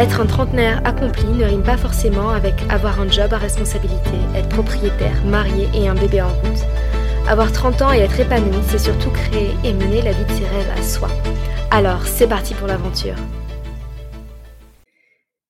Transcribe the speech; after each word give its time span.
Être 0.00 0.22
un 0.22 0.26
trentenaire 0.26 0.80
accompli 0.86 1.26
ne 1.26 1.44
rime 1.44 1.62
pas 1.62 1.76
forcément 1.76 2.30
avec 2.30 2.54
avoir 2.70 3.02
un 3.02 3.10
job 3.10 3.34
à 3.34 3.36
responsabilité, 3.36 4.16
être 4.34 4.48
propriétaire, 4.48 5.22
marié 5.26 5.68
et 5.74 5.88
un 5.88 5.94
bébé 5.94 6.22
en 6.22 6.28
route. 6.28 6.64
Avoir 7.28 7.52
30 7.52 7.82
ans 7.82 7.92
et 7.92 7.98
être 7.98 8.18
épanoui, 8.18 8.62
c'est 8.66 8.78
surtout 8.78 9.10
créer 9.10 9.50
et 9.62 9.74
mener 9.74 10.00
la 10.00 10.12
vie 10.12 10.24
de 10.24 10.30
ses 10.30 10.46
rêves 10.46 10.70
à 10.74 10.82
soi. 10.82 11.08
Alors, 11.70 12.06
c'est 12.06 12.26
parti 12.26 12.54
pour 12.54 12.66
l'aventure. 12.66 13.16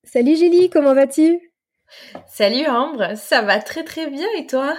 Salut 0.03 0.37
Julie, 0.37 0.69
comment 0.69 0.95
vas-tu? 0.97 1.53
Salut 2.27 2.67
Ambre, 2.67 3.17
ça 3.17 3.43
va 3.43 3.61
très 3.61 3.85
très 3.85 4.11
bien 4.11 4.27
et 4.37 4.49
toi? 4.49 4.75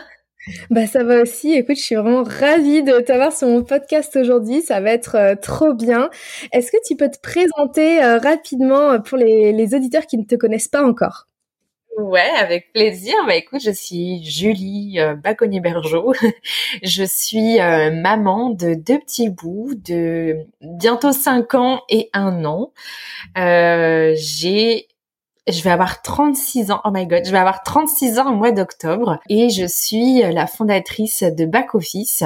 Bah 0.69 0.87
ça 0.87 1.03
va 1.03 1.21
aussi. 1.21 1.53
Écoute, 1.53 1.75
je 1.75 1.81
suis 1.81 1.95
vraiment 1.95 2.23
ravie 2.23 2.83
de 2.83 2.99
t'avoir 2.99 3.31
sur 3.31 3.47
mon 3.47 3.63
podcast 3.63 4.15
aujourd'hui. 4.15 4.61
Ça 4.61 4.79
va 4.81 4.91
être 4.91 5.15
euh, 5.15 5.35
trop 5.35 5.73
bien. 5.73 6.09
Est-ce 6.51 6.71
que 6.71 6.77
tu 6.85 6.95
peux 6.95 7.09
te 7.09 7.19
présenter 7.19 8.03
euh, 8.03 8.17
rapidement 8.17 8.99
pour 8.99 9.17
les, 9.17 9.75
auditeurs 9.75 10.07
qui 10.07 10.17
ne 10.17 10.23
te 10.23 10.35
connaissent 10.35 10.67
pas 10.67 10.83
encore? 10.83 11.27
Ouais, 11.97 12.29
avec 12.39 12.71
plaisir. 12.73 13.13
Bah 13.27 13.35
écoute, 13.35 13.61
je 13.63 13.69
suis 13.69 14.23
Julie 14.23 14.99
euh, 14.99 15.15
Baconnier-Bergeau. 15.15 16.13
je 16.83 17.03
suis 17.03 17.57
maman 17.59 18.49
de 18.49 18.73
deux 18.73 18.97
petits 18.97 19.29
bouts 19.29 19.75
de 19.75 20.37
bientôt 20.61 21.11
5 21.11 21.53
ans 21.53 21.81
et 21.89 22.09
un 22.13 22.45
an. 22.45 22.71
J'ai 23.35 24.87
je 25.47 25.61
vais 25.63 25.71
avoir 25.71 26.01
36 26.01 26.71
ans. 26.71 26.81
Oh 26.85 26.89
my 26.91 27.07
god, 27.07 27.25
je 27.25 27.31
vais 27.31 27.37
avoir 27.37 27.63
36 27.63 28.19
ans 28.19 28.31
au 28.31 28.35
mois 28.35 28.51
d'octobre 28.51 29.19
et 29.29 29.49
je 29.49 29.65
suis 29.65 30.21
la 30.21 30.47
fondatrice 30.47 31.23
de 31.23 31.45
Back 31.45 31.75
Office, 31.75 32.23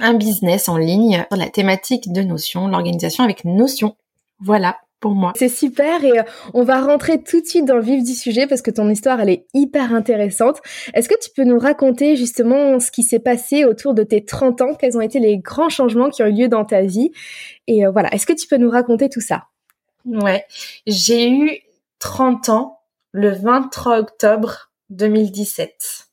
un 0.00 0.14
business 0.14 0.68
en 0.68 0.76
ligne 0.76 1.24
sur 1.30 1.38
la 1.38 1.48
thématique 1.48 2.12
de 2.12 2.22
Notion, 2.22 2.68
l'organisation 2.68 3.24
avec 3.24 3.44
Notion. 3.44 3.96
Voilà 4.40 4.76
pour 5.02 5.12
moi. 5.12 5.32
C'est 5.36 5.48
super 5.48 6.02
et 6.04 6.20
euh, 6.20 6.22
on 6.54 6.62
va 6.62 6.80
rentrer 6.80 7.22
tout 7.22 7.40
de 7.40 7.46
suite 7.46 7.66
dans 7.66 7.74
le 7.74 7.82
vif 7.82 8.02
du 8.02 8.14
sujet 8.14 8.46
parce 8.46 8.62
que 8.62 8.70
ton 8.70 8.88
histoire 8.88 9.20
elle 9.20 9.28
est 9.28 9.46
hyper 9.52 9.92
intéressante. 9.92 10.60
Est-ce 10.94 11.08
que 11.08 11.18
tu 11.20 11.28
peux 11.34 11.44
nous 11.44 11.58
raconter 11.58 12.16
justement 12.16 12.80
ce 12.80 12.90
qui 12.90 13.02
s'est 13.02 13.18
passé 13.18 13.64
autour 13.64 13.92
de 13.92 14.04
tes 14.04 14.24
30 14.24 14.60
ans, 14.62 14.74
quels 14.78 14.96
ont 14.96 15.02
été 15.02 15.18
les 15.18 15.36
grands 15.38 15.68
changements 15.68 16.08
qui 16.08 16.22
ont 16.22 16.26
eu 16.26 16.32
lieu 16.32 16.48
dans 16.48 16.64
ta 16.64 16.82
vie? 16.82 17.10
Et 17.66 17.84
euh, 17.84 17.90
voilà, 17.90 18.14
est-ce 18.14 18.26
que 18.26 18.32
tu 18.32 18.46
peux 18.46 18.56
nous 18.56 18.70
raconter 18.70 19.10
tout 19.10 19.20
ça? 19.20 19.44
Ouais, 20.06 20.44
j'ai 20.86 21.30
eu 21.30 21.58
30 22.02 22.48
ans 22.48 22.80
le 23.12 23.30
23 23.30 23.98
octobre 23.98 24.72
2017. 24.90 26.08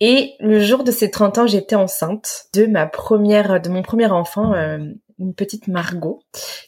Et 0.00 0.32
le 0.40 0.60
jour 0.60 0.82
de 0.82 0.90
ces 0.90 1.10
30 1.10 1.38
ans, 1.38 1.46
j'étais 1.46 1.76
enceinte 1.76 2.46
de 2.54 2.64
ma 2.64 2.86
première, 2.86 3.60
de 3.60 3.68
mon 3.68 3.82
premier 3.82 4.06
enfant, 4.06 4.54
euh, 4.54 4.78
une 5.18 5.34
petite 5.34 5.68
Margot, 5.68 6.22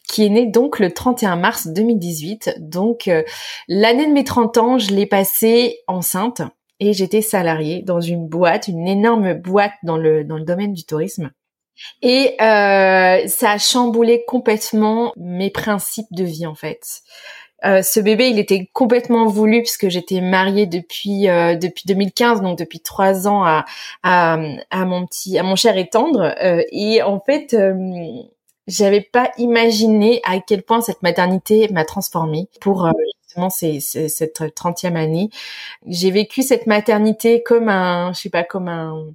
qui 0.06 0.26
est 0.26 0.28
née 0.28 0.46
donc 0.46 0.78
le 0.78 0.92
31 0.92 1.36
mars 1.36 1.66
2018. 1.66 2.56
Donc 2.60 3.08
euh, 3.08 3.22
l'année 3.68 4.06
de 4.06 4.12
mes 4.12 4.24
30 4.24 4.58
ans, 4.58 4.78
je 4.78 4.90
l'ai 4.90 5.06
passée 5.06 5.78
enceinte 5.86 6.42
et 6.78 6.92
j'étais 6.92 7.22
salariée 7.22 7.82
dans 7.82 8.02
une 8.02 8.28
boîte, 8.28 8.68
une 8.68 8.86
énorme 8.86 9.32
boîte 9.32 9.72
dans 9.82 9.96
le 9.96 10.24
dans 10.24 10.36
le 10.36 10.44
domaine 10.44 10.74
du 10.74 10.84
tourisme. 10.84 11.30
Et 12.02 12.36
euh, 12.40 13.26
ça 13.26 13.50
a 13.52 13.58
chamboulé 13.58 14.24
complètement 14.26 15.12
mes 15.16 15.50
principes 15.50 16.12
de 16.12 16.24
vie 16.24 16.46
en 16.46 16.54
fait. 16.54 17.02
Euh, 17.64 17.82
ce 17.82 18.00
bébé, 18.00 18.28
il 18.28 18.38
était 18.38 18.68
complètement 18.72 19.26
voulu 19.26 19.62
puisque 19.62 19.88
j'étais 19.88 20.20
mariée 20.20 20.66
depuis 20.66 21.28
euh, 21.28 21.54
depuis 21.56 21.84
2015, 21.86 22.42
donc 22.42 22.58
depuis 22.58 22.80
trois 22.80 23.26
ans 23.26 23.44
à, 23.44 23.64
à, 24.02 24.38
à 24.70 24.84
mon 24.84 25.06
petit, 25.06 25.38
à 25.38 25.42
mon 25.42 25.56
cher 25.56 25.76
et 25.78 25.88
tendre. 25.88 26.34
Euh, 26.42 26.62
et 26.70 27.02
en 27.02 27.18
fait, 27.20 27.56
j'avais 28.66 29.00
pas 29.00 29.30
imaginé 29.38 30.20
à 30.24 30.38
quel 30.40 30.62
point 30.62 30.80
cette 30.80 31.02
maternité 31.02 31.68
m'a 31.70 31.84
transformée 31.84 32.48
pour 32.60 32.90
justement 33.24 33.50
ces, 33.50 33.80
cette 33.80 34.54
trentième 34.54 34.96
année. 34.96 35.30
J'ai 35.86 36.10
vécu 36.10 36.42
cette 36.42 36.66
maternité 36.66 37.42
comme 37.42 37.68
un, 37.68 38.12
je 38.12 38.20
sais 38.20 38.30
pas, 38.30 38.44
comme 38.44 38.68
un 38.68 39.06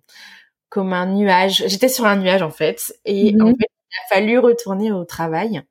comme 0.70 0.94
un 0.94 1.06
nuage. 1.06 1.64
J'étais 1.68 1.90
sur 1.90 2.06
un 2.06 2.16
nuage 2.16 2.42
en 2.42 2.50
fait, 2.50 2.96
et 3.06 3.36
en 3.40 3.48
mhm. 3.48 3.56
fait, 3.58 3.68
il 3.92 4.14
a 4.14 4.16
fallu 4.16 4.40
retourner 4.40 4.92
au 4.92 5.04
travail. 5.04 5.62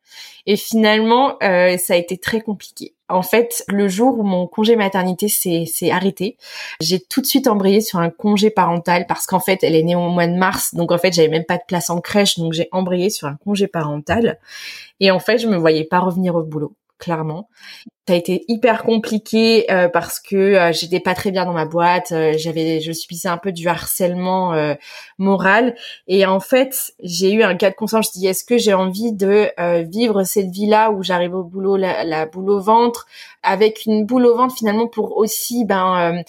Et 0.46 0.56
finalement, 0.56 1.36
euh, 1.42 1.76
ça 1.78 1.94
a 1.94 1.96
été 1.96 2.18
très 2.18 2.40
compliqué. 2.40 2.94
En 3.08 3.22
fait, 3.22 3.64
le 3.68 3.88
jour 3.88 4.18
où 4.18 4.22
mon 4.22 4.46
congé 4.46 4.76
maternité 4.76 5.28
s'est 5.28 5.90
arrêté, 5.90 6.36
j'ai 6.80 7.00
tout 7.00 7.20
de 7.20 7.26
suite 7.26 7.48
embrayé 7.48 7.80
sur 7.80 7.98
un 7.98 8.10
congé 8.10 8.50
parental 8.50 9.06
parce 9.08 9.26
qu'en 9.26 9.40
fait, 9.40 9.64
elle 9.64 9.74
est 9.74 9.82
née 9.82 9.96
au 9.96 10.08
mois 10.08 10.28
de 10.28 10.34
mars, 10.34 10.74
donc 10.74 10.92
en 10.92 10.98
fait, 10.98 11.12
j'avais 11.12 11.28
même 11.28 11.44
pas 11.44 11.56
de 11.56 11.64
place 11.66 11.90
en 11.90 12.00
crèche, 12.00 12.38
donc 12.38 12.52
j'ai 12.52 12.68
embrayé 12.70 13.10
sur 13.10 13.26
un 13.26 13.36
congé 13.36 13.66
parental. 13.66 14.38
Et 15.00 15.10
en 15.10 15.18
fait, 15.18 15.38
je 15.38 15.48
me 15.48 15.56
voyais 15.56 15.84
pas 15.84 15.98
revenir 15.98 16.36
au 16.36 16.42
boulot 16.42 16.76
clairement. 17.00 17.48
Ça 18.10 18.14
a 18.14 18.16
été 18.16 18.44
hyper 18.48 18.82
compliqué 18.82 19.70
euh, 19.70 19.88
parce 19.88 20.18
que 20.18 20.34
euh, 20.34 20.72
j'étais 20.72 20.98
pas 20.98 21.14
très 21.14 21.30
bien 21.30 21.44
dans 21.44 21.52
ma 21.52 21.64
boîte, 21.64 22.10
euh, 22.10 22.32
j'avais 22.36 22.80
je 22.80 22.90
subissais 22.90 23.28
un 23.28 23.36
peu 23.36 23.52
du 23.52 23.68
harcèlement 23.68 24.52
moral 25.18 25.76
et 26.08 26.26
en 26.26 26.40
fait, 26.40 26.92
j'ai 27.04 27.32
eu 27.32 27.44
un 27.44 27.54
cas 27.54 27.70
de 27.70 27.76
conscience, 27.76 28.06
je 28.06 28.18
dis 28.18 28.26
est-ce 28.26 28.44
que 28.44 28.58
j'ai 28.58 28.74
envie 28.74 29.12
de 29.12 29.52
vivre 29.88 30.24
cette 30.24 30.50
vie-là 30.50 30.90
où 30.90 31.04
j'arrive 31.04 31.34
au 31.34 31.44
boulot 31.44 31.76
la, 31.76 32.26
boule 32.26 32.50
au 32.50 32.60
ventre 32.60 33.06
avec 33.44 33.86
une 33.86 34.04
boule 34.06 34.26
au 34.26 34.36
ventre 34.36 34.56
finalement 34.56 34.88
pour 34.88 35.16
aussi 35.16 35.64
ben 35.64 36.24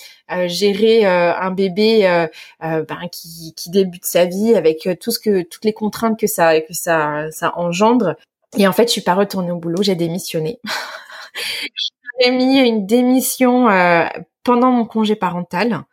gérer 0.45 1.05
un 1.05 1.51
bébé 1.51 2.27
ben 2.61 3.07
qui, 3.11 3.53
qui 3.55 3.71
débute 3.71 4.05
sa 4.05 4.25
vie 4.25 4.53
avec 4.53 4.87
tout 4.99 5.11
ce 5.11 5.19
que 5.19 5.41
toutes 5.41 5.65
les 5.65 5.73
contraintes 5.73 6.19
que 6.19 6.27
ça 6.27 6.59
que 6.61 6.73
ça 6.73 7.25
ça 7.31 7.53
engendre 7.55 8.15
et 8.57 8.67
en 8.67 8.73
fait, 8.73 8.87
je 8.87 8.91
suis 8.91 9.01
pas 9.01 9.15
retournée 9.15 9.51
au 9.51 9.57
boulot, 9.57 9.81
j'ai 9.81 9.95
démissionné. 9.95 10.59
j'ai 12.19 12.31
mis 12.31 12.59
une 12.59 12.85
démission 12.85 13.69
euh, 13.69 14.05
pendant 14.43 14.71
mon 14.71 14.85
congé 14.85 15.15
parental. 15.15 15.85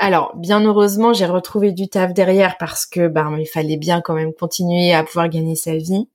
Alors, 0.00 0.32
bien 0.36 0.64
heureusement, 0.64 1.12
j'ai 1.12 1.26
retrouvé 1.26 1.72
du 1.72 1.88
taf 1.88 2.14
derrière 2.14 2.56
parce 2.56 2.86
que 2.86 3.08
ben 3.08 3.36
il 3.36 3.46
fallait 3.46 3.76
bien 3.76 4.00
quand 4.00 4.14
même 4.14 4.32
continuer 4.32 4.94
à 4.94 5.02
pouvoir 5.02 5.28
gagner 5.28 5.56
sa 5.56 5.74
vie. 5.74 6.08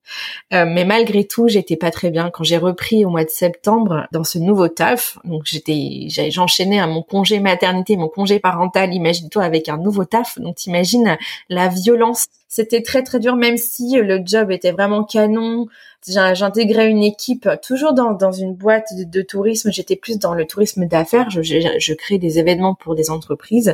Euh, 0.54 0.66
mais 0.66 0.86
malgré 0.86 1.26
tout, 1.28 1.50
j'étais 1.50 1.76
pas 1.76 1.92
très 1.92 2.10
bien 2.10 2.30
quand 2.30 2.46
j'ai 2.46 2.58
repris 2.58 3.04
au 3.04 3.10
mois 3.10 3.26
de 3.26 3.30
septembre 3.30 4.08
dans 4.14 4.24
ce 4.24 4.38
nouveau 4.40 4.70
taf. 4.70 5.18
Donc 5.26 5.42
j'étais 5.44 6.08
j'enchaînais 6.30 6.80
à 6.80 6.88
mon 6.88 7.04
congé 7.04 7.42
maternité, 7.42 7.98
mon 7.98 8.08
congé 8.08 8.40
parental, 8.40 8.94
imagine-toi 8.94 9.44
avec 9.44 9.68
un 9.68 9.78
nouveau 9.78 10.06
taf. 10.06 10.40
Donc 10.40 10.56
t'imagines 10.56 11.18
la 11.50 11.68
violence. 11.68 12.28
C'était 12.56 12.84
très 12.84 13.02
très 13.02 13.18
dur 13.18 13.36
même 13.36 13.58
si 13.58 13.96
le 13.96 14.22
job 14.24 14.52
était 14.52 14.72
vraiment 14.72 15.03
canon 15.03 15.66
j'intégrais 16.08 16.88
une 16.88 17.02
équipe 17.02 17.50
toujours 17.64 17.94
dans, 17.94 18.12
dans 18.12 18.31
une 18.31 18.53
boîte 18.53 18.90
de, 18.94 19.22
tourisme. 19.24 19.72
J'étais 19.72 19.96
plus 19.96 20.19
dans 20.19 20.36
le 20.36 20.46
tourisme 20.46 20.86
d'affaires. 20.86 21.31
Je, 21.31 21.42
je, 21.42 21.58
je 21.80 21.94
crée 21.96 22.19
des 22.19 22.38
événements 22.38 22.75
pour 22.75 22.94
des 22.94 23.09
entreprises. 23.09 23.74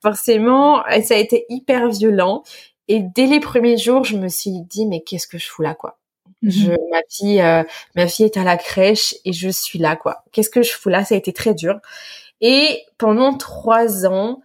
Forcément, 0.00 0.84
ça 1.02 1.14
a 1.14 1.18
été 1.18 1.44
hyper 1.48 1.88
violent. 1.88 2.44
Et 2.86 3.00
dès 3.00 3.26
les 3.26 3.40
premiers 3.40 3.78
jours, 3.78 4.04
je 4.04 4.16
me 4.16 4.28
suis 4.28 4.60
dit 4.60 4.86
mais 4.86 5.02
qu'est-ce 5.02 5.26
que 5.26 5.38
je 5.38 5.48
fous 5.48 5.62
là 5.62 5.74
quoi? 5.74 5.98
Mhm. 6.42 6.50
je, 6.52 6.70
ma 6.92 7.00
fille, 7.10 7.40
euh, 7.40 7.64
ma 7.96 8.06
fille 8.06 8.26
est 8.26 8.36
à 8.36 8.44
la 8.44 8.56
crèche 8.56 9.16
et 9.24 9.32
je 9.32 9.48
suis 9.48 9.80
là 9.80 9.96
quoi. 9.96 10.22
Qu'est-ce 10.30 10.50
que 10.50 10.62
je 10.62 10.70
fous 10.70 10.88
là? 10.88 11.04
Ça 11.04 11.16
a 11.16 11.18
été 11.18 11.32
très 11.32 11.54
dur. 11.54 11.80
Et 12.40 12.78
pendant 12.96 13.36
trois 13.36 14.06
ans, 14.06 14.40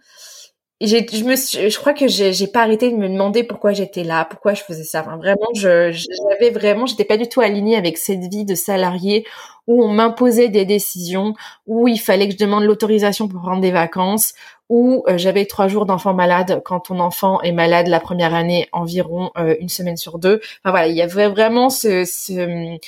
je 0.80 1.24
me 1.24 1.36
je 1.36 1.78
crois 1.78 1.92
que 1.92 2.08
j'ai 2.08 2.46
pas 2.46 2.62
arrêté 2.62 2.90
de 2.90 2.96
me 2.96 3.08
demander 3.08 3.44
pourquoi 3.44 3.72
j'étais 3.72 4.02
là 4.02 4.24
pourquoi 4.24 4.54
je 4.54 4.62
faisais 4.62 4.84
ça. 4.84 5.00
Enfin, 5.00 5.18
vraiment 5.18 5.48
je 5.54 5.92
j'avais 5.92 6.50
vraiment 6.50 6.86
j'étais 6.86 7.04
pas 7.04 7.18
du 7.18 7.28
tout 7.28 7.40
alignée 7.42 7.76
avec 7.76 7.98
cette 7.98 8.24
vie 8.32 8.46
de 8.46 8.54
salarié 8.54 9.26
où 9.66 9.84
on 9.84 9.88
m'imposait 9.88 10.48
des 10.48 10.64
décisions 10.64 11.34
où 11.66 11.86
il 11.86 11.98
fallait 11.98 12.28
que 12.28 12.32
je 12.32 12.38
demande 12.38 12.64
l'autorisation 12.64 13.28
pour 13.28 13.42
prendre 13.42 13.60
des 13.60 13.70
vacances 13.70 14.32
où 14.70 15.04
euh, 15.08 15.18
j'avais 15.18 15.44
trois 15.44 15.68
jours 15.68 15.84
d'enfant 15.84 16.14
malade 16.14 16.62
quand 16.64 16.80
ton 16.80 16.98
enfant 17.00 17.42
est 17.42 17.52
malade 17.52 17.88
la 17.88 18.00
première 18.00 18.34
année 18.34 18.68
environ 18.72 19.32
euh, 19.36 19.56
une 19.60 19.68
semaine 19.68 19.98
sur 19.98 20.18
deux. 20.18 20.40
Enfin 20.64 20.70
voilà 20.70 20.86
il 20.88 20.96
y 20.96 21.02
avait 21.02 21.28
vraiment 21.28 21.68
ce, 21.68 22.04
ce 22.06 22.78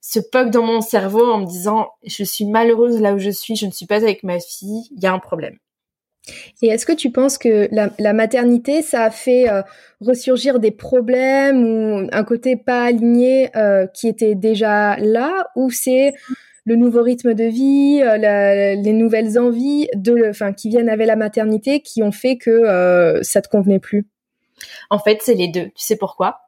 ce 0.00 0.20
bug 0.32 0.50
dans 0.50 0.62
mon 0.62 0.80
cerveau 0.80 1.30
en 1.32 1.38
me 1.38 1.46
disant 1.46 1.88
je 2.04 2.22
suis 2.22 2.44
malheureuse 2.44 3.00
là 3.00 3.12
où 3.14 3.18
je 3.18 3.30
suis 3.30 3.56
je 3.56 3.66
ne 3.66 3.72
suis 3.72 3.86
pas 3.86 3.96
avec 3.96 4.22
ma 4.22 4.38
fille 4.38 4.88
il 4.96 5.02
y 5.02 5.06
a 5.06 5.12
un 5.12 5.18
problème 5.18 5.58
et 6.62 6.68
est-ce 6.68 6.86
que 6.86 6.92
tu 6.92 7.10
penses 7.10 7.38
que 7.38 7.68
la, 7.72 8.12
maternité, 8.12 8.82
ça 8.82 9.04
a 9.04 9.10
fait 9.10 9.48
euh, 9.48 9.62
ressurgir 10.00 10.60
des 10.60 10.70
problèmes 10.70 11.64
ou 11.64 12.08
un 12.12 12.24
côté 12.24 12.56
pas 12.56 12.84
aligné 12.84 13.50
euh, 13.56 13.86
qui 13.86 14.08
était 14.08 14.34
déjà 14.34 14.96
là, 14.96 15.46
ou 15.56 15.70
c'est 15.70 16.12
le 16.66 16.76
nouveau 16.76 17.02
rythme 17.02 17.34
de 17.34 17.44
vie, 17.44 18.02
les 18.02 18.92
nouvelles 18.92 19.38
envies 19.38 19.88
de, 19.94 20.28
enfin, 20.28 20.52
qui 20.52 20.68
viennent 20.68 20.90
avec 20.90 21.06
la 21.06 21.16
maternité, 21.16 21.80
qui 21.80 22.02
ont 22.02 22.12
fait 22.12 22.36
que 22.36 23.18
ça 23.22 23.40
te 23.40 23.48
convenait 23.48 23.80
plus? 23.80 24.06
En 24.90 24.98
fait, 24.98 25.20
c'est 25.22 25.34
les 25.34 25.48
deux. 25.48 25.66
Tu 25.74 25.84
sais 25.84 25.96
pourquoi? 25.96 26.42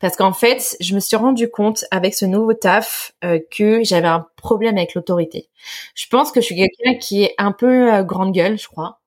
Parce 0.00 0.16
qu'en 0.16 0.32
fait, 0.32 0.76
je 0.80 0.94
me 0.94 1.00
suis 1.00 1.16
rendu 1.16 1.48
compte 1.48 1.84
avec 1.90 2.14
ce 2.14 2.24
nouveau 2.24 2.54
taf 2.54 3.12
euh, 3.24 3.38
que 3.50 3.84
j'avais 3.84 4.08
un 4.08 4.26
problème 4.36 4.76
avec 4.76 4.94
l'autorité. 4.94 5.48
Je 5.94 6.06
pense 6.08 6.32
que 6.32 6.40
je 6.40 6.46
suis 6.46 6.56
quelqu'un 6.56 6.98
qui 6.98 7.22
est 7.22 7.34
un 7.38 7.52
peu 7.52 7.92
euh, 7.92 8.02
grande 8.02 8.32
gueule, 8.32 8.58
je 8.58 8.66
crois, 8.66 8.99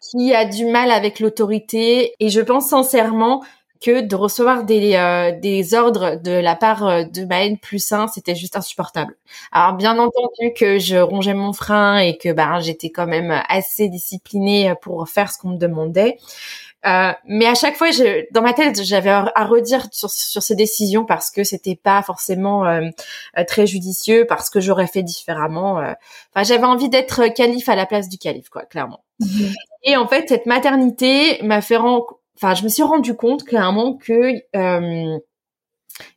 qui 0.00 0.34
a 0.34 0.44
du 0.44 0.66
mal 0.66 0.90
avec 0.90 1.20
l'autorité 1.20 2.14
et 2.20 2.28
je 2.30 2.40
pense 2.40 2.68
sincèrement 2.68 3.42
que 3.80 4.00
de 4.00 4.16
recevoir 4.16 4.64
des, 4.64 4.94
euh, 4.96 5.38
des 5.38 5.74
ordres 5.74 6.16
de 6.22 6.30
la 6.32 6.56
part 6.56 7.06
de 7.10 7.24
ma 7.26 7.44
N 7.44 7.58
plus 7.58 7.92
1, 7.92 8.08
c'était 8.08 8.34
juste 8.34 8.56
insupportable. 8.56 9.14
Alors 9.52 9.74
bien 9.74 9.98
entendu 9.98 10.52
que 10.56 10.78
je 10.78 10.96
rongeais 10.96 11.34
mon 11.34 11.52
frein 11.52 11.98
et 11.98 12.16
que 12.16 12.32
ben 12.32 12.58
j'étais 12.60 12.88
quand 12.90 13.06
même 13.06 13.42
assez 13.48 13.88
disciplinée 13.90 14.72
pour 14.80 15.06
faire 15.10 15.30
ce 15.30 15.38
qu'on 15.38 15.50
me 15.50 15.58
demandait. 15.58 16.16
Euh, 16.86 17.12
mais 17.24 17.46
à 17.46 17.54
chaque 17.54 17.76
fois, 17.76 17.90
je, 17.90 18.26
dans 18.32 18.42
ma 18.42 18.52
tête, 18.52 18.82
j'avais 18.82 19.10
à 19.10 19.44
redire 19.44 19.88
sur, 19.90 20.10
sur 20.10 20.42
ces 20.42 20.54
décisions 20.54 21.04
parce 21.04 21.30
que 21.30 21.42
c'était 21.42 21.74
pas 21.74 22.02
forcément 22.02 22.64
euh, 22.66 22.82
euh, 23.38 23.44
très 23.44 23.66
judicieux, 23.66 24.24
parce 24.28 24.50
que 24.50 24.60
j'aurais 24.60 24.86
fait 24.86 25.02
différemment. 25.02 25.78
Enfin, 25.78 26.44
j'avais 26.44 26.64
envie 26.64 26.88
d'être 26.88 27.26
calife 27.34 27.68
à 27.68 27.74
la 27.74 27.86
place 27.86 28.08
du 28.08 28.18
calife, 28.18 28.48
quoi, 28.48 28.62
clairement. 28.62 29.04
Mhm. 29.20 29.52
Et 29.82 29.96
en 29.96 30.06
fait, 30.06 30.28
cette 30.28 30.46
maternité 30.46 31.42
m'a 31.42 31.60
fait 31.60 31.76
rendre, 31.76 32.20
enfin, 32.36 32.54
je 32.54 32.62
me 32.62 32.68
suis 32.68 32.82
rendu 32.82 33.16
compte 33.16 33.44
clairement 33.44 33.94
que 33.94 34.34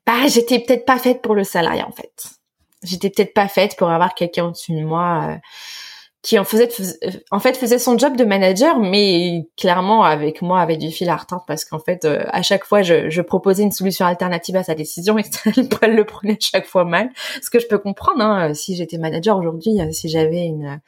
bah, 0.06 0.28
j'étais 0.28 0.60
peut-être 0.60 0.86
pas 0.86 1.00
faite 1.00 1.22
pour 1.22 1.34
le 1.34 1.44
salariat, 1.44 1.88
en 1.88 1.92
fait. 1.92 2.30
J'étais 2.84 3.10
peut-être 3.10 3.34
pas 3.34 3.48
faite 3.48 3.76
pour 3.76 3.90
avoir 3.90 4.14
quelqu'un 4.14 4.46
au-dessus 4.46 4.74
de 4.74 4.86
moi 4.86 5.40
qui 6.22 6.38
en 6.38 6.44
faisait, 6.44 6.70
euh, 7.06 7.12
en 7.32 7.40
fait 7.40 7.56
faisait 7.56 7.80
son 7.80 7.98
job 7.98 8.18
de 8.18 8.26
manager, 8.26 8.78
mais 8.80 9.48
clairement 9.56 10.04
avec 10.04 10.42
moi 10.42 10.60
avait 10.60 10.76
du 10.76 10.92
fil 10.92 11.10
à 11.10 11.16
retordre 11.16 11.46
parce 11.48 11.64
qu'en 11.64 11.80
fait 11.80 12.04
euh, 12.04 12.26
à 12.28 12.42
chaque 12.42 12.66
fois 12.66 12.82
je, 12.82 13.10
je, 13.10 13.22
proposais 13.22 13.64
une 13.64 13.72
solution 13.72 14.06
alternative 14.06 14.58
à 14.58 14.64
sa 14.64 14.76
décision 14.76 15.18
et 15.18 15.24
elle 15.82 15.96
le 15.96 16.04
prenait 16.04 16.38
chaque 16.40 16.66
fois 16.66 16.84
mal. 16.84 17.10
Ce 17.42 17.50
que 17.50 17.60
je 17.60 17.68
peux 17.68 17.78
comprendre, 17.78 18.22
hein, 18.22 18.54
si 18.54 18.76
j'étais 18.76 18.98
manager 18.98 19.38
aujourd'hui, 19.38 19.80
euh, 19.80 19.92
si 19.94 20.10
j'avais 20.10 20.46
une 20.46 20.82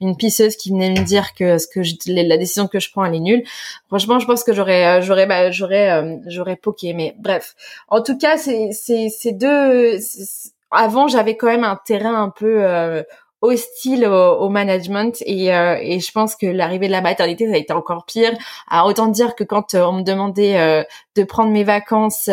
une 0.00 0.16
pisseuse 0.16 0.54
qui 0.54 0.70
venait 0.70 0.90
me 0.90 1.04
dire 1.04 1.34
que 1.34 1.58
ce 1.58 1.66
que 1.66 1.82
je, 1.82 1.94
la 2.06 2.36
décision 2.36 2.68
que 2.68 2.78
je 2.78 2.90
prends 2.92 3.04
elle 3.04 3.16
est 3.16 3.20
nulle, 3.20 3.42
franchement 3.88 4.20
je 4.20 4.26
pense 4.26 4.44
que 4.44 4.52
j'aurais 4.52 5.02
j'aurais 5.02 5.26
bah, 5.26 5.50
j'aurais 5.50 6.20
j'aurais 6.26 6.56
poké. 6.56 6.94
Mais 6.94 7.16
bref, 7.18 7.56
en 7.88 8.02
tout 8.02 8.16
cas 8.16 8.36
c'est 8.36 8.70
c'est 8.70 9.08
c'est 9.08 9.32
deux 9.32 9.98
avant 10.70 11.08
j'avais 11.08 11.36
quand 11.36 11.48
même 11.48 11.64
un 11.64 11.78
terrain 11.84 12.22
un 12.22 12.30
peu 12.30 12.62
hostile 13.42 14.06
au, 14.06 14.48
management 14.48 15.22
et, 15.26 15.54
euh, 15.54 15.78
et 15.80 16.00
je 16.00 16.10
pense 16.10 16.36
que 16.36 16.46
l'arrivée 16.46 16.86
de 16.86 16.92
la 16.92 17.02
maternité 17.02 17.46
ça 17.46 17.54
a 17.54 17.58
été 17.58 17.72
encore 17.72 18.06
pire. 18.06 18.32
Alors 18.68 18.86
autant 18.86 19.08
dire 19.08 19.34
que 19.34 19.44
quand 19.44 19.74
euh, 19.74 19.84
on 19.84 19.92
me 19.92 20.02
demandait 20.02 20.58
euh, 20.58 20.82
de 21.16 21.22
prendre 21.22 21.50
mes 21.50 21.64
vacances, 21.64 22.28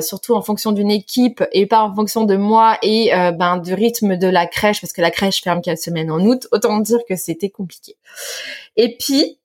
surtout 0.00 0.34
en 0.34 0.42
fonction 0.42 0.72
d'une 0.72 0.90
équipe 0.90 1.42
et 1.52 1.66
pas 1.66 1.82
en 1.82 1.94
fonction 1.94 2.24
de 2.24 2.36
moi 2.36 2.78
et 2.82 3.10
ben 3.34 3.58
du 3.58 3.74
rythme 3.74 4.16
de 4.16 4.26
la 4.26 4.46
crèche 4.46 4.80
parce 4.80 4.94
que 4.94 5.02
la 5.02 5.10
crèche 5.10 5.42
ferme 5.42 5.60
quatre 5.60 5.78
semaines 5.78 6.10
en 6.10 6.20
août, 6.20 6.48
autant 6.50 6.78
dire 6.78 7.00
que 7.06 7.16
c'était 7.16 7.50
compliqué. 7.50 7.96
Et 8.76 8.96
puis 8.96 9.38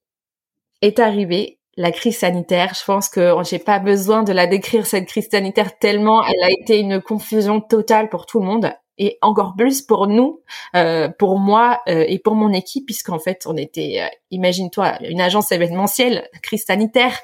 est 0.81 1.00
arrivée 1.00 1.60
la 1.75 1.92
crise 1.92 2.19
sanitaire. 2.19 2.74
Je 2.80 2.86
pense 2.86 3.10
que 3.10 3.33
j'ai 3.44 3.60
pas 3.60 3.80
besoin 3.80 4.24
de 4.24 4.31
la 4.31 4.48
décrire 4.48 4.86
cette 4.86 5.06
crise 5.06 5.27
sanitaire 5.30 5.77
tellement 5.77 6.24
elle 6.24 6.44
a 6.44 6.51
été 6.51 6.80
une 6.80 7.01
confusion 7.01 7.60
totale 7.60 8.07
pour 8.07 8.25
tout 8.25 8.39
le 8.39 8.45
monde 8.45 8.72
et 8.97 9.18
encore 9.21 9.56
plus 9.57 9.81
pour 9.81 10.07
nous, 10.07 10.42
euh, 10.75 11.09
pour 11.09 11.38
moi 11.38 11.81
euh, 11.88 12.06
et 12.07 12.19
pour 12.19 12.36
mon 12.36 12.53
équipe, 12.53 12.86
puisqu'en 12.86 13.19
fait 13.19 13.44
on 13.45 13.57
était, 13.57 14.01
euh, 14.01 14.07
imagine-toi, 14.31 14.97
une 15.03 15.21
agence 15.21 15.51
événementielle, 15.51 16.30
crise 16.42 16.65
sanitaire, 16.65 17.18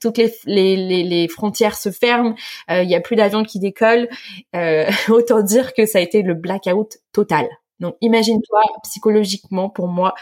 toutes 0.00 0.18
les, 0.18 0.32
les, 0.46 1.02
les, 1.02 1.28
frontières 1.28 1.76
se 1.76 1.90
ferment, 1.90 2.34
il 2.70 2.88
y 2.88 2.94
a 2.94 3.00
plus 3.00 3.16
d'avions 3.16 3.44
qui 3.44 3.58
décollent, 3.58 4.08
autant 5.08 5.42
dire 5.42 5.74
que 5.74 5.86
ça 5.86 5.98
a 5.98 6.00
été 6.00 6.22
le 6.22 6.34
blackout 6.34 6.98
total. 7.12 7.48
Donc 7.80 7.96
imagine-toi 8.00 8.62
psychologiquement 8.82 9.68
pour 9.68 9.88
moi. 9.88 10.14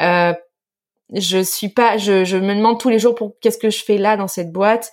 je 0.00 1.42
suis 1.42 1.68
pas, 1.68 1.98
je, 1.98 2.24
je 2.24 2.36
me 2.36 2.54
demande 2.54 2.80
tous 2.80 2.88
les 2.88 2.98
jours 2.98 3.14
pour 3.14 3.32
qu'est-ce 3.40 3.58
que 3.58 3.70
je 3.70 3.84
fais 3.84 3.98
là 3.98 4.16
dans 4.16 4.28
cette 4.28 4.52
boîte. 4.52 4.90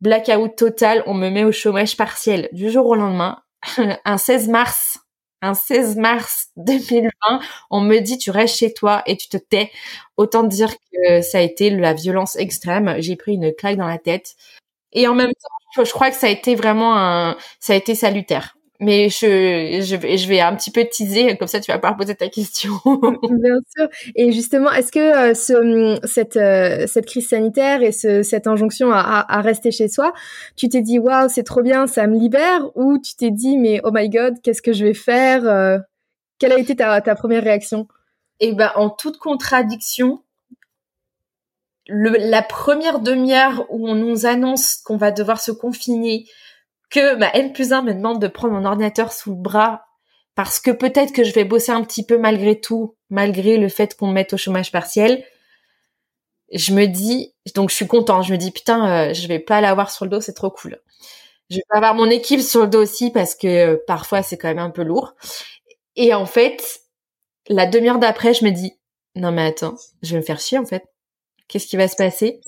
Blackout 0.00 0.56
total, 0.56 1.02
on 1.06 1.14
me 1.14 1.30
met 1.30 1.44
au 1.44 1.52
chômage 1.52 1.96
partiel 1.96 2.48
du 2.52 2.70
jour 2.70 2.86
au 2.86 2.94
lendemain. 2.94 3.38
un 4.04 4.18
16 4.18 4.48
mars 4.48 4.98
un 5.44 5.54
16 5.54 5.96
mars 5.96 6.48
2020, 6.56 7.40
on 7.70 7.80
me 7.80 7.98
dit 8.00 8.18
tu 8.18 8.30
restes 8.30 8.56
chez 8.56 8.72
toi 8.72 9.02
et 9.06 9.16
tu 9.16 9.28
te 9.28 9.36
tais. 9.36 9.70
Autant 10.16 10.44
dire 10.44 10.72
que 10.92 11.22
ça 11.22 11.38
a 11.38 11.40
été 11.40 11.70
la 11.70 11.94
violence 11.94 12.36
extrême. 12.36 12.96
J'ai 12.98 13.16
pris 13.16 13.34
une 13.34 13.52
claque 13.54 13.76
dans 13.76 13.86
la 13.88 13.98
tête. 13.98 14.34
Et 14.92 15.08
en 15.08 15.14
même 15.14 15.32
temps, 15.32 15.84
je 15.84 15.90
crois 15.90 16.10
que 16.10 16.16
ça 16.16 16.28
a 16.28 16.30
été 16.30 16.54
vraiment 16.54 16.96
un, 16.96 17.36
ça 17.60 17.72
a 17.72 17.76
été 17.76 17.94
salutaire 17.94 18.56
mais 18.84 19.08
je, 19.08 19.80
je, 19.82 19.96
vais, 19.96 20.18
je 20.18 20.28
vais 20.28 20.40
un 20.40 20.54
petit 20.54 20.70
peu 20.70 20.84
teaser, 20.84 21.36
comme 21.38 21.48
ça 21.48 21.58
tu 21.58 21.72
vas 21.72 21.78
pouvoir 21.78 21.96
poser 21.96 22.14
ta 22.14 22.28
question. 22.28 22.72
Bien 22.84 23.58
sûr. 23.76 23.88
Et 24.14 24.30
justement, 24.30 24.70
est-ce 24.70 24.92
que 24.92 25.30
euh, 25.30 25.34
ce, 25.34 25.98
cette, 26.06 26.36
euh, 26.36 26.86
cette 26.86 27.06
crise 27.06 27.28
sanitaire 27.28 27.82
et 27.82 27.92
ce, 27.92 28.22
cette 28.22 28.46
injonction 28.46 28.92
à, 28.92 29.24
à, 29.26 29.40
rester 29.40 29.70
chez 29.70 29.88
soi, 29.88 30.12
tu 30.56 30.68
t'es 30.68 30.82
dit, 30.82 30.98
waouh, 30.98 31.28
c'est 31.28 31.42
trop 31.42 31.62
bien, 31.62 31.86
ça 31.86 32.06
me 32.06 32.18
libère, 32.18 32.70
ou 32.76 32.98
tu 32.98 33.14
t'es 33.16 33.30
dit, 33.30 33.56
mais 33.56 33.80
oh 33.84 33.90
my 33.92 34.08
god, 34.08 34.34
qu'est-ce 34.42 34.62
que 34.62 34.72
je 34.72 34.84
vais 34.84 34.94
faire 34.94 35.46
euh? 35.46 35.78
Quelle 36.38 36.52
a 36.52 36.58
été 36.58 36.76
ta, 36.76 37.00
ta 37.00 37.14
première 37.14 37.42
réaction? 37.42 37.88
Eh 38.40 38.52
ben, 38.52 38.70
en 38.74 38.90
toute 38.90 39.18
contradiction, 39.18 40.22
le, 41.86 42.10
la 42.18 42.42
première 42.42 43.00
demi-heure 43.00 43.64
où 43.70 43.88
on 43.88 43.94
nous 43.94 44.26
annonce 44.26 44.76
qu'on 44.84 44.96
va 44.96 45.10
devoir 45.10 45.40
se 45.40 45.52
confiner, 45.52 46.26
que 46.94 47.16
ma 47.16 47.34
N 47.34 47.52
plus 47.52 47.72
1 47.72 47.82
me 47.82 47.92
demande 47.92 48.22
de 48.22 48.28
prendre 48.28 48.54
mon 48.54 48.64
ordinateur 48.64 49.12
sous 49.12 49.30
le 49.30 49.36
bras 49.36 49.84
parce 50.36 50.60
que 50.60 50.70
peut-être 50.70 51.12
que 51.12 51.24
je 51.24 51.32
vais 51.32 51.44
bosser 51.44 51.72
un 51.72 51.82
petit 51.82 52.06
peu 52.06 52.18
malgré 52.18 52.60
tout, 52.60 52.96
malgré 53.10 53.56
le 53.56 53.68
fait 53.68 53.96
qu'on 53.96 54.06
me 54.06 54.12
mette 54.12 54.32
au 54.32 54.36
chômage 54.36 54.70
partiel. 54.70 55.24
Je 56.52 56.72
me 56.72 56.86
dis, 56.86 57.34
donc 57.56 57.70
je 57.70 57.74
suis 57.74 57.86
contente, 57.88 58.24
je 58.24 58.32
me 58.32 58.38
dis 58.38 58.52
putain, 58.52 59.08
euh, 59.10 59.14
je 59.14 59.26
vais 59.26 59.40
pas 59.40 59.60
l'avoir 59.60 59.90
sur 59.90 60.04
le 60.04 60.10
dos, 60.10 60.20
c'est 60.20 60.34
trop 60.34 60.50
cool. 60.50 60.80
Je 61.50 61.56
vais 61.56 61.76
avoir 61.76 61.94
mon 61.94 62.08
équipe 62.10 62.40
sur 62.40 62.62
le 62.62 62.68
dos 62.68 62.82
aussi 62.82 63.10
parce 63.10 63.34
que 63.34 63.74
euh, 63.74 63.76
parfois 63.88 64.22
c'est 64.22 64.38
quand 64.38 64.48
même 64.48 64.58
un 64.58 64.70
peu 64.70 64.82
lourd. 64.82 65.14
Et 65.96 66.14
en 66.14 66.26
fait, 66.26 66.80
la 67.48 67.66
demi-heure 67.66 67.98
d'après, 67.98 68.34
je 68.34 68.44
me 68.44 68.50
dis, 68.50 68.72
non 69.16 69.32
mais 69.32 69.46
attends, 69.46 69.74
je 70.02 70.12
vais 70.12 70.18
me 70.18 70.24
faire 70.24 70.38
chier 70.40 70.58
en 70.58 70.66
fait. 70.66 70.84
Qu'est-ce 71.48 71.66
qui 71.66 71.76
va 71.76 71.88
se 71.88 71.96
passer? 71.96 72.40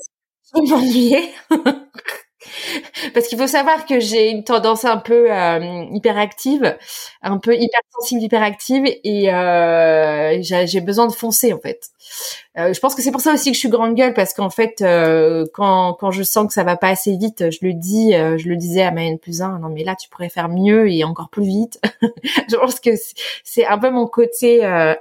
Je 0.55 0.61
vais 0.61 0.69
m'ennuyer. 0.69 1.35
Parce 3.15 3.29
qu'il 3.29 3.38
faut 3.38 3.47
savoir 3.47 3.87
que 3.87 4.00
j'ai 4.00 4.31
une 4.31 4.45
tendance 4.45 4.85
un 4.85 4.97
peu 4.99 5.31
euh, 5.33 5.85
hyperactive, 5.93 6.76
un 7.23 7.38
peu 7.38 7.55
hypersensible, 7.55 8.23
hyperactive, 8.23 8.85
et 9.05 9.33
euh, 9.33 10.38
j'ai 10.43 10.81
besoin 10.81 11.07
de 11.07 11.12
foncer 11.12 11.53
en 11.53 11.61
fait. 11.61 11.91
Euh, 12.59 12.73
je 12.73 12.81
pense 12.81 12.95
que 12.95 13.03
c'est 13.03 13.11
pour 13.11 13.21
ça 13.21 13.35
aussi 13.35 13.50
que 13.50 13.55
je 13.55 13.59
suis 13.61 13.69
grande 13.69 13.95
gueule 13.95 14.15
parce 14.15 14.33
qu'en 14.33 14.49
fait, 14.49 14.81
euh, 14.81 15.45
quand, 15.53 15.95
quand 15.95 16.11
je 16.11 16.23
sens 16.23 16.47
que 16.47 16.55
ça 16.55 16.65
va 16.65 16.76
pas 16.76 16.88
assez 16.88 17.17
vite, 17.17 17.50
je 17.50 17.59
le 17.62 17.75
dis, 17.75 18.15
euh, 18.15 18.38
je 18.38 18.49
le 18.49 18.57
disais 18.57 18.83
à 18.83 18.91
ma 18.91 19.05
N 19.05 19.19
plus 19.19 19.43
1, 19.43 19.59
non 19.59 19.69
mais 19.69 19.85
là 19.85 19.95
tu 19.95 20.09
pourrais 20.09 20.31
faire 20.31 20.49
mieux 20.49 20.91
et 20.91 21.05
encore 21.05 21.29
plus 21.29 21.45
vite. 21.45 21.81
je 22.50 22.57
pense 22.57 22.81
que 22.81 22.91
c'est 23.45 23.67
un 23.67 23.79
peu 23.79 23.91
mon 23.91 24.07
côté, 24.07 24.65
un 24.65 24.97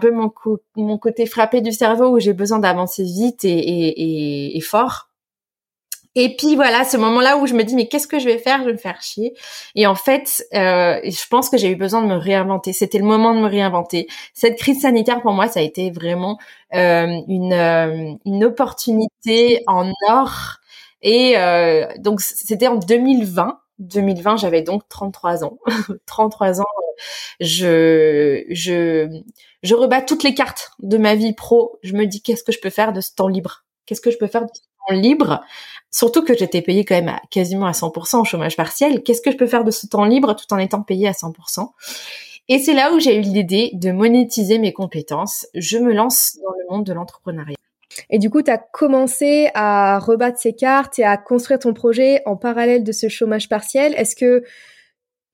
peu 0.00 0.10
mon, 0.12 0.32
mon 0.76 0.98
côté 0.98 1.26
frappé 1.26 1.60
du 1.60 1.72
cerveau 1.72 2.16
où 2.16 2.20
j'ai 2.20 2.32
besoin 2.34 2.58
d'avancer 2.60 3.02
vite 3.02 3.44
et, 3.44 3.50
et, 3.50 4.56
et 4.56 4.60
fort. 4.60 5.08
Et 6.14 6.36
puis 6.36 6.56
voilà, 6.56 6.84
ce 6.84 6.96
moment-là 6.98 7.38
où 7.38 7.46
je 7.46 7.54
me 7.54 7.62
dis 7.62 7.74
mais 7.74 7.88
qu'est-ce 7.88 8.06
que 8.06 8.18
je 8.18 8.26
vais 8.26 8.38
faire? 8.38 8.60
Je 8.60 8.66
vais 8.66 8.72
me 8.72 8.78
faire 8.78 9.00
chier. 9.02 9.34
Et 9.74 9.86
en 9.86 9.94
fait, 9.94 10.44
euh, 10.54 11.00
je 11.04 11.28
pense 11.28 11.48
que 11.48 11.56
j'ai 11.56 11.70
eu 11.70 11.76
besoin 11.76 12.02
de 12.02 12.06
me 12.06 12.16
réinventer. 12.16 12.72
C'était 12.72 12.98
le 12.98 13.04
moment 13.04 13.34
de 13.34 13.40
me 13.40 13.48
réinventer. 13.48 14.08
Cette 14.34 14.58
crise 14.58 14.82
sanitaire 14.82 15.22
pour 15.22 15.32
moi, 15.32 15.48
ça 15.48 15.60
a 15.60 15.62
été 15.62 15.90
vraiment 15.90 16.38
euh, 16.74 17.06
une 17.28 17.52
euh, 17.54 18.12
une 18.26 18.44
opportunité 18.44 19.62
en 19.66 19.90
or. 20.08 20.58
Et 21.02 21.36
euh, 21.38 21.86
donc 21.98 22.20
c'était 22.20 22.68
en 22.68 22.76
2020. 22.76 23.58
2020, 23.78 24.36
j'avais 24.36 24.62
donc 24.62 24.82
33 24.88 25.44
ans. 25.44 25.58
33 26.06 26.60
ans, 26.60 26.64
je 27.40 28.44
je 28.50 29.08
je 29.62 29.74
rebats 29.74 30.02
toutes 30.02 30.22
les 30.22 30.34
cartes 30.34 30.72
de 30.80 30.98
ma 30.98 31.14
vie 31.14 31.34
pro. 31.34 31.78
Je 31.82 31.94
me 31.94 32.06
dis 32.06 32.22
qu'est-ce 32.22 32.44
que 32.44 32.52
je 32.52 32.60
peux 32.60 32.70
faire 32.70 32.92
de 32.92 33.00
ce 33.00 33.14
temps 33.14 33.28
libre? 33.28 33.64
Qu'est-ce 33.86 34.00
que 34.00 34.10
je 34.10 34.18
peux 34.18 34.26
faire 34.28 34.42
de 34.42 34.50
libre 34.90 35.42
Surtout 35.94 36.24
que 36.24 36.34
j'étais 36.34 36.62
payée 36.62 36.86
quand 36.86 36.94
même 36.94 37.08
à, 37.08 37.20
quasiment 37.30 37.66
à 37.66 37.72
100% 37.72 38.22
au 38.22 38.24
chômage 38.24 38.56
partiel. 38.56 39.02
Qu'est-ce 39.02 39.20
que 39.20 39.30
je 39.30 39.36
peux 39.36 39.46
faire 39.46 39.62
de 39.62 39.70
ce 39.70 39.86
temps 39.86 40.04
libre 40.06 40.34
tout 40.34 40.52
en 40.52 40.58
étant 40.58 40.82
payée 40.82 41.06
à 41.06 41.12
100% 41.12 41.68
Et 42.48 42.58
c'est 42.58 42.72
là 42.72 42.94
où 42.94 42.98
j'ai 42.98 43.14
eu 43.16 43.20
l'idée 43.20 43.70
de 43.74 43.92
monétiser 43.92 44.58
mes 44.58 44.72
compétences. 44.72 45.46
Je 45.54 45.76
me 45.76 45.92
lance 45.92 46.38
dans 46.42 46.52
le 46.58 46.74
monde 46.74 46.86
de 46.86 46.94
l'entrepreneuriat. 46.94 47.56
Et 48.08 48.18
du 48.18 48.30
coup, 48.30 48.40
tu 48.40 48.50
as 48.50 48.56
commencé 48.56 49.50
à 49.52 49.98
rebattre 49.98 50.38
ces 50.38 50.54
cartes 50.54 50.98
et 50.98 51.04
à 51.04 51.18
construire 51.18 51.58
ton 51.58 51.74
projet 51.74 52.22
en 52.24 52.36
parallèle 52.36 52.84
de 52.84 52.92
ce 52.92 53.10
chômage 53.10 53.50
partiel. 53.50 53.94
Est-ce 53.98 54.16
que 54.16 54.44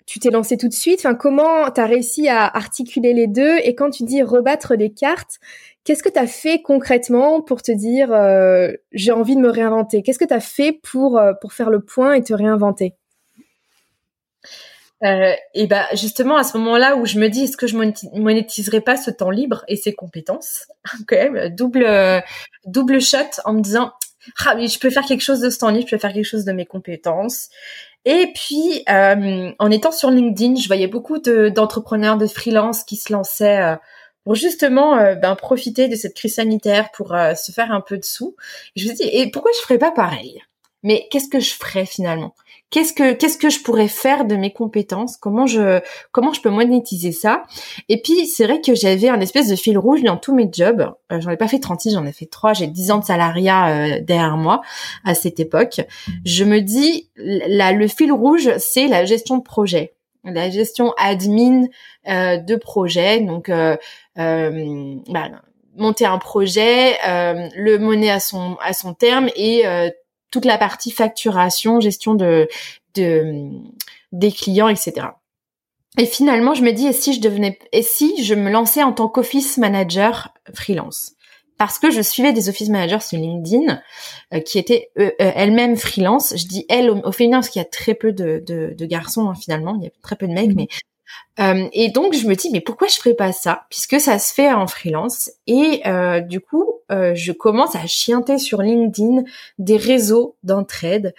tu 0.09 0.21
t'es 0.21 0.31
lancé 0.31 0.57
tout 0.57 0.69
de 0.69 0.75
suite. 0.75 1.01
Enfin, 1.01 1.15
comment 1.15 1.71
tu 1.71 1.81
as 1.83 1.85
réussi 1.85 2.29
à 2.29 2.47
articuler 2.47 3.13
les 3.13 3.27
deux? 3.27 3.59
Et 3.63 3.75
quand 3.75 3.91
tu 3.91 4.05
dis 4.05 4.23
rebattre 4.23 4.75
les 4.75 4.91
cartes, 4.91 5.39
qu'est-ce 5.85 6.03
que 6.03 6.09
tu 6.09 6.19
as 6.19 6.27
fait 6.27 6.63
concrètement 6.63 7.43
pour 7.43 7.61
te 7.61 7.71
dire 7.71 8.11
euh, 8.11 8.73
j'ai 8.91 9.13
envie 9.13 9.37
de 9.37 9.41
me 9.43 9.51
réinventer? 9.51 10.03
Qu'est-ce 10.03 10.19
que 10.19 10.25
tu 10.25 10.33
as 10.33 10.41
fait 10.41 10.73
pour, 10.73 11.19
euh, 11.19 11.35
pour 11.43 11.53
faire 11.53 11.69
le 11.69 11.81
point 11.81 12.15
et 12.15 12.23
te 12.23 12.33
réinventer? 12.33 12.95
Euh, 15.05 15.33
et 15.55 15.67
ben 15.67 15.85
justement 15.93 16.39
à 16.39 16.43
ce 16.43 16.57
moment-là 16.57 16.97
où 16.97 17.05
je 17.05 17.19
me 17.21 17.29
dis 17.29 17.45
est-ce 17.45 17.59
que 17.59 17.67
je 17.67 17.77
monétiserai 18.15 18.81
pas 18.81 18.97
ce 18.97 19.11
temps 19.11 19.31
libre 19.31 19.63
et 19.69 19.77
ces 19.77 19.93
compétences? 19.93 20.67
Quand 21.07 21.17
même 21.17 21.55
double 21.55 21.87
double 22.65 23.01
shot 23.01 23.19
en 23.45 23.53
me 23.53 23.61
disant 23.61 23.93
ah 24.47 24.55
mais 24.57 24.67
je 24.69 24.81
peux 24.81 24.91
faire 24.91 25.05
quelque 25.05 25.21
chose 25.21 25.41
de 25.41 25.51
ce 25.51 25.59
temps 25.59 25.71
libre 25.71 25.87
je 25.87 25.95
peux 25.95 26.01
faire 26.01 26.13
quelque 26.13 26.25
chose 26.25 26.45
de 26.45 26.53
mes 26.53 26.67
compétences 26.67 27.49
et 28.11 28.33
puis, 28.33 28.85
euh, 28.89 29.53
en 29.59 29.71
étant 29.71 29.93
sur 29.93 30.11
LinkedIn, 30.11 30.55
je 30.55 30.67
voyais 30.67 30.87
beaucoup 30.87 31.19
d'entrepreneurs, 31.19 32.17
de, 32.17 32.27
freelance 32.27 32.83
qui 32.83 32.97
se 32.97 33.13
lançaient 33.13 33.61
euh, 33.61 33.77
pour 34.25 34.35
justement 34.35 34.97
euh, 34.97 35.15
ben, 35.15 35.37
profiter 35.37 35.89
de 35.89 35.95
cette 35.95 36.15
crise 36.15 36.37
sanitaire 36.37 36.91
pour 36.93 37.09
se 37.09 37.53
faire 37.53 37.71
un 37.71 37.83
peu 37.83 37.99
de 37.99 38.05
sous. 38.05 38.35
je 38.77 38.89
me 38.89 38.95
dis, 38.95 39.03
et 39.03 39.31
pourquoi 39.31 39.51
je 39.55 39.61
ferais 39.61 39.77
pas 39.77 39.91
pareil? 39.91 40.43
Mais 40.83 41.07
qu'est-ce 41.11 41.29
que 41.29 41.39
je 41.39 41.53
ferais 41.53 41.85
finalement? 41.85 42.35
Qu'est-ce 42.71 42.93
que 42.93 43.13
qu'est-ce 43.13 43.39
que 43.39 43.51
je 43.51 43.63
pourrais 43.63 43.89
faire 43.89 44.25
de 44.25 44.37
mes 44.37 44.53
compétences? 44.53 45.17
Comment 45.17 45.47
je 45.47 45.81
comment 46.13 46.33
je 46.33 46.41
peux 46.41 46.51
monétiser 46.51 47.13
ça? 47.13 47.45
Et 47.89 48.01
puis 48.01 48.27
c'est 48.27 48.45
vrai 48.45 48.61
que 48.61 48.75
j'avais 48.75 49.09
un 49.09 49.21
espèce 49.21 49.49
de 49.49 49.57
fil 49.57 49.79
rouge 49.79 50.03
dans 50.03 50.17
tous 50.17 50.35
mes 50.35 50.49
jobs. 50.53 50.93
Euh, 51.13 51.21
j'en 51.21 51.31
ai 51.31 51.37
pas 51.37 51.49
fait 51.49 51.61
36, 51.61 51.95
j'en 51.95 52.07
ai 52.07 52.13
fait 52.13 52.27
3, 52.27 52.53
j'ai 52.53 52.67
10 52.67 52.91
ans 52.91 52.99
de 52.99 53.05
salariat 53.05 53.69
euh, 53.69 54.01
derrière 54.01 54.37
moi 54.37 54.61
à 55.05 55.15
cette 55.15 55.41
époque. 55.41 55.81
Je 56.25 56.45
me 56.45 56.61
dis 56.61 57.11
là 57.17 57.73
le 57.73 57.89
fil 57.89 58.13
rouge, 58.13 58.51
c'est 58.59 58.89
la 58.89 59.05
gestion 59.05 59.39
de 59.39 59.43
projet. 59.43 59.95
La 60.25 60.51
gestion 60.51 60.93
admin 60.99 61.67
euh, 62.09 62.37
de 62.37 62.57
projet. 62.57 63.21
Donc 63.21 63.51
bah, 63.51 65.29
monter 65.77 66.07
un 66.07 66.19
projet 66.19 66.97
le 67.07 67.79
mener 67.79 68.11
à 68.11 68.21
son 68.21 68.57
à 68.61 68.73
son 68.73 68.95
terme 68.95 69.29
et 69.37 69.65
toute 70.31 70.45
la 70.45 70.59
partie 70.59 70.91
facturation, 70.91 71.81
gestion 71.81 72.15
de, 72.15 72.49
de 72.95 73.51
des 74.13 74.33
clients, 74.33 74.69
etc. 74.69 75.09
Et 75.99 76.07
finalement, 76.07 76.55
je 76.55 76.63
me 76.63 76.73
dis, 76.73 76.87
et 76.87 76.93
si 76.93 77.13
je 77.13 77.21
devenais, 77.21 77.59
et 77.73 77.83
si 77.83 78.23
je 78.23 78.35
me 78.35 78.51
lançais 78.51 78.83
en 78.83 78.93
tant 78.93 79.09
qu'office 79.09 79.59
manager 79.59 80.33
freelance? 80.55 81.13
Parce 81.57 81.81
que 81.81 81.91
je 81.91 82.01
suivais 82.01 82.33
des 82.33 82.49
office 82.49 82.69
managers 82.69 83.01
sur 83.01 83.19
LinkedIn 83.19 83.83
euh, 84.33 84.41
qui 84.41 84.61
étaient 84.61 84.91
euh, 84.99 85.11
euh, 85.21 85.33
elles-mêmes 85.35 85.77
freelance. 85.77 86.35
Je 86.37 86.47
dis 86.47 86.65
elles 86.69 86.89
au, 86.89 87.11
féminin 87.11 87.39
parce 87.39 87.49
qu'il 87.49 87.61
y 87.61 87.65
a 87.65 87.69
très 87.69 87.95
peu 87.95 88.13
de, 88.13 88.41
de, 88.47 88.75
de 88.79 88.87
garçons 88.87 89.29
hein, 89.29 89.35
finalement, 89.35 89.75
il 89.77 89.85
y 89.85 89.89
a 89.89 89.91
très 90.01 90.15
peu 90.15 90.29
de 90.29 90.33
mecs, 90.33 90.51
mmh. 90.51 90.57
mais 90.57 90.69
euh, 91.41 91.69
et 91.73 91.91
donc 91.91 92.15
je 92.15 92.27
me 92.27 92.35
dis 92.35 92.51
mais 92.51 92.61
pourquoi 92.61 92.89
je 92.89 92.97
ferais 92.97 93.15
pas 93.15 93.33
ça 93.33 93.67
puisque 93.71 94.01
ça 94.01 94.19
se 94.19 94.35
fait 94.35 94.53
en 94.53 94.67
freelance 94.67 95.31
et 95.47 95.83
euh, 95.87 96.21
du 96.21 96.41
coup 96.41 96.75
euh, 96.91 97.15
je 97.15 97.33
commence 97.33 97.77
à 97.77 97.87
chianter 97.87 98.39
sur 98.39 98.61
LinkedIn 98.61 99.23
des 99.59 99.77
réseaux 99.77 100.37
d'entraide 100.43 101.15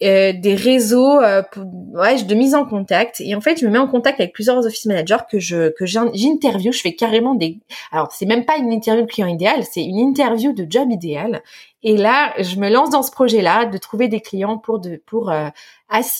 des 0.00 0.54
réseaux 0.54 1.18
ouais, 1.18 2.22
de 2.22 2.34
mise 2.34 2.54
en 2.54 2.66
contact. 2.66 3.22
Et 3.22 3.34
en 3.34 3.40
fait 3.40 3.58
je 3.58 3.64
me 3.64 3.70
mets 3.70 3.78
en 3.78 3.88
contact 3.88 4.20
avec 4.20 4.34
plusieurs 4.34 4.58
office 4.66 4.84
managers 4.84 5.22
que 5.30 5.38
je 5.38 5.70
que 5.70 5.86
j'interview. 5.86 6.72
Je 6.72 6.80
fais 6.82 6.94
carrément 6.94 7.34
des 7.34 7.58
alors 7.90 8.12
c'est 8.12 8.26
même 8.26 8.44
pas 8.44 8.58
une 8.58 8.70
interview 8.70 9.06
de 9.06 9.10
client 9.10 9.28
idéal 9.28 9.64
c'est 9.64 9.82
une 9.82 9.98
interview 9.98 10.52
de 10.52 10.66
job 10.68 10.90
idéal. 10.90 11.42
Et 11.82 11.96
là, 11.98 12.32
je 12.38 12.56
me 12.56 12.70
lance 12.70 12.90
dans 12.90 13.02
ce 13.02 13.10
projet-là 13.10 13.66
de 13.66 13.76
trouver 13.76 14.08
des 14.08 14.20
clients 14.20 14.56
pour 14.56 14.78
de, 14.78 15.02
pour 15.06 15.30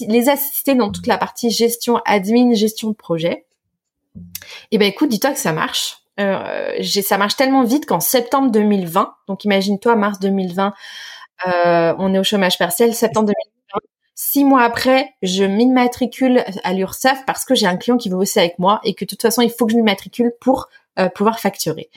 les 0.08 0.28
assister 0.28 0.74
dans 0.74 0.90
toute 0.90 1.06
la 1.06 1.18
partie 1.18 1.50
gestion 1.50 2.00
admin, 2.04 2.54
gestion 2.54 2.90
de 2.90 2.94
projet. 2.94 3.46
Et 4.70 4.78
ben 4.78 4.86
écoute, 4.86 5.08
dis-toi 5.08 5.32
que 5.32 5.38
ça 5.38 5.52
marche. 5.52 5.98
Euh, 6.20 6.82
ça 6.82 7.18
marche 7.18 7.36
tellement 7.36 7.64
vite 7.64 7.86
qu'en 7.86 8.00
septembre 8.00 8.50
2020, 8.52 9.14
donc 9.26 9.44
imagine-toi 9.44 9.96
mars 9.96 10.20
2020, 10.20 10.72
euh, 11.46 11.94
on 11.98 12.14
est 12.14 12.18
au 12.18 12.24
chômage 12.24 12.56
partiel, 12.56 12.94
septembre 12.94 13.26
2020. 13.26 13.80
Six 14.16 14.44
mois 14.44 14.62
après, 14.62 15.12
je 15.22 15.42
m'immatricule 15.42 16.44
à 16.62 16.72
l'URSSAF 16.72 17.26
parce 17.26 17.44
que 17.44 17.56
j'ai 17.56 17.66
un 17.66 17.76
client 17.76 17.96
qui 17.96 18.10
veut 18.10 18.16
bosser 18.16 18.38
avec 18.38 18.60
moi 18.60 18.80
et 18.84 18.94
que 18.94 19.04
de 19.04 19.08
toute 19.08 19.22
façon, 19.22 19.42
il 19.42 19.50
faut 19.50 19.66
que 19.66 19.72
je 19.72 19.76
m'immatricule 19.76 20.32
pour 20.40 20.68
euh, 21.00 21.08
pouvoir 21.08 21.40
facturer. 21.40 21.90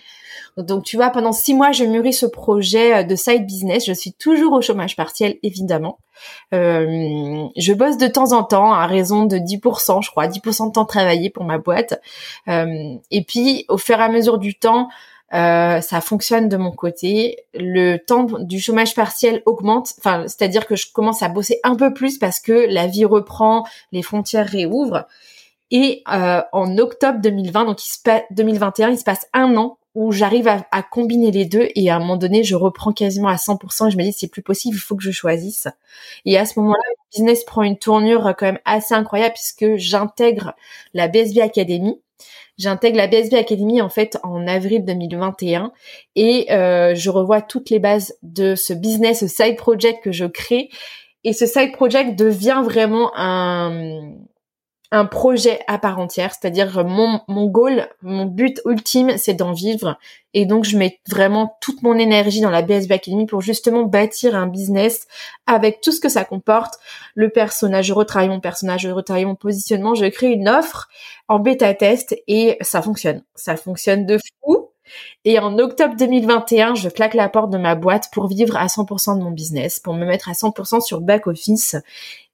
Donc 0.58 0.84
tu 0.84 0.96
vois, 0.96 1.12
pendant 1.12 1.32
six 1.32 1.54
mois, 1.54 1.72
je 1.72 1.84
mûris 1.84 2.14
ce 2.14 2.26
projet 2.26 2.96
euh, 2.96 3.04
de 3.04 3.16
side 3.16 3.46
business. 3.46 3.86
Je 3.86 3.94
suis 3.94 4.14
toujours 4.14 4.54
au 4.54 4.62
chômage 4.62 4.96
partiel, 4.96 5.38
évidemment. 5.44 6.00
Euh, 6.54 7.46
je 7.56 7.74
bosse 7.74 7.98
de 7.98 8.08
temps 8.08 8.34
en 8.34 8.44
temps 8.44 8.74
à 8.74 8.88
raison 8.88 9.26
de 9.26 9.38
10%, 9.38 10.04
je 10.04 10.10
crois, 10.10 10.28
10% 10.28 10.68
de 10.68 10.72
temps 10.72 10.86
travaillé 10.86 11.30
pour 11.30 11.44
ma 11.44 11.60
boîte. 11.60 12.02
Euh, 12.48 12.96
et 13.12 13.24
puis, 13.24 13.66
au 13.70 13.78
fur 13.78 14.00
et 14.00 14.04
à 14.04 14.10
mesure 14.10 14.40
du 14.40 14.56
temps, 14.56 14.90
ça 15.32 16.02
fonctionne 16.02 16.48
de 16.48 16.58
mon 16.58 16.72
côté. 16.72 17.38
Le 17.54 17.98
temps 17.98 18.28
du 18.40 18.60
chômage 18.60 18.96
partiel 18.96 19.44
augmente, 19.46 19.94
enfin, 20.00 20.24
c'est-à-dire 20.24 20.66
que 20.66 20.76
je 20.76 20.92
commence 20.92 21.22
à 21.22 21.28
bosser 21.28 21.60
un 21.64 21.76
peu 21.76 21.94
plus 21.94 22.18
parce 22.18 22.40
que 22.40 22.54
la 22.54 22.88
vie 22.88 23.06
reprend, 23.06 23.66
les 23.92 24.02
frontières 24.02 24.48
réouvrent. 24.48 25.06
Et 25.70 26.02
en 26.08 26.78
octobre 26.78 27.20
2020, 27.22 27.66
donc 27.66 27.86
il 27.86 27.90
se 27.90 28.00
2021, 28.32 28.92
il 28.92 28.98
se 28.98 29.04
passe 29.04 29.28
un 29.34 29.58
an 29.58 29.77
où 29.98 30.12
j'arrive 30.12 30.48
à, 30.48 30.64
à, 30.72 30.84
combiner 30.84 31.32
les 31.32 31.46
deux 31.46 31.70
et 31.74 31.90
à 31.90 31.96
un 31.96 32.00
moment 32.00 32.18
donné, 32.18 32.44
je 32.44 32.56
reprends 32.56 32.92
quasiment 32.92 33.30
à 33.30 33.36
100% 33.36 33.88
et 33.88 33.92
je 33.92 33.98
me 33.98 34.04
dis 34.04 34.14
c'est 34.14 34.28
plus 34.28 34.44
possible, 34.44 34.76
il 34.76 34.80
faut 34.80 34.96
que 34.96 35.02
je 35.02 35.10
choisisse. 35.10 35.68
Et 36.24 36.38
à 36.38 36.46
ce 36.46 36.60
moment-là, 36.60 36.80
le 36.88 37.18
business 37.18 37.44
prend 37.44 37.64
une 37.64 37.80
tournure 37.80 38.36
quand 38.38 38.46
même 38.46 38.60
assez 38.64 38.94
incroyable 38.94 39.34
puisque 39.34 39.76
j'intègre 39.78 40.54
la 40.94 41.08
BSB 41.08 41.40
Academy. 41.40 42.00
J'intègre 42.60 42.98
la 42.98 43.08
BSB 43.08 43.34
Academy 43.34 43.82
en 43.82 43.90
fait 43.90 44.20
en 44.22 44.46
avril 44.46 44.86
2021 44.86 45.72
et 46.16 46.52
euh, 46.52 46.94
je 46.94 47.10
revois 47.10 47.42
toutes 47.42 47.72
les 47.72 47.80
bases 47.80 48.16
de 48.22 48.54
ce 48.54 48.74
business, 48.74 49.22
ce 49.22 49.28
side 49.28 49.56
project 49.56 50.04
que 50.04 50.12
je 50.12 50.26
crée. 50.26 50.70
Et 51.24 51.34
ce 51.34 51.48
side 51.48 51.72
project 51.72 52.16
devient 52.16 52.62
vraiment 52.64 53.12
un, 53.16 54.12
un 54.92 55.06
projet 55.06 55.60
à 55.68 55.78
part 55.78 56.00
entière, 56.00 56.34
c'est-à-dire 56.34 56.86
mon, 56.86 57.22
mon 57.28 57.46
goal, 57.46 57.90
mon 58.02 58.26
but 58.26 58.62
ultime, 58.66 59.18
c'est 59.18 59.34
d'en 59.34 59.52
vivre. 59.52 59.98
Et 60.34 60.46
donc, 60.46 60.64
je 60.64 60.78
mets 60.78 61.00
vraiment 61.10 61.58
toute 61.62 61.82
mon 61.82 61.98
énergie 61.98 62.42
dans 62.42 62.50
la 62.50 62.62
BSB 62.62 62.92
Academy 62.94 63.26
pour 63.26 63.42
justement 63.42 63.84
bâtir 63.84 64.36
un 64.36 64.48
business 64.48 65.08
avec 65.46 65.82
tout 65.82 65.92
ce 65.92 66.00
que 66.00 66.10
ça 66.10 66.24
comporte. 66.26 66.76
Le 67.16 67.30
personnage, 67.30 67.88
je 67.88 67.94
retravaille 67.94 68.30
mon 68.30 68.40
personnage, 68.40 68.82
je 68.82 68.90
retravaille 68.90 69.26
mon 69.26 69.36
positionnement, 69.36 69.96
je 69.96 70.06
crée 70.06 70.32
une 70.32 70.48
offre 70.48 70.88
en 71.28 71.40
bêta 71.40 71.74
test 71.74 72.16
et 72.28 72.58
ça 72.62 72.82
fonctionne. 72.82 73.24
Ça 73.36 73.58
fonctionne 73.58 74.06
de 74.06 74.18
fou. 74.44 74.67
Et 75.26 75.40
en 75.40 75.58
octobre 75.60 75.96
2021, 75.98 76.76
je 76.76 76.90
claque 76.90 77.14
la 77.14 77.30
porte 77.30 77.50
de 77.50 77.58
ma 77.58 77.76
boîte 77.76 78.10
pour 78.12 78.28
vivre 78.28 78.58
à 78.58 78.68
100% 78.68 79.18
de 79.18 79.24
mon 79.24 79.32
business, 79.32 79.80
pour 79.80 79.94
me 79.94 80.06
mettre 80.06 80.30
à 80.30 80.34
100% 80.34 80.82
sur 80.82 81.02
back 81.02 81.28
office. 81.28 81.76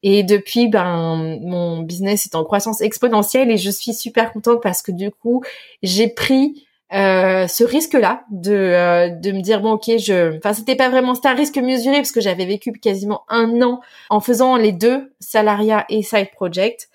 Et 0.04 0.24
depuis, 0.24 0.68
ben, 0.68 1.40
mon 1.42 1.80
business 1.80 2.26
est 2.26 2.36
en 2.36 2.44
croissance 2.44 2.82
exponentielle 2.82 3.52
et 3.52 3.58
je 3.58 3.70
suis 3.70 3.94
super 3.94 4.34
contente 4.34 4.62
parce 4.62 4.82
que 4.82 4.92
du 4.92 5.12
coup, 5.12 5.44
j'ai 5.82 6.08
pris 6.08 6.66
euh, 6.94 7.48
ce 7.48 7.64
risque-là 7.64 8.24
de 8.30 8.52
euh, 8.52 9.10
de 9.10 9.32
me 9.32 9.42
dire 9.42 9.62
bon 9.62 9.72
ok 9.72 9.98
je 9.98 10.38
enfin 10.38 10.54
c'était 10.54 10.76
pas 10.76 10.90
vraiment 10.90 11.16
c'était 11.16 11.30
un 11.30 11.34
risque 11.34 11.58
mesuré 11.58 11.96
parce 11.96 12.12
que 12.12 12.22
j'avais 12.22 12.46
vécu 12.46 12.72
quasiment 12.72 13.24
un 13.30 13.64
an 13.64 13.82
en 14.12 14.20
faisant 14.20 14.58
les 14.58 14.74
deux 14.74 15.12
salariat 15.20 15.86
et 15.90 16.04
side 16.04 16.30
project 16.36 16.90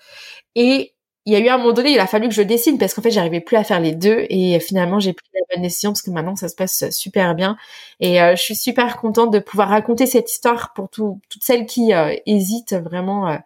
et 0.55 0.93
il 1.29 1.33
y 1.33 1.35
a 1.35 1.39
eu 1.39 1.47
un 1.49 1.57
moment 1.57 1.73
donné, 1.73 1.91
il 1.91 1.99
a 1.99 2.07
fallu 2.07 2.27
que 2.27 2.33
je 2.33 2.41
dessine 2.41 2.79
parce 2.79 2.93
qu'en 2.95 3.03
fait, 3.03 3.11
j'arrivais 3.11 3.39
plus 3.39 3.55
à 3.55 3.63
faire 3.63 3.79
les 3.79 3.93
deux 3.93 4.25
et 4.29 4.59
finalement, 4.59 4.99
j'ai 4.99 5.13
pris 5.13 5.28
bonne 5.51 5.61
décision 5.61 5.91
parce 5.91 6.01
que 6.01 6.11
maintenant, 6.11 6.35
ça 6.35 6.49
se 6.49 6.55
passe 6.55 6.89
super 6.91 7.35
bien 7.35 7.57
et 7.99 8.21
euh, 8.21 8.35
je 8.35 8.41
suis 8.41 8.55
super 8.55 8.97
contente 8.97 9.31
de 9.31 9.39
pouvoir 9.39 9.69
raconter 9.69 10.05
cette 10.05 10.31
histoire 10.31 10.73
pour 10.73 10.89
toutes 10.89 11.21
celles 11.41 11.65
qui 11.65 11.93
euh, 11.93 12.15
hésitent 12.25 12.73
vraiment, 12.73 13.29
euh, 13.29 13.37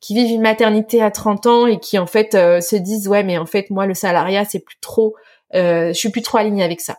qui 0.00 0.14
vivent 0.14 0.32
une 0.32 0.42
maternité 0.42 1.02
à 1.02 1.10
30 1.10 1.46
ans 1.46 1.66
et 1.66 1.78
qui 1.78 1.98
en 1.98 2.06
fait 2.06 2.32
se 2.32 2.76
disent 2.76 3.08
ouais, 3.08 3.22
mais 3.22 3.38
en 3.38 3.46
fait, 3.46 3.70
moi, 3.70 3.86
le 3.86 3.94
salariat, 3.94 4.44
c'est 4.44 4.60
plus 4.60 4.78
trop, 4.80 5.14
je 5.52 5.92
suis 5.94 6.10
plus 6.10 6.22
trop 6.22 6.38
alignée 6.38 6.64
avec 6.64 6.80
ça. 6.80 6.98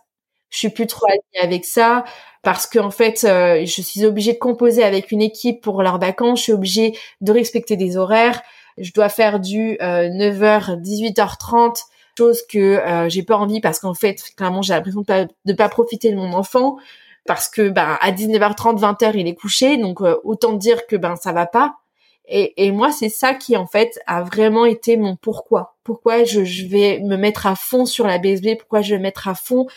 Je 0.49 0.59
suis 0.59 0.69
plus 0.69 0.87
trop 0.87 1.07
alignée 1.07 1.41
avec 1.41 1.65
ça 1.65 2.05
parce 2.43 2.65
que 2.65 2.79
en 2.79 2.91
fait, 2.91 3.19
je 3.23 3.81
suis 3.81 4.05
obligée 4.05 4.33
de 4.33 4.37
composer 4.37 4.83
avec 4.83 5.11
une 5.11 5.21
équipe 5.21 5.61
pour 5.61 5.83
leurs 5.83 5.99
vacances. 5.99 6.39
Je 6.39 6.43
suis 6.43 6.53
obligée 6.53 6.97
de 7.19 7.33
respecter 7.33 7.75
des 7.75 7.97
horaires 7.97 8.41
je 8.77 8.91
dois 8.91 9.09
faire 9.09 9.39
du 9.39 9.77
9h, 9.79 10.81
18h30, 10.81 11.83
chose 12.17 12.41
que 12.47 12.59
euh, 12.59 13.09
j'ai 13.09 13.23
pas 13.23 13.37
envie 13.37 13.61
parce 13.61 13.79
qu'en 13.79 13.93
fait, 13.93 14.21
clairement, 14.35 14.61
j'ai 14.61 14.73
l'impression 14.73 15.01
de 15.01 15.05
pas, 15.05 15.25
de 15.45 15.53
pas 15.53 15.69
profiter 15.69 16.11
de 16.11 16.15
mon 16.15 16.33
enfant 16.33 16.77
parce 17.25 17.47
que 17.47 17.69
bah 17.69 17.95
à 18.01 18.11
19h30, 18.11 18.79
20h, 18.79 19.13
il 19.15 19.27
est 19.27 19.35
couché, 19.35 19.77
donc 19.77 20.01
euh, 20.01 20.17
autant 20.23 20.53
dire 20.53 20.87
que 20.87 20.95
ben 20.95 21.15
ça 21.15 21.31
va 21.31 21.45
pas. 21.45 21.77
Et, 22.25 22.65
et 22.65 22.71
moi, 22.71 22.91
c'est 22.91 23.09
ça 23.09 23.33
qui 23.33 23.57
en 23.57 23.67
fait 23.67 23.99
a 24.07 24.23
vraiment 24.23 24.65
été 24.65 24.97
mon 24.97 25.15
pourquoi. 25.15 25.75
Pourquoi 25.83 26.23
je, 26.23 26.43
je 26.43 26.65
vais 26.65 26.99
me 26.99 27.17
mettre 27.17 27.47
à 27.47 27.55
fond 27.55 27.85
sur 27.85 28.07
la 28.07 28.17
BSB, 28.17 28.57
pourquoi 28.57 28.81
je 28.81 28.91
vais 28.91 28.97
me 28.97 29.03
mettre 29.03 29.27
à 29.27 29.35
fond 29.35 29.67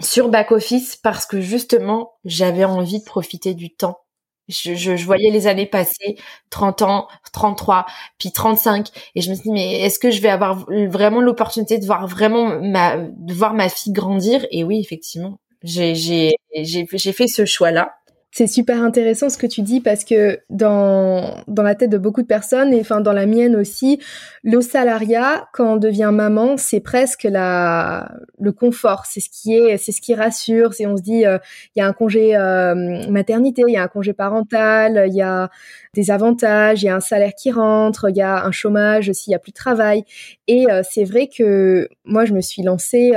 sur 0.00 0.28
back 0.28 0.52
office? 0.52 0.96
Parce 0.96 1.26
que 1.26 1.40
justement 1.40 2.14
j'avais 2.24 2.64
envie 2.64 3.00
de 3.00 3.04
profiter 3.04 3.54
du 3.54 3.70
temps 3.70 4.00
Je, 4.48 4.74
je, 4.74 4.96
je, 4.96 5.04
voyais 5.04 5.30
les 5.30 5.46
années 5.48 5.66
passer, 5.66 6.16
30 6.50 6.82
ans, 6.82 7.08
33, 7.32 7.86
puis 8.18 8.30
35, 8.30 8.88
et 9.14 9.20
je 9.20 9.30
me 9.30 9.34
suis 9.34 9.42
dit 9.44 9.50
mais 9.50 9.80
est-ce 9.80 9.98
que 9.98 10.10
je 10.10 10.20
vais 10.20 10.28
avoir 10.28 10.66
vraiment 10.88 11.20
l'opportunité 11.20 11.78
de 11.78 11.86
voir 11.86 12.06
vraiment 12.06 12.60
ma 12.60 12.96
de 12.96 13.34
voir 13.34 13.54
ma 13.54 13.68
fille 13.68 13.92
grandir? 13.92 14.46
Et 14.52 14.62
oui, 14.64 14.80
effectivement, 14.80 15.40
j'ai 15.62 15.94
j'ai 15.94 16.32
j'ai 16.54 17.12
fait 17.12 17.26
ce 17.26 17.44
choix-là. 17.44 17.96
C'est 18.38 18.48
super 18.48 18.82
intéressant 18.82 19.30
ce 19.30 19.38
que 19.38 19.46
tu 19.46 19.62
dis 19.62 19.80
parce 19.80 20.04
que 20.04 20.40
dans, 20.50 21.42
dans 21.48 21.62
la 21.62 21.74
tête 21.74 21.88
de 21.88 21.96
beaucoup 21.96 22.20
de 22.20 22.26
personnes, 22.26 22.74
et 22.74 22.80
enfin 22.82 23.00
dans 23.00 23.14
la 23.14 23.24
mienne 23.24 23.56
aussi, 23.56 23.98
le 24.44 24.60
salariat, 24.60 25.48
quand 25.54 25.72
on 25.72 25.76
devient 25.78 26.10
maman, 26.12 26.58
c'est 26.58 26.80
presque 26.80 27.22
la, 27.22 28.12
le 28.38 28.52
confort. 28.52 29.06
C'est 29.06 29.20
ce 29.20 29.30
qui 29.30 29.54
est, 29.54 29.78
c'est 29.78 29.90
ce 29.90 30.02
qui 30.02 30.14
rassure. 30.14 30.74
C'est 30.74 30.84
on 30.84 30.98
se 30.98 31.02
dit, 31.02 31.24
euh, 31.24 31.38
il 31.74 31.78
y 31.78 31.82
a 31.82 31.86
un 31.86 31.94
congé 31.94 32.36
euh, 32.36 33.10
maternité, 33.10 33.62
il 33.66 33.72
y 33.72 33.78
a 33.78 33.82
un 33.82 33.88
congé 33.88 34.12
parental, 34.12 35.06
il 35.08 35.14
y 35.14 35.22
a 35.22 35.48
des 35.94 36.10
avantages, 36.10 36.82
il 36.82 36.86
y 36.86 36.90
a 36.90 36.96
un 36.96 37.00
salaire 37.00 37.32
qui 37.34 37.50
rentre, 37.50 38.10
il 38.10 38.16
y 38.18 38.20
a 38.20 38.44
un 38.44 38.52
chômage 38.52 39.10
s'il 39.12 39.30
y 39.30 39.34
a 39.34 39.38
plus 39.38 39.52
de 39.52 39.56
travail. 39.56 40.04
Et 40.46 40.70
euh, 40.70 40.82
c'est 40.86 41.04
vrai 41.04 41.30
que 41.34 41.88
moi, 42.04 42.26
je 42.26 42.34
me 42.34 42.42
suis 42.42 42.62
lancée 42.62 43.14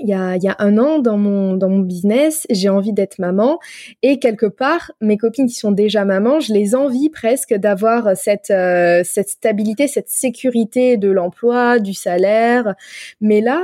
il 0.00 0.08
y 0.08 0.12
a, 0.12 0.36
y 0.36 0.48
a 0.48 0.56
un 0.58 0.76
an 0.78 0.98
dans 0.98 1.16
mon, 1.16 1.56
dans 1.56 1.68
mon 1.68 1.78
business, 1.78 2.46
j'ai 2.50 2.68
envie 2.68 2.92
d'être 2.92 3.18
maman 3.18 3.58
et 4.02 4.18
quelque 4.18 4.46
part, 4.46 4.90
mes 5.00 5.16
copines 5.16 5.46
qui 5.46 5.54
sont 5.54 5.72
déjà 5.72 6.04
mamans, 6.04 6.40
je 6.40 6.52
les 6.52 6.74
envie 6.74 7.10
presque 7.10 7.54
d'avoir 7.54 8.16
cette, 8.16 8.50
euh, 8.50 9.02
cette 9.04 9.28
stabilité, 9.28 9.86
cette 9.86 10.08
sécurité 10.08 10.96
de 10.96 11.10
l'emploi, 11.10 11.78
du 11.78 11.94
salaire. 11.94 12.74
Mais 13.20 13.40
là, 13.40 13.62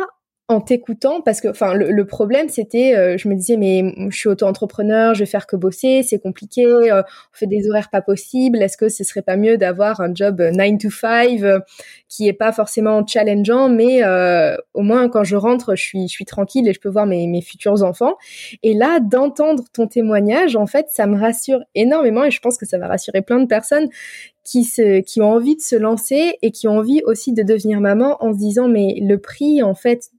en 0.50 0.60
t'écoutant 0.60 1.20
parce 1.20 1.40
que 1.40 1.46
enfin 1.46 1.74
le, 1.74 2.04
problème 2.04 2.48
c'était 2.48 2.96
euh, 2.96 3.16
je 3.16 3.28
me 3.28 3.36
disais 3.36 3.56
mais 3.56 3.94
je 4.08 4.16
suis 4.16 4.28
auto-entrepreneur 4.28 5.14
je 5.14 5.20
vais 5.20 5.26
faire 5.26 5.46
que 5.46 5.54
bosser 5.54 6.02
c'est 6.02 6.18
compliqué 6.18 6.66
euh, 6.66 7.02
on 7.02 7.36
fait 7.36 7.46
des 7.46 7.70
horaires 7.70 7.88
pas 7.88 8.02
possibles 8.02 8.60
est-ce 8.60 8.76
que 8.76 8.88
ce 8.88 9.04
serait 9.04 9.22
pas 9.22 9.36
mieux 9.36 9.58
d'avoir 9.58 10.00
un 10.00 10.12
job 10.12 10.40
9 10.40 10.78
to 10.78 10.90
5 10.90 11.40
euh, 11.42 11.60
qui 12.08 12.26
est 12.26 12.32
pas 12.32 12.50
forcément 12.50 13.06
challengeant 13.06 13.68
mais 13.68 14.02
au 14.74 14.82
moins 14.82 15.08
quand 15.08 15.22
je 15.22 15.36
rentre 15.36 15.76
je 15.76 15.82
suis 15.82 16.08
je 16.08 16.12
suis 16.12 16.24
tranquille 16.24 16.66
et 16.66 16.72
je 16.72 16.80
peux 16.80 16.88
voir 16.88 17.06
mes, 17.06 17.28
mes 17.28 17.42
futurs 17.42 17.84
enfants. 17.84 18.16
Et 18.64 18.74
là 18.74 18.98
d'entendre 18.98 19.62
ton 19.72 19.86
témoignage 19.86 20.56
en 20.56 20.66
fait 20.66 20.86
ça 20.90 21.06
me 21.06 21.16
rassure 21.16 21.60
énormément 21.76 22.24
et 22.24 22.32
je 22.32 22.40
pense 22.40 22.58
que 22.58 22.66
ça 22.66 22.76
va 22.76 22.88
rassurer 22.88 23.22
plein 23.22 23.38
de 23.38 23.46
personnes 23.46 23.88
qui 24.42 24.64
se 24.64 25.00
qui 25.00 25.20
ont 25.20 25.30
envie 25.30 25.54
de 25.54 25.60
se 25.60 25.76
lancer 25.76 26.38
et 26.42 26.50
qui 26.50 26.66
ont 26.66 26.78
envie 26.78 27.02
aussi 27.04 27.32
de 27.32 27.44
devenir 27.44 27.80
maman 27.80 28.16
en 28.18 28.32
se 28.32 28.38
disant 28.38 28.66
mais 28.66 28.98
le 29.00 29.18
prix 29.18 29.62
en 29.62 29.74
fait 29.74 30.10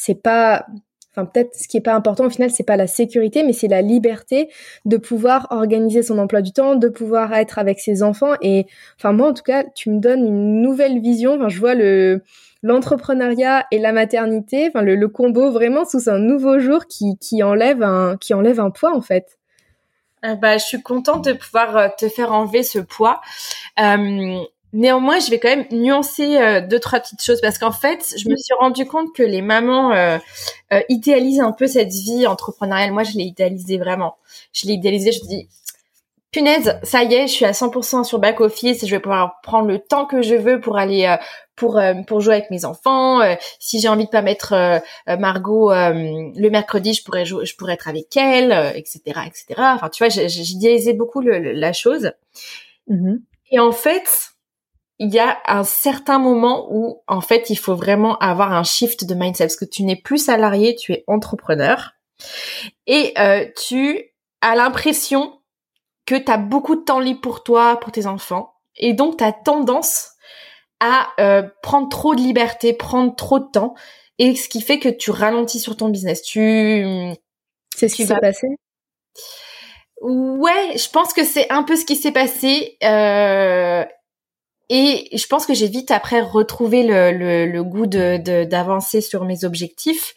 c'est 0.00 0.22
pas 0.22 0.66
enfin 1.12 1.26
peut-être 1.26 1.54
ce 1.54 1.68
qui 1.68 1.76
est 1.76 1.82
pas 1.82 1.94
important 1.94 2.24
au 2.24 2.30
final 2.30 2.50
c'est 2.50 2.64
pas 2.64 2.76
la 2.76 2.86
sécurité 2.86 3.42
mais 3.42 3.52
c'est 3.52 3.68
la 3.68 3.82
liberté 3.82 4.48
de 4.86 4.96
pouvoir 4.96 5.48
organiser 5.50 6.02
son 6.02 6.18
emploi 6.18 6.40
du 6.40 6.52
temps 6.52 6.74
de 6.74 6.88
pouvoir 6.88 7.34
être 7.34 7.58
avec 7.58 7.80
ses 7.80 8.02
enfants. 8.02 8.32
Et 8.40 8.66
enfin 8.98 9.12
moi 9.12 9.28
en 9.28 9.34
tout 9.34 9.42
cas 9.42 9.64
tu 9.74 9.90
me 9.90 9.98
donnes 9.98 10.26
une 10.26 10.62
nouvelle 10.62 11.00
vision. 11.00 11.34
Enfin 11.34 11.48
je 11.48 11.58
vois 11.60 11.74
le 11.74 12.22
l'entrepreneuriat 12.62 13.66
et 13.70 13.78
la 13.78 13.92
maternité 13.92 14.68
enfin 14.68 14.82
le, 14.82 15.08
combo 15.08 15.50
vraiment 15.50 15.84
sous 15.84 16.08
un 16.08 16.18
nouveau 16.18 16.58
jour 16.60 16.86
qui 16.86 17.18
qui 17.18 17.42
enlève 17.42 17.82
un 17.82 18.16
qui 18.16 18.32
enlève 18.32 18.60
un 18.60 18.70
poids 18.70 18.94
en 18.94 19.02
fait. 19.02 19.38
Euh, 20.24 20.34
bah, 20.34 20.58
je 20.58 20.64
suis 20.64 20.82
contente 20.82 21.24
de 21.24 21.32
pouvoir 21.32 21.76
euh, 21.76 21.88
te 21.98 22.08
faire 22.08 22.32
enlever 22.32 22.62
ce 22.62 22.78
poids. 22.78 23.20
Euh, 23.78 24.38
Néanmoins, 24.72 25.18
je 25.18 25.30
vais 25.30 25.40
quand 25.40 25.48
même 25.48 25.66
nuancer 25.72 26.36
euh, 26.36 26.60
deux 26.60 26.78
trois 26.78 27.00
petites 27.00 27.22
choses 27.22 27.40
parce 27.40 27.58
qu'en 27.58 27.72
fait, 27.72 28.14
je 28.16 28.28
me 28.28 28.36
suis 28.36 28.54
rendu 28.58 28.86
compte 28.86 29.12
que 29.14 29.22
les 29.22 29.42
mamans 29.42 29.92
euh, 29.92 30.18
euh, 30.72 30.80
idéalisent 30.88 31.40
un 31.40 31.52
peu 31.52 31.66
cette 31.66 31.90
vie 31.90 32.26
entrepreneuriale. 32.26 32.92
Moi, 32.92 33.02
je 33.02 33.16
l'ai 33.16 33.24
idéalisé 33.24 33.78
vraiment. 33.78 34.16
Je 34.52 34.68
l'ai 34.68 34.74
idéalisé. 34.74 35.10
Je 35.10 35.24
me 35.24 35.28
dis, 35.28 35.48
punaise, 36.30 36.78
ça 36.84 37.02
y 37.02 37.14
est, 37.14 37.26
je 37.26 37.32
suis 37.32 37.44
à 37.44 37.50
100% 37.50 38.04
sur 38.04 38.20
back 38.20 38.40
office 38.40 38.86
je 38.86 38.90
vais 38.92 39.00
pouvoir 39.00 39.40
prendre 39.42 39.66
le 39.66 39.80
temps 39.80 40.06
que 40.06 40.22
je 40.22 40.36
veux 40.36 40.60
pour 40.60 40.78
aller 40.78 41.16
pour 41.56 41.80
pour 42.06 42.20
jouer 42.20 42.34
avec 42.34 42.50
mes 42.52 42.64
enfants. 42.64 43.18
si 43.58 43.80
j'ai 43.80 43.88
envie 43.88 44.04
de 44.04 44.10
pas 44.10 44.22
mettre 44.22 44.80
Margot 45.08 45.72
le 45.72 46.48
mercredi, 46.48 46.94
je 46.94 47.02
pourrais 47.02 47.24
jouer, 47.24 47.44
je 47.44 47.56
pourrais 47.56 47.72
être 47.72 47.88
avec 47.88 48.16
elle, 48.16 48.52
etc., 48.76 49.00
etc. 49.26 49.44
Enfin, 49.58 49.88
tu 49.88 50.04
vois, 50.04 50.08
j'idéalisais 50.08 50.92
beaucoup 50.92 51.20
le, 51.20 51.38
la 51.52 51.72
chose. 51.72 52.12
Mm-hmm. 52.88 53.18
Et 53.50 53.58
en 53.58 53.72
fait, 53.72 54.30
il 55.00 55.12
y 55.12 55.18
a 55.18 55.38
un 55.46 55.64
certain 55.64 56.18
moment 56.18 56.68
où 56.70 57.02
en 57.08 57.22
fait 57.22 57.48
il 57.48 57.56
faut 57.56 57.74
vraiment 57.74 58.18
avoir 58.18 58.52
un 58.52 58.62
shift 58.62 59.06
de 59.06 59.14
mindset 59.14 59.44
parce 59.44 59.56
que 59.56 59.64
tu 59.64 59.82
n'es 59.82 59.96
plus 59.96 60.18
salarié, 60.18 60.76
tu 60.76 60.92
es 60.92 61.04
entrepreneur 61.06 61.92
et 62.86 63.14
euh, 63.18 63.46
tu 63.56 64.04
as 64.42 64.54
l'impression 64.54 65.40
que 66.04 66.16
tu 66.16 66.30
as 66.30 66.36
beaucoup 66.36 66.76
de 66.76 66.82
temps 66.82 67.00
libre 67.00 67.22
pour 67.22 67.42
toi, 67.42 67.80
pour 67.80 67.92
tes 67.92 68.06
enfants 68.06 68.52
et 68.76 68.92
donc 68.92 69.16
tu 69.16 69.24
as 69.24 69.32
tendance 69.32 70.10
à 70.80 71.08
euh, 71.18 71.48
prendre 71.62 71.88
trop 71.88 72.14
de 72.14 72.20
liberté, 72.20 72.74
prendre 72.74 73.16
trop 73.16 73.38
de 73.38 73.50
temps 73.50 73.74
et 74.18 74.36
ce 74.36 74.50
qui 74.50 74.60
fait 74.60 74.78
que 74.78 74.90
tu 74.90 75.10
ralentis 75.10 75.60
sur 75.60 75.78
ton 75.78 75.88
business. 75.88 76.20
Tu 76.20 76.84
c'est 77.74 77.88
ce 77.88 77.94
qui 77.94 78.06
s'est 78.06 78.20
passé? 78.20 78.48
Ouais, 80.02 80.76
je 80.76 80.90
pense 80.90 81.14
que 81.14 81.24
c'est 81.24 81.50
un 81.50 81.62
peu 81.62 81.76
ce 81.76 81.86
qui 81.86 81.96
s'est 81.96 82.12
passé. 82.12 82.76
Euh, 82.84 83.84
et 84.70 85.08
je 85.16 85.26
pense 85.26 85.46
que 85.46 85.52
j'ai 85.52 85.66
vite 85.66 85.90
après 85.90 86.20
retrouvé 86.20 86.84
le, 86.84 87.62
goût 87.62 87.86
de 87.86 88.44
d'avancer 88.44 89.00
sur 89.00 89.24
mes 89.24 89.44
objectifs. 89.44 90.14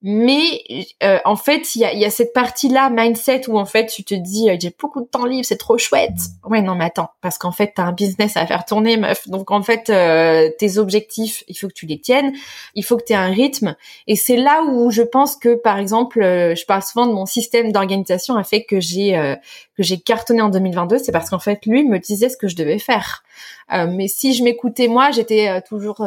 Mais 0.00 0.62
euh, 1.02 1.18
en 1.24 1.34
fait, 1.34 1.74
il 1.74 1.80
y 1.80 1.84
a, 1.84 1.92
y 1.92 2.04
a, 2.04 2.10
cette 2.10 2.32
partie-là, 2.32 2.88
mindset, 2.88 3.48
où 3.48 3.58
en 3.58 3.64
fait, 3.64 3.86
tu 3.86 4.04
te 4.04 4.14
dis, 4.14 4.48
euh, 4.48 4.56
j'ai 4.60 4.72
beaucoup 4.78 5.00
de 5.00 5.06
temps 5.06 5.24
libre, 5.24 5.44
c'est 5.44 5.56
trop 5.56 5.76
chouette. 5.76 6.14
Ouais, 6.44 6.62
non, 6.62 6.76
mais 6.76 6.84
attends, 6.84 7.10
parce 7.20 7.36
qu'en 7.36 7.50
fait, 7.50 7.72
t'as 7.74 7.82
un 7.82 7.92
business 7.92 8.36
à 8.36 8.46
faire 8.46 8.64
tourner, 8.64 8.96
meuf. 8.96 9.28
Donc 9.28 9.50
en 9.50 9.60
fait, 9.60 9.90
euh, 9.90 10.50
tes 10.56 10.78
objectifs, 10.78 11.42
il 11.48 11.54
faut 11.54 11.66
que 11.66 11.72
tu 11.72 11.86
les 11.86 12.00
tiennes, 12.00 12.32
il 12.76 12.84
faut 12.84 12.96
que 12.96 13.02
tu 13.04 13.12
aies 13.12 13.16
un 13.16 13.30
rythme. 13.30 13.74
Et 14.06 14.14
c'est 14.14 14.36
là 14.36 14.62
où 14.62 14.92
je 14.92 15.02
pense 15.02 15.34
que, 15.34 15.56
par 15.56 15.78
exemple, 15.78 16.20
je 16.22 16.64
parle 16.64 16.84
souvent 16.84 17.06
de 17.06 17.12
mon 17.12 17.26
système 17.26 17.72
d'organisation 17.72 18.36
a 18.36 18.44
fait 18.44 18.62
que 18.62 18.78
j'ai 18.78 19.36
que 19.76 19.82
j'ai 19.82 19.98
cartonné 19.98 20.42
en 20.42 20.48
2022, 20.48 20.98
c'est 20.98 21.12
parce 21.12 21.30
qu'en 21.30 21.38
fait, 21.38 21.66
lui 21.66 21.84
me 21.84 21.98
disait 21.98 22.28
ce 22.28 22.36
que 22.36 22.46
je 22.46 22.56
devais 22.56 22.78
faire. 22.78 23.24
mais 23.70 24.06
si 24.08 24.34
je 24.34 24.44
m'écoutais 24.44 24.88
moi, 24.88 25.10
j'étais 25.10 25.60
toujours 25.62 26.06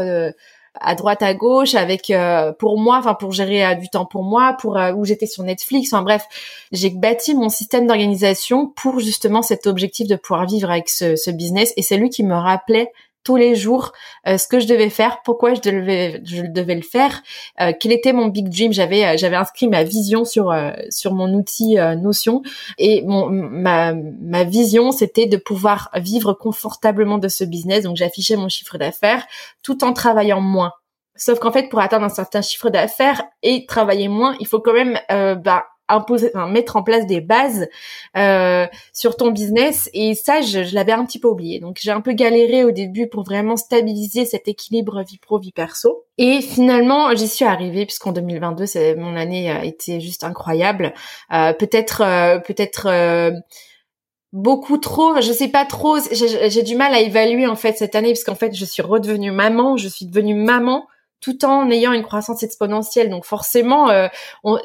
à 0.80 0.96
droite 0.96 1.22
à 1.22 1.34
gauche 1.34 1.76
avec 1.76 2.10
euh, 2.10 2.54
pour 2.54 2.80
moi 2.80 2.98
enfin 2.98 3.14
pour 3.14 3.32
gérer 3.34 3.66
euh, 3.66 3.76
du 3.76 3.90
temps 3.90 4.06
pour 4.06 4.24
moi 4.24 4.56
pour 4.60 4.78
euh, 4.78 4.94
où 4.94 5.06
j'étais 5.06 5.26
sur 5.26 5.44
Netflix. 5.44 5.94
Enfin 5.94 6.04
bref 6.04 6.26
j'ai 6.72 6.90
bâti 6.90 7.36
mon 7.36 7.50
système 7.50 7.88
d'organisation 7.88 8.68
pour 8.68 9.00
justement 9.00 9.42
cet 9.42 9.68
objectif 9.68 10.08
de 10.08 10.16
pouvoir 10.16 10.46
vivre 10.46 10.70
avec 10.72 10.90
ce, 10.90 11.16
ce 11.16 11.32
business. 11.32 11.74
Et 11.76 11.82
c'est 11.82 11.98
lui 11.98 12.10
qui 12.10 12.24
me 12.24 12.36
rappelait 12.36 12.92
tous 13.24 13.36
les 13.36 13.56
jours 13.56 13.92
euh, 14.28 14.38
ce 14.38 14.48
que 14.48 14.60
je 14.60 14.68
devais 14.68 14.90
faire, 14.90 15.22
pourquoi 15.24 15.54
je 15.54 15.62
devais 15.62 16.22
je 16.26 16.42
le 16.42 16.82
faire, 16.82 17.22
euh, 17.60 17.72
quel 17.80 17.92
était 17.92 18.14
mon 18.14 18.28
big 18.28 18.50
dream. 18.50 18.74
J'avais 18.74 19.06
euh, 19.06 19.40
inscrit 19.40 19.68
ma 19.68 19.84
vision 19.84 20.26
sur 20.26 20.54
sur 20.90 21.14
mon 21.14 21.34
outil 21.34 21.76
Notion 21.98 22.42
et 22.78 23.04
mon 23.04 23.30
ma 23.30 23.94
ma 23.94 24.44
vision 24.44 24.92
c'était 24.92 25.26
de 25.26 25.38
pouvoir 25.38 25.90
vivre 25.96 26.34
confortablement 26.34 27.18
de 27.18 27.28
ce 27.28 27.44
business. 27.44 27.84
Donc 27.84 27.98
j'affichais 27.98 28.36
mon 28.36 28.50
chiffre 28.50 28.78
d'affaires 28.78 29.26
tout 29.64 29.84
en 29.84 29.94
travaillant 29.94 30.42
moins. 30.42 30.74
Sauf 31.16 31.40
qu'en 31.40 31.52
fait, 31.52 31.70
pour 31.70 31.80
atteindre 31.80 32.06
un 32.06 32.10
certain 32.10 32.42
chiffre 32.42 32.70
d'affaires 32.70 33.22
et 33.44 33.66
travailler 33.66 34.08
moins, 34.08 34.36
il 34.40 34.48
faut 34.48 34.60
quand 34.60 34.74
même 34.74 35.00
bah, 35.44 35.66
imposer, 35.94 36.32
mettre 36.50 36.76
en 36.76 36.84
place 36.84 37.06
des 37.06 37.22
bases 37.22 37.68
euh, 38.18 38.66
sur 38.94 39.16
ton 39.16 39.32
business. 39.32 39.90
Et 39.94 40.16
ça, 40.16 40.42
je, 40.42 40.64
je 40.64 40.76
l'avais 40.76 40.92
un 40.92 41.06
petit 41.06 41.20
peu 41.20 41.28
oublié. 41.28 41.60
Donc 41.60 41.78
j'ai 41.80 41.92
un 41.92 42.02
peu 42.02 42.14
galéré 42.14 42.64
au 42.64 42.72
début 42.72 43.08
pour 43.08 43.24
vraiment 43.24 43.58
stabiliser 43.58 44.26
cet 44.26 44.48
équilibre 44.48 45.04
vie 45.04 45.18
pro 45.18 45.40
vie 45.40 45.52
perso. 45.52 46.06
Et 46.18 46.42
finalement, 46.42 47.16
j'y 47.16 47.28
suis 47.28 47.46
arrivée 47.46 47.86
puisqu'en 47.86 48.12
2022, 48.12 48.66
c'est 48.66 48.96
mon 48.96 49.16
année 49.16 49.50
a 49.50 49.66
été 49.66 50.00
juste 50.00 50.24
incroyable. 50.24 50.94
Euh, 51.34 51.54
peut-être, 51.54 52.02
euh, 52.02 52.40
peut-être. 52.40 52.88
Euh, 52.88 53.32
beaucoup 54.34 54.78
trop, 54.78 55.20
je 55.20 55.34
sais 55.34 55.50
pas 55.50 55.66
trop, 55.66 55.98
j'ai 56.10 56.64
du 56.64 56.78
mal 56.78 56.94
à 56.94 57.02
évaluer 57.02 57.48
en 57.48 57.58
fait 57.58 57.78
cette 57.78 57.96
année 57.96 58.14
parce 58.14 58.24
qu'en 58.24 58.36
fait 58.36 58.56
je 58.56 58.64
suis 58.64 58.82
redevenue 58.82 59.30
maman, 59.30 59.76
je 59.76 59.90
suis 59.90 60.06
devenue 60.06 60.36
maman 60.36 60.86
tout 61.22 61.46
en 61.46 61.70
ayant 61.70 61.94
une 61.94 62.04
croissance 62.04 62.44
exponentielle. 62.44 63.10
Donc 63.10 63.26
forcément, 63.26 63.90
euh, 63.90 64.08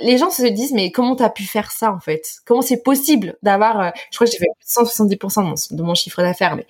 les 0.01 0.19
gens 0.19 0.31
se 0.31 0.47
disent 0.47 0.73
mais 0.73 0.91
comment 0.91 1.15
t'as 1.15 1.31
pu 1.31 1.45
faire 1.45 1.71
ça 1.71 1.93
en 1.93 2.01
fait? 2.01 2.41
Comment 2.45 2.63
c'est 2.63 2.83
possible 2.83 3.37
d'avoir 3.43 3.81
euh, 3.81 3.91
Je 4.11 4.17
crois 4.17 4.27
que 4.27 4.33
j'ai 4.33 4.39
fait 4.39 4.47
170% 4.67 5.43
de 5.43 5.47
mon, 5.47 5.55
de 5.79 5.83
mon 5.83 5.95
chiffre 5.95 6.23
d'affaires, 6.23 6.57
mais 6.57 6.67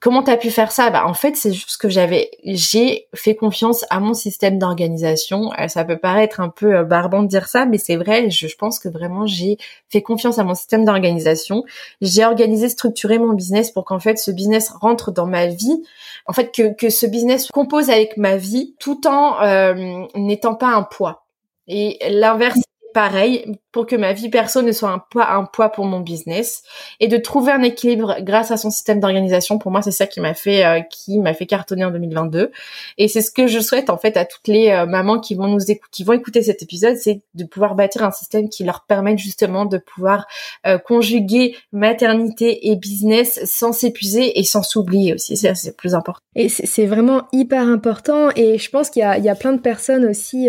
comment 0.00 0.22
t'as 0.22 0.36
pu 0.36 0.50
faire 0.50 0.72
ça? 0.72 0.90
Bah 0.90 1.06
en 1.06 1.14
fait 1.14 1.36
c'est 1.36 1.52
juste 1.52 1.76
que 1.76 1.88
j'avais, 1.88 2.30
j'ai 2.44 3.06
fait 3.14 3.34
confiance 3.36 3.84
à 3.90 4.00
mon 4.00 4.14
système 4.14 4.58
d'organisation. 4.58 5.52
Euh, 5.58 5.68
ça 5.68 5.84
peut 5.84 5.98
paraître 5.98 6.40
un 6.40 6.48
peu 6.48 6.82
barbant 6.84 7.22
de 7.22 7.28
dire 7.28 7.48
ça, 7.48 7.66
mais 7.66 7.78
c'est 7.78 7.96
vrai. 7.96 8.30
Je, 8.30 8.48
je 8.48 8.56
pense 8.56 8.78
que 8.78 8.88
vraiment 8.88 9.26
j'ai 9.26 9.58
fait 9.88 10.02
confiance 10.02 10.38
à 10.38 10.44
mon 10.44 10.54
système 10.54 10.84
d'organisation. 10.84 11.64
J'ai 12.00 12.24
organisé, 12.24 12.68
structuré 12.68 13.18
mon 13.18 13.34
business 13.34 13.70
pour 13.70 13.84
qu'en 13.84 14.00
fait 14.00 14.18
ce 14.18 14.30
business 14.30 14.70
rentre 14.70 15.12
dans 15.12 15.26
ma 15.26 15.46
vie 15.46 15.82
en 16.26 16.32
fait 16.32 16.54
que, 16.54 16.74
que 16.74 16.90
ce 16.90 17.06
business 17.06 17.48
compose 17.48 17.90
avec 17.90 18.16
ma 18.16 18.36
vie 18.36 18.74
tout 18.78 19.06
en 19.06 19.40
euh, 19.42 20.06
n'étant 20.14 20.54
pas 20.54 20.68
un 20.68 20.82
poids. 20.82 21.24
Et 21.68 21.98
l'inverse 22.10 22.58
pareil 22.92 23.58
pour 23.72 23.86
que 23.86 23.96
ma 23.96 24.12
vie 24.12 24.28
perso 24.28 24.62
ne 24.62 24.72
soit 24.72 24.90
un 24.90 24.98
poids 24.98 25.30
un 25.30 25.44
poids 25.44 25.70
pour 25.70 25.84
mon 25.84 26.00
business. 26.00 26.62
Et 26.98 27.08
de 27.08 27.16
trouver 27.16 27.52
un 27.52 27.62
équilibre 27.62 28.16
grâce 28.20 28.50
à 28.50 28.56
son 28.56 28.70
système 28.70 29.00
d'organisation 29.00 29.58
pour 29.58 29.70
moi 29.70 29.82
c'est 29.82 29.90
ça 29.90 30.06
qui 30.06 30.20
m'a 30.20 30.34
fait 30.34 30.64
euh, 30.64 30.80
qui 30.80 31.18
m'a 31.18 31.34
fait 31.34 31.46
cartonner 31.46 31.84
en 31.84 31.90
2022 31.90 32.50
et 32.98 33.08
c'est 33.08 33.22
ce 33.22 33.30
que 33.30 33.46
je 33.46 33.60
souhaite 33.60 33.90
en 33.90 33.98
fait 33.98 34.16
à 34.16 34.24
toutes 34.24 34.48
les 34.48 34.70
euh, 34.70 34.86
mamans 34.86 35.20
qui 35.20 35.34
vont 35.34 35.46
nous 35.46 35.70
écouter 35.70 35.90
qui 35.90 36.04
vont 36.04 36.12
écouter 36.12 36.42
cet 36.42 36.62
épisode 36.62 36.96
c'est 36.96 37.20
de 37.34 37.44
pouvoir 37.44 37.74
bâtir 37.74 38.04
un 38.04 38.10
système 38.10 38.48
qui 38.48 38.64
leur 38.64 38.84
permette 38.84 39.18
justement 39.18 39.64
de 39.64 39.78
pouvoir 39.78 40.26
euh, 40.66 40.78
conjuguer 40.78 41.56
maternité 41.72 42.70
et 42.70 42.76
business 42.76 43.40
sans 43.44 43.72
s'épuiser 43.72 44.38
et 44.38 44.44
sans 44.44 44.62
s'oublier 44.62 45.14
aussi. 45.14 45.36
C'est 45.36 45.76
plus 45.76 45.94
important. 45.94 46.20
Et 46.34 46.48
c'est 46.48 46.86
vraiment 46.86 47.28
hyper 47.32 47.62
important. 47.62 48.30
Et 48.36 48.58
je 48.58 48.70
pense 48.70 48.90
qu'il 48.90 49.00
y 49.00 49.04
a 49.04 49.18
il 49.18 49.24
y 49.24 49.28
a 49.28 49.34
plein 49.34 49.52
de 49.52 49.60
personnes 49.60 50.04
aussi 50.04 50.48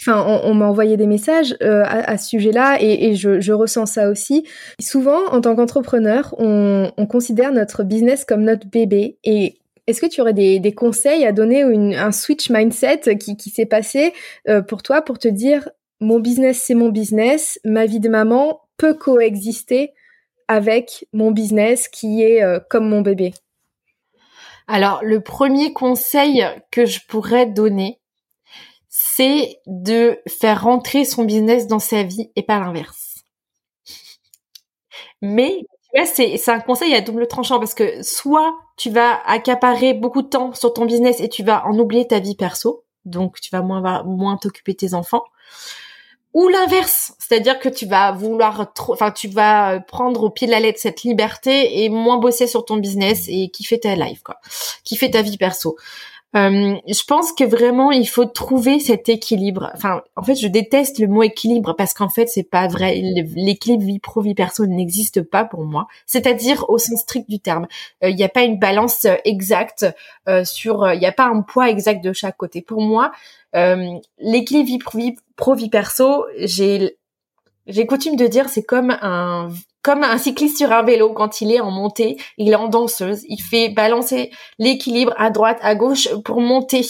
Enfin, 0.00 0.24
on, 0.44 0.54
m'a 0.54 0.66
envoyé 0.66 0.96
des 0.96 1.06
messages 1.06 1.54
euh, 1.62 1.82
à, 1.84 2.16
ce 2.16 2.30
sujet-là 2.30 2.78
et, 2.80 3.14
je, 3.16 3.52
ressens 3.52 3.84
ça 3.84 4.08
aussi. 4.08 4.46
Souvent, 4.80 5.26
en 5.26 5.42
tant 5.42 5.54
qu'entrepreneur, 5.54 6.34
on, 6.38 6.90
considère 7.06 7.52
notre 7.52 7.82
business 7.84 8.24
comme 8.24 8.42
notre 8.42 8.66
bébé. 8.66 9.18
Et 9.24 9.58
est-ce 9.86 10.00
que 10.00 10.06
tu 10.06 10.22
aurais 10.22 10.32
des, 10.32 10.74
conseils 10.74 11.26
à 11.26 11.32
donner 11.32 11.64
ou 11.64 11.92
un 11.94 12.12
switch 12.12 12.48
mindset 12.48 13.18
qui, 13.18 13.50
s'est 13.50 13.66
passé 13.66 14.14
euh, 14.48 14.62
pour 14.62 14.82
toi 14.82 15.02
pour 15.02 15.18
te 15.18 15.28
dire 15.28 15.68
mon 16.00 16.18
business 16.18 16.62
c'est 16.64 16.74
mon 16.74 16.88
business, 16.88 17.60
ma 17.66 17.84
vie 17.84 18.00
de 18.00 18.08
maman 18.08 18.62
peut 18.78 18.94
coexister 18.94 19.92
avec 20.48 21.06
mon 21.12 21.30
business 21.30 21.88
qui 21.88 22.22
est 22.22 22.42
euh, 22.42 22.58
comme 22.70 22.88
mon 22.88 23.02
bébé? 23.02 23.34
Alors, 24.66 25.00
le 25.02 25.20
premier 25.20 25.74
conseil 25.74 26.42
que 26.70 26.86
je 26.86 27.00
pourrais 27.06 27.44
donner, 27.44 27.99
c'est 29.20 29.60
de 29.66 30.18
faire 30.26 30.62
rentrer 30.62 31.04
son 31.04 31.24
business 31.24 31.66
dans 31.66 31.78
sa 31.78 32.04
vie 32.04 32.30
et 32.36 32.42
pas 32.42 32.58
l'inverse. 32.58 33.16
Mais 35.20 35.66
c'est 36.06 36.48
un 36.48 36.60
conseil 36.60 36.94
à 36.94 37.02
double 37.02 37.28
tranchant 37.28 37.58
parce 37.58 37.74
que 37.74 38.02
soit 38.02 38.54
tu 38.78 38.88
vas 38.88 39.20
accaparer 39.26 39.92
beaucoup 39.92 40.22
de 40.22 40.28
temps 40.28 40.54
sur 40.54 40.72
ton 40.72 40.86
business 40.86 41.20
et 41.20 41.28
tu 41.28 41.42
vas 41.42 41.66
en 41.66 41.78
oublier 41.78 42.06
ta 42.06 42.18
vie 42.18 42.34
perso, 42.34 42.84
donc 43.04 43.38
tu 43.42 43.50
vas 43.50 43.60
moins 43.60 44.38
t'occuper 44.38 44.74
tes 44.74 44.94
enfants, 44.94 45.24
ou 46.32 46.48
l'inverse, 46.48 47.12
c'est-à-dire 47.18 47.58
que 47.58 47.68
tu 47.68 47.84
vas 47.84 48.12
vouloir 48.12 48.72
enfin 48.88 49.10
tu 49.10 49.28
vas 49.28 49.80
prendre 49.80 50.22
au 50.22 50.30
pied 50.30 50.46
de 50.46 50.52
la 50.52 50.60
lettre 50.60 50.78
cette 50.80 51.02
liberté 51.02 51.82
et 51.82 51.90
moins 51.90 52.16
bosser 52.16 52.46
sur 52.46 52.64
ton 52.64 52.78
business 52.78 53.26
et 53.28 53.50
kiffer 53.50 53.80
ta 53.80 53.96
life 53.96 54.22
quoi, 54.22 54.36
kiffer 54.84 55.10
ta 55.10 55.20
vie 55.20 55.36
perso. 55.36 55.76
Euh, 56.36 56.76
je 56.86 57.02
pense 57.08 57.32
que 57.32 57.42
vraiment 57.42 57.90
il 57.90 58.08
faut 58.08 58.24
trouver 58.24 58.78
cet 58.78 59.08
équilibre. 59.08 59.70
Enfin, 59.74 60.02
en 60.14 60.22
fait, 60.22 60.36
je 60.36 60.46
déteste 60.46 61.00
le 61.00 61.08
mot 61.08 61.22
équilibre 61.22 61.74
parce 61.74 61.92
qu'en 61.92 62.08
fait, 62.08 62.28
c'est 62.28 62.48
pas 62.48 62.68
vrai. 62.68 63.02
L'équilibre 63.34 63.84
vie 63.84 63.98
pro 63.98 64.20
vie 64.20 64.34
perso 64.34 64.66
n'existe 64.66 65.22
pas 65.22 65.44
pour 65.44 65.64
moi. 65.64 65.88
C'est-à-dire 66.06 66.68
au 66.68 66.78
sens 66.78 67.00
strict 67.00 67.28
du 67.28 67.40
terme. 67.40 67.66
Euh, 68.04 68.10
il 68.10 68.16
n'y 68.16 68.24
a 68.24 68.28
pas 68.28 68.42
une 68.42 68.58
balance 68.58 69.04
euh, 69.06 69.16
exacte 69.24 69.86
sur. 70.44 70.92
Il 70.92 71.00
n'y 71.00 71.06
a 71.06 71.12
pas 71.12 71.26
un 71.26 71.42
poids 71.42 71.68
exact 71.68 72.04
de 72.04 72.12
chaque 72.12 72.36
côté. 72.36 72.62
Pour 72.62 72.80
moi, 72.80 73.10
l'équilibre 73.52 74.68
vie 74.96 75.16
pro 75.36 75.54
vie, 75.54 75.70
perso, 75.70 76.26
j'ai 76.38 76.96
j'ai 77.66 77.86
coutume 77.86 78.16
de 78.16 78.26
dire 78.26 78.48
c'est 78.48 78.62
comme 78.62 78.96
un 79.02 79.48
comme 79.82 80.02
un 80.02 80.18
cycliste 80.18 80.58
sur 80.58 80.72
un 80.72 80.82
vélo 80.82 81.12
quand 81.12 81.40
il 81.40 81.52
est 81.52 81.60
en 81.60 81.70
montée, 81.70 82.18
il 82.36 82.50
est 82.50 82.56
en 82.56 82.68
danseuse, 82.68 83.24
il 83.28 83.40
fait 83.40 83.70
balancer 83.70 84.30
l'équilibre 84.58 85.14
à 85.16 85.30
droite, 85.30 85.58
à 85.62 85.74
gauche 85.74 86.08
pour 86.24 86.40
monter. 86.40 86.86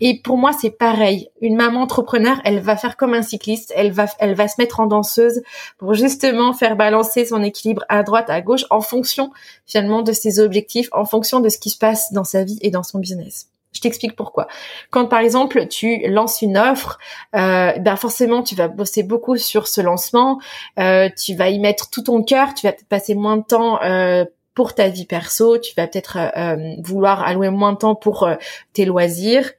Et 0.00 0.20
pour 0.20 0.36
moi, 0.36 0.52
c'est 0.52 0.70
pareil. 0.70 1.28
Une 1.40 1.56
maman 1.56 1.82
entrepreneur, 1.82 2.40
elle 2.44 2.60
va 2.60 2.76
faire 2.76 2.96
comme 2.96 3.14
un 3.14 3.22
cycliste, 3.22 3.72
elle 3.74 3.92
va, 3.92 4.06
elle 4.18 4.34
va 4.34 4.48
se 4.48 4.56
mettre 4.58 4.80
en 4.80 4.86
danseuse 4.86 5.42
pour 5.78 5.94
justement 5.94 6.52
faire 6.52 6.76
balancer 6.76 7.24
son 7.24 7.42
équilibre 7.42 7.84
à 7.88 8.02
droite, 8.02 8.30
à 8.30 8.40
gauche 8.40 8.64
en 8.70 8.80
fonction 8.80 9.30
finalement 9.66 10.02
de 10.02 10.12
ses 10.12 10.40
objectifs, 10.40 10.88
en 10.92 11.04
fonction 11.04 11.40
de 11.40 11.48
ce 11.48 11.58
qui 11.58 11.70
se 11.70 11.78
passe 11.78 12.12
dans 12.12 12.24
sa 12.24 12.44
vie 12.44 12.58
et 12.62 12.70
dans 12.70 12.82
son 12.82 12.98
business. 12.98 13.48
Je 13.72 13.80
t'explique 13.80 14.16
pourquoi. 14.16 14.48
Quand 14.90 15.06
par 15.06 15.18
exemple 15.20 15.66
tu 15.68 15.98
lances 16.08 16.42
une 16.42 16.56
offre, 16.56 16.98
euh, 17.36 17.72
ben 17.78 17.96
forcément 17.96 18.42
tu 18.42 18.54
vas 18.54 18.68
bosser 18.68 19.02
beaucoup 19.02 19.36
sur 19.36 19.68
ce 19.68 19.80
lancement, 19.80 20.40
euh, 20.78 21.08
tu 21.16 21.34
vas 21.34 21.50
y 21.50 21.58
mettre 21.58 21.90
tout 21.90 22.02
ton 22.02 22.22
cœur, 22.22 22.54
tu 22.54 22.66
vas 22.66 22.72
peut-être 22.72 22.88
passer 22.88 23.14
moins 23.14 23.36
de 23.36 23.44
temps 23.44 23.80
euh, 23.82 24.24
pour 24.54 24.74
ta 24.74 24.88
vie 24.88 25.04
perso, 25.04 25.58
tu 25.58 25.74
vas 25.76 25.86
peut-être 25.86 26.18
euh, 26.36 26.74
vouloir 26.82 27.22
allouer 27.22 27.50
moins 27.50 27.74
de 27.74 27.78
temps 27.78 27.94
pour 27.94 28.28
tes 28.72 28.84
loisirs. 28.84 29.52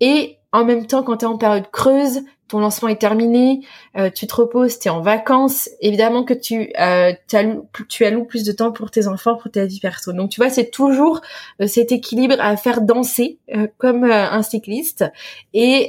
Et 0.00 0.38
en 0.52 0.64
même 0.64 0.86
temps, 0.86 1.02
quand 1.02 1.18
tu 1.18 1.24
es 1.24 1.28
en 1.28 1.38
période 1.38 1.70
creuse, 1.70 2.20
ton 2.50 2.58
lancement 2.58 2.88
est 2.88 3.00
terminé, 3.00 3.60
euh, 3.96 4.10
tu 4.10 4.26
te 4.26 4.34
reposes, 4.34 4.78
tu 4.78 4.88
es 4.88 4.90
en 4.90 5.00
vacances, 5.00 5.70
évidemment 5.80 6.24
que 6.24 6.34
tu 6.34 6.72
euh, 6.80 7.12
tu 7.88 8.04
alloues 8.04 8.24
plus 8.24 8.42
de 8.44 8.50
temps 8.50 8.72
pour 8.72 8.90
tes 8.90 9.06
enfants, 9.06 9.36
pour 9.36 9.52
ta 9.52 9.64
vie 9.64 9.78
perso. 9.78 10.12
Donc 10.12 10.30
tu 10.30 10.40
vois, 10.40 10.50
c'est 10.50 10.70
toujours 10.70 11.20
euh, 11.60 11.68
cet 11.68 11.92
équilibre 11.92 12.34
à 12.40 12.56
faire 12.56 12.80
danser 12.80 13.38
euh, 13.54 13.68
comme 13.78 14.04
un 14.04 14.42
cycliste 14.42 15.04
et 15.54 15.88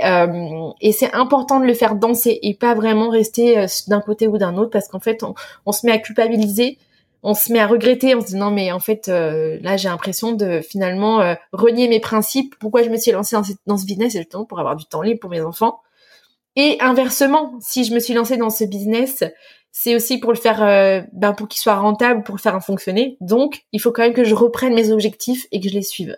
et 0.82 0.92
c'est 0.92 1.14
important 1.14 1.60
de 1.60 1.66
le 1.66 1.74
faire 1.74 1.96
danser 1.96 2.40
et 2.44 2.54
pas 2.54 2.76
vraiment 2.76 3.10
rester 3.10 3.66
d'un 3.88 4.02
côté 4.02 4.28
ou 4.28 4.38
d'un 4.38 4.56
autre 4.58 4.70
parce 4.70 4.88
qu'en 4.88 5.00
fait 5.00 5.24
on, 5.24 5.34
on, 5.66 5.72
se 5.72 5.86
met 5.86 5.92
à 5.92 5.98
culpabiliser. 5.98 6.78
On 7.24 7.34
se 7.34 7.52
met 7.52 7.60
à 7.60 7.68
regretter, 7.68 8.16
on 8.16 8.22
se 8.22 8.28
dit 8.28 8.36
non 8.36 8.52
mais 8.52 8.72
en 8.72 8.80
fait 8.80 9.08
là 9.08 9.78
j'ai 9.78 9.90
l'impression 9.90 10.32
de 10.34 10.62
finalement 10.62 11.36
renier 11.54 11.88
mes 11.88 12.00
principes. 12.00 12.56
Pourquoi 12.60 12.84
je 12.84 12.90
me 12.90 12.98
suis 12.98 13.12
lancée 13.12 13.36
dans, 13.36 13.44
dans 13.66 13.78
ce 13.78 13.86
business? 13.86 14.14
C'est 14.14 14.20
justement 14.20 14.46
pour 14.46 14.60
avoir 14.60 14.76
du 14.76 14.86
temps 14.86 15.02
libre 15.02 15.20
pour 15.20 15.30
mes 15.30 15.42
enfants 15.42 15.82
et 16.56 16.78
inversement, 16.82 17.54
si 17.62 17.84
je 17.86 17.94
me 17.94 18.00
suis 18.00 18.14
lancée 18.14 18.38
dans 18.38 18.50
ce 18.50 18.66
business, 18.66 19.24
c'est 19.72 19.96
aussi 19.96 20.20
pour 20.20 20.32
le 20.34 20.38
faire, 20.38 20.62
euh, 20.64 21.02
ben 21.14 21.34
pour 21.34 21.48
qu'il 21.48 21.62
soit 21.62 21.76
rentable, 21.76 22.24
pour 22.24 22.36
le 22.36 22.42
faire 22.42 22.62
fonctionner. 22.62 23.18
Donc, 23.22 23.62
il 23.72 23.80
faut 23.80 23.92
quand 23.92 24.04
même 24.04 24.14
que 24.14 24.26
je 24.26 24.36
reprenne 24.36 24.74
mes 24.74 24.92
objectifs 24.92 25.48
et 25.52 25.62
que 25.62 25.70
je 25.70 25.74
les 25.74 25.82
suive. 25.82 26.18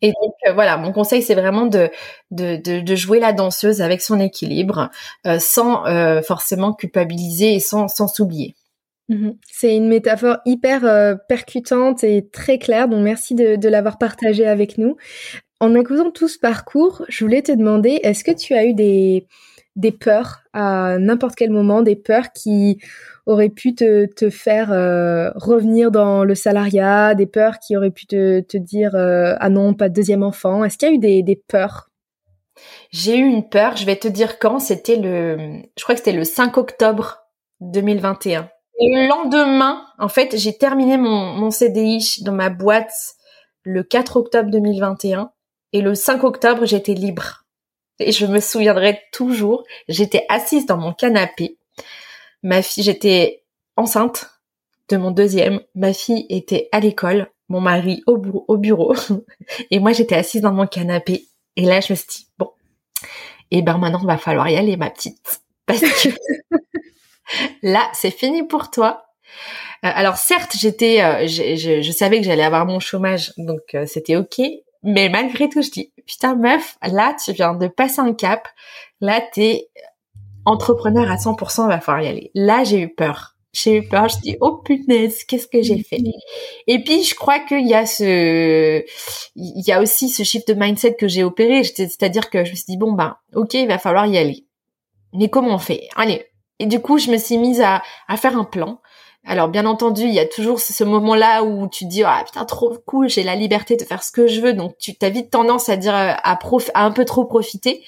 Et 0.00 0.08
donc 0.08 0.32
euh, 0.46 0.52
voilà, 0.54 0.78
mon 0.78 0.92
conseil 0.92 1.20
c'est 1.22 1.34
vraiment 1.34 1.66
de, 1.66 1.90
de, 2.30 2.56
de, 2.56 2.94
jouer 2.94 3.20
la 3.20 3.32
danseuse 3.32 3.82
avec 3.82 4.00
son 4.00 4.20
équilibre, 4.20 4.90
euh, 5.26 5.38
sans 5.38 5.84
forcément 6.22 6.72
culpabiliser 6.72 7.54
et 7.54 7.60
sans 7.60 7.88
sans 7.88 8.08
s'oublier. 8.08 8.54
Mmh 9.08 9.32
c'est 9.52 9.76
une 9.76 9.88
métaphore 9.88 10.38
hyper 10.46 11.18
percutante 11.28 12.04
et 12.04 12.28
très 12.28 12.58
claire, 12.58 12.88
donc 12.88 13.02
merci 13.02 13.34
de, 13.34 13.56
de 13.56 13.68
l'avoir 13.68 13.98
partagée 13.98 14.46
avec 14.46 14.78
nous. 14.78 14.96
En 15.58 15.74
écoutant 15.74 16.10
tout 16.10 16.28
ce 16.28 16.38
parcours, 16.38 17.02
je 17.08 17.24
voulais 17.24 17.42
te 17.42 17.52
demander, 17.52 18.00
est-ce 18.02 18.24
que 18.24 18.30
tu 18.30 18.52
as 18.52 18.66
eu 18.66 18.74
des, 18.74 19.26
des 19.74 19.90
peurs 19.90 20.42
à 20.52 20.98
n'importe 20.98 21.34
quel 21.34 21.50
moment, 21.50 21.80
des 21.80 21.96
peurs 21.96 22.32
qui 22.32 22.78
auraient 23.24 23.48
pu 23.48 23.74
te, 23.74 24.04
te 24.04 24.28
faire 24.28 24.70
euh, 24.70 25.30
revenir 25.34 25.90
dans 25.90 26.24
le 26.24 26.34
salariat, 26.34 27.14
des 27.14 27.26
peurs 27.26 27.58
qui 27.58 27.74
auraient 27.74 27.90
pu 27.90 28.06
te, 28.06 28.40
te 28.40 28.58
dire 28.58 28.94
euh, 28.94 29.34
ah 29.40 29.48
non, 29.48 29.72
pas 29.72 29.88
de 29.88 29.94
deuxième 29.94 30.22
enfant. 30.22 30.62
Est-ce 30.62 30.76
qu'il 30.76 30.88
y 30.88 30.92
a 30.92 30.94
eu 30.94 30.98
des, 30.98 31.22
des 31.22 31.36
peurs? 31.36 31.88
J'ai 32.90 33.16
eu 33.16 33.24
une 33.24 33.48
peur, 33.48 33.76
je 33.76 33.86
vais 33.86 33.96
te 33.96 34.08
dire 34.08 34.38
quand, 34.38 34.58
c'était 34.58 34.96
le, 34.96 35.62
je 35.76 35.82
crois 35.82 35.94
que 35.94 36.00
c'était 36.00 36.16
le 36.16 36.24
5 36.24 36.56
octobre 36.58 37.18
2021. 37.60 38.48
Et 38.78 38.94
le 38.94 39.08
lendemain, 39.08 39.82
en 39.98 40.08
fait, 40.08 40.36
j'ai 40.36 40.56
terminé 40.56 40.98
mon, 40.98 41.32
mon 41.32 41.50
CDI 41.50 42.22
dans 42.22 42.32
ma 42.32 42.50
boîte 42.50 42.92
le 43.62 43.82
4 43.82 44.18
octobre 44.18 44.50
2021 44.50 45.30
et 45.72 45.80
le 45.80 45.94
5 45.94 46.24
octobre, 46.24 46.66
j'étais 46.66 46.94
libre. 46.94 47.44
Et 47.98 48.12
je 48.12 48.26
me 48.26 48.40
souviendrai 48.40 49.00
toujours, 49.12 49.64
j'étais 49.88 50.24
assise 50.28 50.66
dans 50.66 50.76
mon 50.76 50.92
canapé. 50.92 51.58
Ma 52.42 52.62
fille, 52.62 52.84
j'étais 52.84 53.44
enceinte 53.76 54.30
de 54.88 54.96
mon 54.96 55.10
deuxième. 55.10 55.60
Ma 55.74 55.92
fille 55.92 56.26
était 56.28 56.68
à 56.72 56.80
l'école, 56.80 57.30
mon 57.48 57.60
mari 57.60 58.02
au, 58.06 58.20
au 58.48 58.56
bureau. 58.58 58.94
Et 59.70 59.78
moi, 59.78 59.92
j'étais 59.92 60.14
assise 60.14 60.42
dans 60.42 60.52
mon 60.52 60.66
canapé. 60.66 61.24
Et 61.56 61.62
là, 61.62 61.80
je 61.80 61.92
me 61.92 61.96
suis 61.96 62.06
dit, 62.08 62.28
bon, 62.38 62.50
et 63.50 63.58
eh 63.58 63.62
ben 63.62 63.78
maintenant, 63.78 64.00
il 64.02 64.06
va 64.06 64.18
falloir 64.18 64.48
y 64.48 64.56
aller, 64.56 64.76
ma 64.76 64.90
petite. 64.90 65.40
Parce 65.66 65.80
que 65.80 66.08
là, 67.62 67.88
c'est 67.94 68.10
fini 68.10 68.42
pour 68.42 68.70
toi. 68.70 69.06
Euh, 69.84 69.90
alors 69.94 70.16
certes, 70.16 70.56
j'étais, 70.58 71.02
euh, 71.02 71.26
je, 71.26 71.80
je, 71.80 71.92
savais 71.92 72.18
que 72.20 72.26
j'allais 72.26 72.42
avoir 72.42 72.66
mon 72.66 72.80
chômage, 72.80 73.32
donc 73.36 73.62
euh, 73.74 73.86
c'était 73.86 74.16
ok. 74.16 74.40
Mais 74.86 75.08
malgré 75.08 75.48
tout, 75.48 75.62
je 75.62 75.70
dis, 75.70 75.92
putain 76.06 76.36
meuf, 76.36 76.78
là, 76.80 77.16
tu 77.22 77.32
viens 77.32 77.54
de 77.54 77.66
passer 77.66 78.00
un 78.00 78.14
cap. 78.14 78.46
Là, 79.00 79.20
t'es 79.20 79.68
entrepreneur 80.44 81.10
à 81.10 81.16
100%, 81.16 81.66
va 81.66 81.80
falloir 81.80 82.04
y 82.04 82.08
aller. 82.08 82.30
Là, 82.34 82.62
j'ai 82.62 82.82
eu 82.82 82.88
peur. 82.94 83.34
J'ai 83.52 83.78
eu 83.78 83.88
peur. 83.88 84.08
Je 84.08 84.18
dis, 84.18 84.36
oh 84.40 84.58
punaise, 84.58 85.24
qu'est-ce 85.24 85.48
que 85.48 85.60
j'ai 85.60 85.82
fait? 85.82 85.98
Et 86.68 86.84
puis, 86.84 87.02
je 87.02 87.16
crois 87.16 87.40
qu'il 87.40 87.66
y 87.66 87.74
a 87.74 87.84
ce, 87.84 88.84
il 89.34 89.66
y 89.66 89.72
a 89.72 89.82
aussi 89.82 90.08
ce 90.08 90.22
shift 90.22 90.46
de 90.46 90.54
mindset 90.54 90.94
que 90.94 91.08
j'ai 91.08 91.24
opéré. 91.24 91.64
C'est-à-dire 91.64 92.30
que 92.30 92.44
je 92.44 92.52
me 92.52 92.56
suis 92.56 92.66
dit, 92.68 92.76
bon 92.76 92.92
ben, 92.92 93.16
ok, 93.34 93.54
il 93.54 93.66
va 93.66 93.78
falloir 93.78 94.06
y 94.06 94.16
aller. 94.16 94.46
Mais 95.12 95.28
comment 95.28 95.56
on 95.56 95.58
fait? 95.58 95.88
Allez. 95.96 96.26
Et 96.60 96.66
du 96.66 96.78
coup, 96.78 96.98
je 96.98 97.10
me 97.10 97.16
suis 97.16 97.38
mise 97.38 97.60
à, 97.60 97.82
à 98.06 98.16
faire 98.16 98.38
un 98.38 98.44
plan. 98.44 98.80
Alors 99.28 99.48
bien 99.48 99.66
entendu, 99.66 100.02
il 100.02 100.14
y 100.14 100.20
a 100.20 100.26
toujours 100.26 100.60
ce 100.60 100.84
moment-là 100.84 101.42
où 101.42 101.68
tu 101.68 101.84
te 101.84 101.90
dis 101.90 102.04
ah 102.04 102.22
putain 102.24 102.44
trop 102.44 102.76
cool, 102.86 103.08
j'ai 103.08 103.24
la 103.24 103.34
liberté 103.34 103.76
de 103.76 103.82
faire 103.82 104.04
ce 104.04 104.12
que 104.12 104.28
je 104.28 104.40
veux, 104.40 104.52
donc 104.52 104.78
tu 104.78 104.94
as 105.02 105.10
vite 105.10 105.30
tendance 105.30 105.68
à 105.68 105.76
dire 105.76 105.94
à, 105.96 106.36
prof, 106.36 106.70
à 106.74 106.84
un 106.84 106.92
peu 106.92 107.04
trop 107.04 107.24
profiter. 107.24 107.82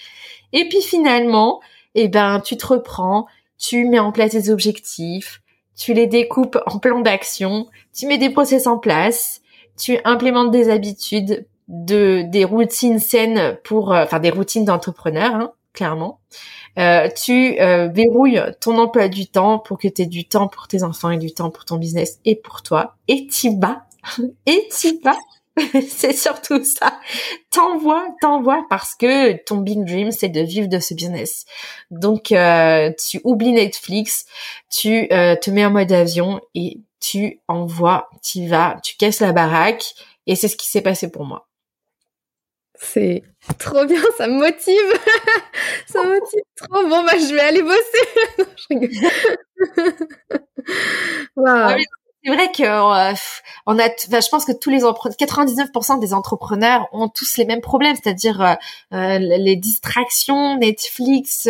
Et 0.53 0.69
puis 0.69 0.83
finalement, 0.83 1.61
eh 1.95 2.09
ben, 2.09 2.41
tu 2.41 2.57
te 2.57 2.67
reprends, 2.67 3.27
tu 3.57 3.85
mets 3.85 4.01
en 4.01 4.11
place 4.11 4.33
des 4.33 4.51
objectifs, 4.51 5.41
tu 5.77 5.95
les 5.95 6.09
découpes 6.09 6.59
en 6.67 6.81
plans 6.81 7.03
d'action, 7.03 7.69
tu 7.97 8.07
mets 8.09 8.19
des 8.19 8.31
process 8.31 8.67
en 8.67 8.79
place, 8.79 9.41
tu 9.79 9.99
implémentes 10.05 10.51
des 10.51 10.71
habitudes, 10.71 11.47
de 11.69 12.23
des 12.23 12.45
routines 12.45 12.99
saines 12.99 13.59
pour, 13.63 13.93
euh, 13.93 14.03
enfin 14.03 14.19
des 14.19 14.31
routines 14.31 14.65
d'entrepreneur, 14.65 15.35
hein, 15.35 15.53
clairement. 15.73 16.19
Euh, 16.79 17.09
tu 17.09 17.61
euh, 17.61 17.89
verrouilles 17.89 18.43
ton 18.61 18.79
emploi 18.79 19.09
du 19.09 19.27
temps 19.27 19.59
pour 19.59 19.79
que 19.79 19.89
tu 19.89 20.03
aies 20.03 20.07
du 20.07 20.27
temps 20.27 20.49
pour 20.49 20.69
tes 20.69 20.83
enfants 20.83 21.11
et 21.11 21.19
du 21.19 21.33
temps 21.33 21.51
pour 21.51 21.65
ton 21.65 21.77
business 21.77 22.21
et 22.25 22.37
pour 22.37 22.63
toi. 22.63 22.95
Et 23.09 23.27
t'y 23.27 23.57
vas. 23.59 23.87
et 24.47 24.69
t'y 24.71 25.01
vas. 25.03 25.19
c'est 25.89 26.13
surtout 26.13 26.63
ça. 26.65 26.99
T'envoies, 27.51 28.07
t'envoies 28.21 28.65
parce 28.69 28.95
que 28.95 29.33
ton 29.45 29.59
big 29.59 29.85
dream, 29.85 30.11
c'est 30.11 30.29
de 30.29 30.41
vivre 30.41 30.69
de 30.69 30.79
ce 30.79 30.95
business. 30.95 31.45
Donc, 31.91 32.33
euh, 32.33 32.93
tu 33.09 33.21
oublies 33.25 33.53
Netflix, 33.53 34.27
tu 34.71 35.09
euh, 35.13 35.37
te 35.37 35.51
mets 35.51 35.65
en 35.65 35.71
mode 35.71 35.93
avion 35.93 36.41
et 36.55 36.81
tu 37.01 37.41
envoies, 37.49 38.09
tu 38.23 38.47
vas, 38.47 38.79
tu 38.83 38.97
casses 38.97 39.21
la 39.21 39.33
baraque. 39.33 39.95
Et 40.27 40.37
c'est 40.37 40.49
ce 40.49 40.57
qui 40.57 40.69
s'est 40.69 40.83
passé 40.83 41.11
pour 41.11 41.25
moi. 41.25 41.48
C'est 42.81 43.23
trop 43.59 43.85
bien, 43.85 44.03
ça 44.17 44.27
me 44.29 44.39
motive. 44.39 44.75
ça 45.87 46.03
me 46.03 46.15
motive 46.15 46.43
trop. 46.57 46.89
Bon, 46.89 47.05
bah, 47.05 47.13
je 47.19 47.35
vais 47.35 47.41
aller 47.41 47.63
bosser. 47.63 48.07
Ah 51.47 51.77
c'est 52.25 52.35
vrai 52.35 52.51
que 52.53 52.63
euh, 52.63 53.15
on 53.67 53.79
a, 53.79 53.89
je 53.89 54.29
pense 54.29 54.45
que 54.45 54.53
tous 54.53 54.71
les 54.71 54.81
99% 54.81 56.01
des 56.01 56.13
entrepreneurs 56.13 56.89
ont 56.93 57.09
tous 57.09 57.37
les 57.37 57.45
mêmes 57.45 57.61
problèmes, 57.61 57.97
c'est-à-dire 57.97 58.41
euh, 58.43 58.55
euh, 58.93 59.19
les 59.19 59.57
distractions, 59.57 60.59
Netflix, 60.59 61.49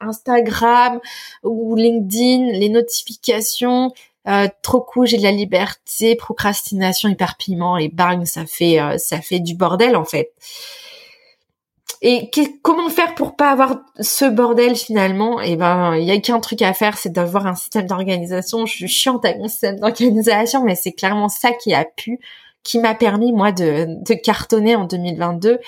Instagram 0.00 1.00
ou 1.42 1.76
LinkedIn, 1.76 2.52
les 2.52 2.68
notifications, 2.70 3.92
euh, 4.26 4.48
trop 4.62 4.80
cool, 4.80 5.06
j'ai 5.06 5.18
de 5.18 5.22
la 5.22 5.32
liberté, 5.32 6.16
procrastination, 6.16 7.08
hyperpiment 7.08 7.76
et 7.76 7.88
bang, 7.88 8.24
ça 8.24 8.46
fait 8.46 8.80
euh, 8.80 8.96
ça 8.98 9.20
fait 9.20 9.40
du 9.40 9.54
bordel 9.54 9.96
en 9.96 10.04
fait. 10.04 10.32
Et 12.06 12.30
comment 12.62 12.90
faire 12.90 13.14
pour 13.14 13.34
pas 13.34 13.50
avoir 13.50 13.76
ce 13.98 14.26
bordel 14.26 14.76
finalement? 14.76 15.40
Eh 15.40 15.56
ben, 15.56 15.96
il 15.96 16.04
y 16.04 16.10
a 16.10 16.20
qu'un 16.20 16.40
truc 16.40 16.60
à 16.60 16.74
faire, 16.74 16.98
c'est 16.98 17.10
d'avoir 17.10 17.46
un 17.46 17.54
système 17.54 17.86
d'organisation. 17.86 18.66
Je 18.66 18.74
suis 18.74 18.88
chiante 18.88 19.24
avec 19.24 19.38
mon 19.38 19.48
système 19.48 19.80
d'organisation, 19.80 20.62
mais 20.64 20.74
c'est 20.74 20.92
clairement 20.92 21.30
ça 21.30 21.52
qui 21.52 21.72
a 21.72 21.86
pu 21.86 22.20
qui 22.64 22.78
m'a 22.78 22.94
permis 22.94 23.32
moi 23.32 23.52
de, 23.52 23.86
de, 24.02 24.14
cartonner 24.14 24.74
en 24.74 24.84
2022 24.84 25.60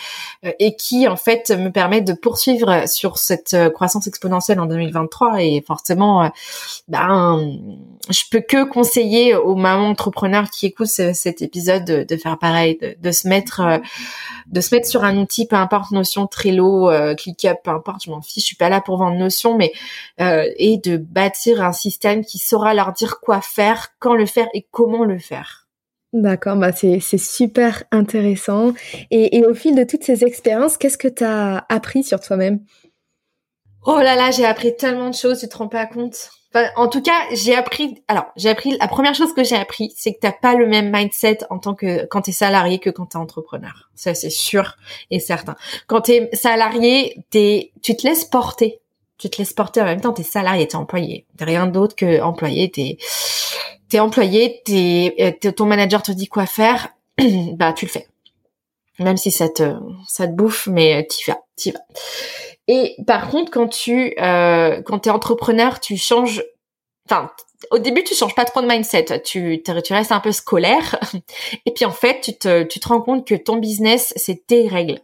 euh, 0.45 0.53
et 0.59 0.77
qui 0.77 1.07
en 1.07 1.17
fait 1.17 1.51
me 1.51 1.71
permet 1.71 2.01
de 2.01 2.15
poursuivre 2.15 2.89
sur 2.89 3.19
cette 3.19 3.53
euh, 3.53 3.71
croissance 3.71 4.07
exponentielle 4.07 4.59
en 4.59 4.67
2023 4.67 5.43
et 5.43 5.63
forcément 5.65 6.25
euh, 6.25 6.29
ben 6.89 7.59
je 8.09 8.23
peux 8.31 8.41
que 8.41 8.65
conseiller 8.65 9.37
aux 9.37 9.57
mamans 9.57 9.91
entrepreneurs 9.91 10.51
qui 10.51 10.67
écoutent 10.67 10.87
cet 10.87 11.43
épisode 11.43 11.85
de, 11.85 12.05
de 12.05 12.17
faire 12.17 12.39
pareil 12.39 12.79
de, 12.81 12.97
de, 12.99 13.13
se 13.13 13.29
mettre 13.29 13.81
de 14.47 14.61
se 14.61 14.75
mettre 14.75 14.89
sur 14.89 15.05
un 15.05 15.19
outil 15.19 15.47
peu 15.47 15.57
importe 15.57 15.91
Notion 15.91 16.27
Trello 16.27 16.91
ClickUp 17.17 17.59
peu 17.63 17.73
importe 17.73 18.05
je 18.05 18.11
m'en 18.11 18.23
fiche 18.23 18.45
je 18.45 18.47
suis 18.47 18.57
pas 18.57 18.71
là 18.71 18.81
pour 18.81 18.97
vendre 18.97 19.19
Notion 19.19 19.59
mais 19.59 19.73
et 20.19 20.79
de 20.83 20.97
bâtir 20.97 21.63
un 21.63 21.73
système 21.73 22.25
qui 22.25 22.39
saura 22.39 22.73
leur 22.73 22.93
dire 22.93 23.21
quoi 23.21 23.41
faire 23.43 23.89
quand 23.99 24.15
le 24.15 24.27
faire 24.27 24.49
et 24.55 24.67
comment 24.71 25.05
le 25.05 25.19
faire 25.19 25.66
D'accord, 26.23 26.57
bah 26.57 26.73
c'est, 26.73 27.01
super 27.19 27.83
intéressant. 27.93 28.73
Et, 29.11 29.45
au 29.45 29.53
fil 29.53 29.75
de 29.75 29.85
toutes 29.85 30.03
ces 30.03 30.25
expériences, 30.25 30.79
qu'est-ce 30.79 30.97
que 30.97 31.09
tu 31.09 31.25
as 31.25 31.67
appris 31.69 32.05
sur 32.05 32.21
toi-même? 32.21 32.61
Oh 33.85 33.99
là 33.99 34.17
là, 34.17 34.31
j'ai 34.31 34.47
appris 34.47 34.75
tellement 34.77 35.11
de 35.11 35.15
choses, 35.15 35.41
tu 35.41 35.49
te 35.49 35.57
rends 35.59 35.69
pas 35.69 35.87
compte? 35.87 36.31
en 36.77 36.89
tout 36.89 37.03
cas, 37.03 37.21
j'ai 37.33 37.55
appris. 37.55 38.03
Alors, 38.09 38.25
j'ai 38.35 38.49
appris. 38.49 38.79
La 38.79 38.89
première 38.89 39.15
chose 39.15 39.35
que 39.35 39.45
j'ai 39.45 39.57
appris, 39.57 39.93
c'est 39.95 40.15
que 40.15 40.21
t'as 40.21 40.33
pas 40.33 40.55
le 40.55 40.67
même 40.67 40.91
mindset 40.91 41.41
en 41.51 41.59
tant 41.59 41.75
que 41.75 42.07
quand 42.07 42.23
t'es 42.23 42.33
salarié 42.33 42.79
que 42.79 42.89
quand 42.89 43.05
t'es 43.05 43.19
entrepreneur. 43.19 43.91
Ça, 43.95 44.15
c'est 44.15 44.31
sûr 44.31 44.77
et 45.11 45.21
certain. 45.21 45.55
Quand 45.87 46.01
t'es 46.01 46.31
salarié, 46.33 47.23
t'es, 47.29 47.73
tu 47.83 47.95
te 47.95 48.07
laisses 48.07 48.25
porter. 48.25 48.81
Tu 49.19 49.29
te 49.29 49.37
laisses 49.37 49.53
porter 49.53 49.83
en 49.83 49.85
même 49.85 50.01
temps. 50.01 50.15
T'es 50.15 50.23
salarié, 50.23 50.67
t'es 50.67 50.77
employé. 50.77 51.27
T'es 51.37 51.45
rien 51.45 51.67
d'autre 51.67 51.95
que 51.95 52.23
employé. 52.23 52.71
T'es 52.71 52.97
t'es 53.88 54.01
employé, 54.01 54.62
t'es, 54.64 55.14
euh, 55.44 55.53
ton 55.53 55.66
manager 55.66 56.03
te 56.03 56.12
dit 56.12 56.29
quoi 56.29 56.46
faire, 56.46 56.88
bah 57.55 57.72
tu 57.72 57.87
le 57.87 57.90
fais. 57.90 58.07
Même 58.99 59.16
si 59.16 59.31
ça 59.31 59.49
te, 59.49 59.75
ça 60.09 60.27
te 60.27 60.33
bouffe, 60.33 60.68
mais 60.68 61.07
t'y 61.07 61.25
vas, 61.31 61.40
t'y 61.55 61.70
vas. 61.70 61.85
Et 62.68 62.96
par 63.07 63.29
contre, 63.29 63.51
quand 63.53 63.68
tu, 63.68 64.14
euh, 64.20 64.83
quand 64.83 65.01
t'es 65.01 65.11
entrepreneur, 65.11 65.81
tu 65.81 65.96
changes. 65.96 66.42
Enfin, 67.09 67.31
au 67.70 67.79
début, 67.79 68.03
tu 68.05 68.14
changes 68.14 68.35
pas 68.35 68.44
trop 68.44 68.62
de 68.62 68.66
mindset. 68.66 69.22
Tu, 69.22 69.62
tu 69.62 69.92
restes 69.92 70.12
un 70.12 70.20
peu 70.20 70.33
scolaire. 70.33 70.99
Et 71.66 71.72
puis 71.72 71.85
en 71.85 71.92
fait, 71.92 72.20
tu 72.20 72.37
te, 72.37 72.64
tu 72.64 72.81
te 72.81 72.88
rends 72.88 73.01
compte 73.01 73.27
que 73.27 73.35
ton 73.35 73.57
business, 73.57 74.12
c'est 74.16 74.46
tes 74.46 74.66
règles. 74.66 75.01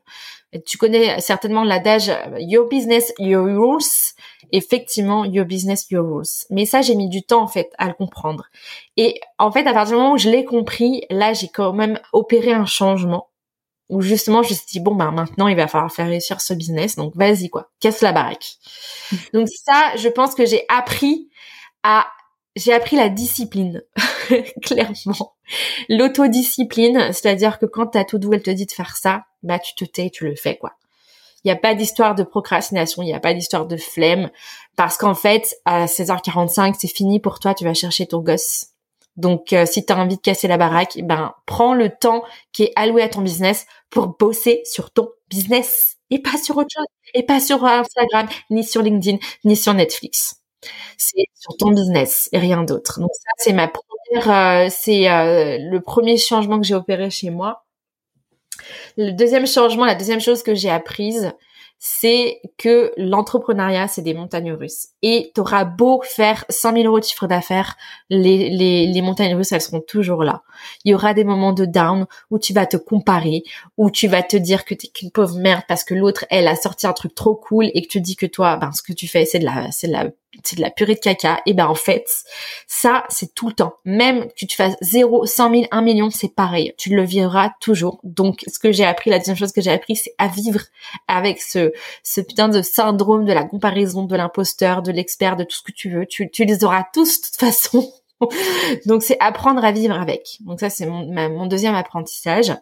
Tu 0.67 0.77
connais 0.79 1.21
certainement 1.21 1.65
l'adage 1.65 2.13
Your 2.39 2.69
business, 2.69 3.13
your 3.19 3.45
rules 3.45 4.15
effectivement 4.53 5.25
your 5.25 5.47
business 5.47 5.91
your 5.91 6.07
rules. 6.07 6.47
Mais 6.51 6.67
ça 6.67 6.83
j'ai 6.83 6.95
mis 6.95 7.09
du 7.09 7.23
temps 7.23 7.43
en 7.43 7.49
fait 7.49 7.73
à 7.79 7.89
le 7.89 7.95
comprendre. 7.95 8.45
Et 8.97 9.21
en 9.39 9.51
fait 9.51 9.67
à 9.67 9.73
partir 9.73 9.97
du 9.97 10.03
moment 10.03 10.15
où 10.15 10.19
je 10.19 10.31
l'ai 10.31 10.45
compris, 10.45 11.05
là 11.11 11.33
j'ai 11.33 11.49
quand 11.49 11.73
même 11.73 11.99
opéré 12.13 12.53
un 12.53 12.67
changement 12.67 13.31
où 13.89 14.01
justement 14.01 14.43
je 14.43 14.51
me 14.51 14.55
suis 14.55 14.67
dit 14.71 14.81
bon 14.81 14.95
bah 14.95 15.11
maintenant 15.11 15.49
il 15.49 15.57
va 15.57 15.67
falloir 15.67 15.93
faire 15.93 16.07
réussir 16.07 16.41
ce 16.41 16.55
business 16.55 16.97
donc 16.97 17.15
vas-y 17.17 17.49
quoi, 17.49 17.71
casse 17.81 18.03
la 18.03 18.13
baraque. 18.13 18.57
donc 19.35 19.49
ça 19.49 19.97
je 19.97 20.09
pense 20.09 20.35
que 20.35 20.47
j'ai 20.47 20.65
appris 20.69 21.29
à 21.83 22.07
j'ai 22.55 22.75
appris 22.75 22.97
la 22.97 23.09
discipline, 23.09 23.83
clairement. 24.63 25.35
L'autodiscipline, 25.89 27.13
c'est-à-dire 27.13 27.59
que 27.59 27.67
quand 27.67 27.89
ta 27.89 28.05
tout 28.05 28.19
doux 28.19 28.33
elle 28.33 28.43
te 28.43 28.51
dit 28.51 28.67
de 28.67 28.73
faire 28.73 28.97
ça, 28.97 29.25
bah 29.43 29.59
tu 29.59 29.75
te 29.75 29.85
tais, 29.85 30.11
tu 30.11 30.25
le 30.25 30.37
fais 30.37 30.57
quoi. 30.57 30.75
Il 31.45 31.49
n'y 31.49 31.53
a 31.53 31.57
pas 31.57 31.75
d'histoire 31.75 32.15
de 32.15 32.23
procrastination, 32.23 33.03
il 33.03 33.07
n'y 33.07 33.15
a 33.15 33.21
pas 33.21 33.35
d'histoire 33.35 33.67
de 33.67 33.77
flemme, 33.77 34.31
parce 34.77 34.97
qu'en 34.97 35.15
fait, 35.15 35.57
à 35.65 35.87
16h45, 35.87 36.77
c'est 36.79 36.89
fini 36.89 37.19
pour 37.19 37.41
toi, 37.41 37.53
tu 37.55 37.65
vas 37.65 37.75
chercher 37.75 38.07
ton 38.07 38.21
gosse. 38.21 38.67
Donc, 39.17 39.53
euh, 39.53 39.67
si 39.67 39.85
tu 39.85 39.93
as 39.93 39.99
envie 39.99 40.17
de 40.17 40.21
casser 40.21 40.49
la 40.49 40.57
baraque, 40.57 40.99
ben, 41.03 41.35
prends 41.47 41.75
le 41.75 41.91
temps 41.91 42.23
qui 42.53 42.65
est 42.65 42.73
alloué 42.77 43.03
à 43.03 43.09
ton 43.09 43.21
business 43.23 43.67
pour 43.91 44.07
bosser 44.07 44.63
sur 44.65 44.91
ton 44.93 45.11
business 45.29 45.97
et 46.11 46.21
pas 46.21 46.39
sur 46.43 46.57
autre 46.57 46.69
chose, 46.73 46.87
et 47.15 47.25
pas 47.25 47.41
sur 47.41 47.65
Instagram, 47.65 48.29
ni 48.51 48.65
sur 48.65 48.83
LinkedIn, 48.83 49.19
ni 49.45 49.57
sur 49.57 49.75
Netflix. 49.75 50.43
C'est 50.97 51.25
sur 51.35 51.57
ton 51.57 51.71
business 51.71 52.29
et 52.33 52.39
rien 52.39 52.63
d'autre. 52.63 53.01
Donc 53.01 53.11
ça, 53.15 53.31
c'est 53.39 53.53
ma 53.53 53.69
euh, 54.17 54.69
c'est 54.71 55.11
euh, 55.11 55.59
le 55.59 55.81
premier 55.81 56.17
changement 56.17 56.61
que 56.61 56.67
j'ai 56.67 56.75
opéré 56.75 57.11
chez 57.11 57.31
moi. 57.31 57.65
Le 58.97 59.13
deuxième 59.13 59.47
changement, 59.47 59.85
la 59.85 59.95
deuxième 59.95 60.21
chose 60.21 60.43
que 60.43 60.55
j'ai 60.55 60.71
apprise, 60.71 61.33
c'est 61.85 62.41
que 62.59 62.93
l'entrepreneuriat, 62.97 63.89
c'est 63.89 64.03
des 64.03 64.15
montagnes 64.15 64.53
russes. 64.53 64.91
Et 65.03 65.33
tu 65.35 65.41
auras 65.41 65.65
beau 65.65 66.01
faire 66.05 66.45
100 66.49 66.75
000 66.75 66.85
euros 66.85 67.01
de 67.01 67.05
chiffre 67.05 67.27
d'affaires, 67.27 67.77
les, 68.09 68.51
les, 68.51 68.87
les 68.87 69.03
montagnes 69.03 69.35
russes, 69.35 69.51
elles 69.51 69.61
seront 69.63 69.81
toujours 69.81 70.23
là. 70.23 70.43
Il 70.85 70.93
y 70.93 70.95
aura 70.95 71.13
des 71.13 71.25
moments 71.25 71.53
de 71.53 71.65
down 71.65 72.07
où 72.31 72.39
tu 72.39 72.53
vas 72.53 72.67
te 72.67 72.77
comparer, 72.77 73.43
où 73.79 73.91
tu 73.91 74.07
vas 74.07 74.23
te 74.23 74.37
dire 74.37 74.65
que 74.65 74.75
t'es 74.75 74.87
qu'une 74.87 75.11
pauvre 75.11 75.37
merde 75.39 75.65
parce 75.67 75.83
que 75.83 75.95
l'autre, 75.95 76.25
elle 76.31 76.47
a 76.47 76.55
sorti 76.55 76.87
un 76.87 76.93
truc 76.93 77.17
trop 77.17 77.35
cool 77.35 77.69
et 77.75 77.83
que 77.83 77.89
tu 77.89 78.01
dis 78.01 78.15
que 78.15 78.27
toi, 78.27 78.57
ben, 78.59 78.71
ce 78.71 78.83
que 78.83 78.93
tu 78.93 79.09
fais, 79.09 79.25
c'est 79.25 79.41
de 79.41 79.45
la, 79.45 79.73
c'est 79.73 79.89
de 79.89 79.93
la 79.93 80.07
c'est 80.45 80.57
de 80.57 80.63
la 80.63 80.71
purée 80.71 80.95
de 80.95 81.01
caca. 81.01 81.41
Et 81.47 81.55
ben 81.55 81.67
en 81.67 81.75
fait, 81.75 82.07
ça 82.67 83.05
c'est 83.09 83.35
tout 83.35 83.49
le 83.49 83.55
temps. 83.55 83.75
Même 83.85 84.27
que 84.29 84.47
tu 84.47 84.57
fasses 84.57 84.77
0, 84.81 85.27
100 85.27 85.51
000, 85.51 85.65
1 85.71 85.83
million, 85.83 86.11
c'est 86.11 86.35
pareil. 86.35 86.73
Tu 86.79 86.95
le 86.95 87.05
vivras 87.05 87.51
toujours. 87.61 88.01
Donc 88.03 88.45
ce 88.47 88.59
que 88.59 88.73
j'ai 88.73 88.85
appris, 88.85 89.11
la 89.11 89.19
deuxième 89.19 89.37
chose 89.37 89.53
que 89.53 89.61
j'ai 89.61 89.71
appris, 89.71 89.97
c'est 89.97 90.15
à 90.19 90.29
vivre 90.29 90.61
avec 91.09 91.41
ce 91.41 91.73
ce 92.03 92.21
putain 92.21 92.49
de 92.49 92.63
syndrome 92.63 93.25
de 93.25 93.33
la 93.33 93.45
comparaison, 93.45 94.05
de 94.05 94.17
l'imposteur, 94.17 94.83
de 94.83 94.93
l'expert, 94.93 95.37
de 95.37 95.45
tout 95.45 95.57
ce 95.57 95.63
que 95.63 95.73
tu 95.73 95.91
veux. 95.91 96.07
Tu, 96.07 96.31
tu 96.31 96.45
les 96.45 96.65
auras 96.65 96.85
tous 96.93 97.21
de 97.21 97.27
toute 97.27 97.37
façon. 97.37 97.93
Donc 98.87 99.03
c'est 99.03 99.17
apprendre 99.21 99.65
à 99.65 99.73
vivre 99.73 99.99
avec. 99.99 100.39
Donc 100.41 100.61
ça 100.61 100.71
c'est 100.71 100.87
mon, 100.87 101.07
mon 101.07 101.47
deuxième 101.47 101.75
apprentissage. 101.75 102.53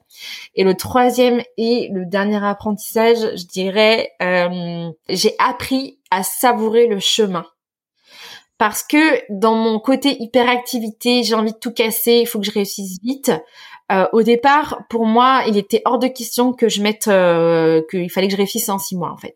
Et 0.55 0.65
le 0.65 0.75
troisième 0.75 1.43
et 1.57 1.89
le 1.93 2.07
dernier 2.07 2.43
apprentissage, 2.45 3.19
je 3.37 3.47
dirais, 3.47 4.11
euh, 4.23 4.91
j'ai 5.09 5.35
appris 5.39 5.99
à 6.11 6.23
savourer 6.23 6.87
le 6.87 6.99
chemin 6.99 7.47
parce 8.61 8.83
que 8.83 9.23
dans 9.31 9.55
mon 9.55 9.81
côté 9.81 10.23
hyperactivité, 10.23 11.23
j'ai 11.23 11.33
envie 11.33 11.53
de 11.53 11.59
tout 11.59 11.73
casser, 11.73 12.19
il 12.21 12.27
faut 12.27 12.39
que 12.39 12.45
je 12.45 12.51
réussisse 12.51 12.99
vite. 13.03 13.33
Euh, 13.91 14.07
au 14.13 14.23
départ, 14.23 14.83
pour 14.91 15.07
moi, 15.07 15.45
il 15.49 15.57
était 15.57 15.81
hors 15.87 15.99
de 15.99 16.09
question 16.09 16.53
que 16.53 16.69
je 16.69 16.83
mette, 16.83 17.09
euh, 17.09 17.81
qu'il 17.91 18.11
fallait 18.11 18.27
que 18.27 18.33
je 18.33 18.37
réussisse 18.37 18.69
en 18.69 18.79
six 18.79 18.97
mois 18.97 19.13
en 19.13 19.17
fait. 19.17 19.35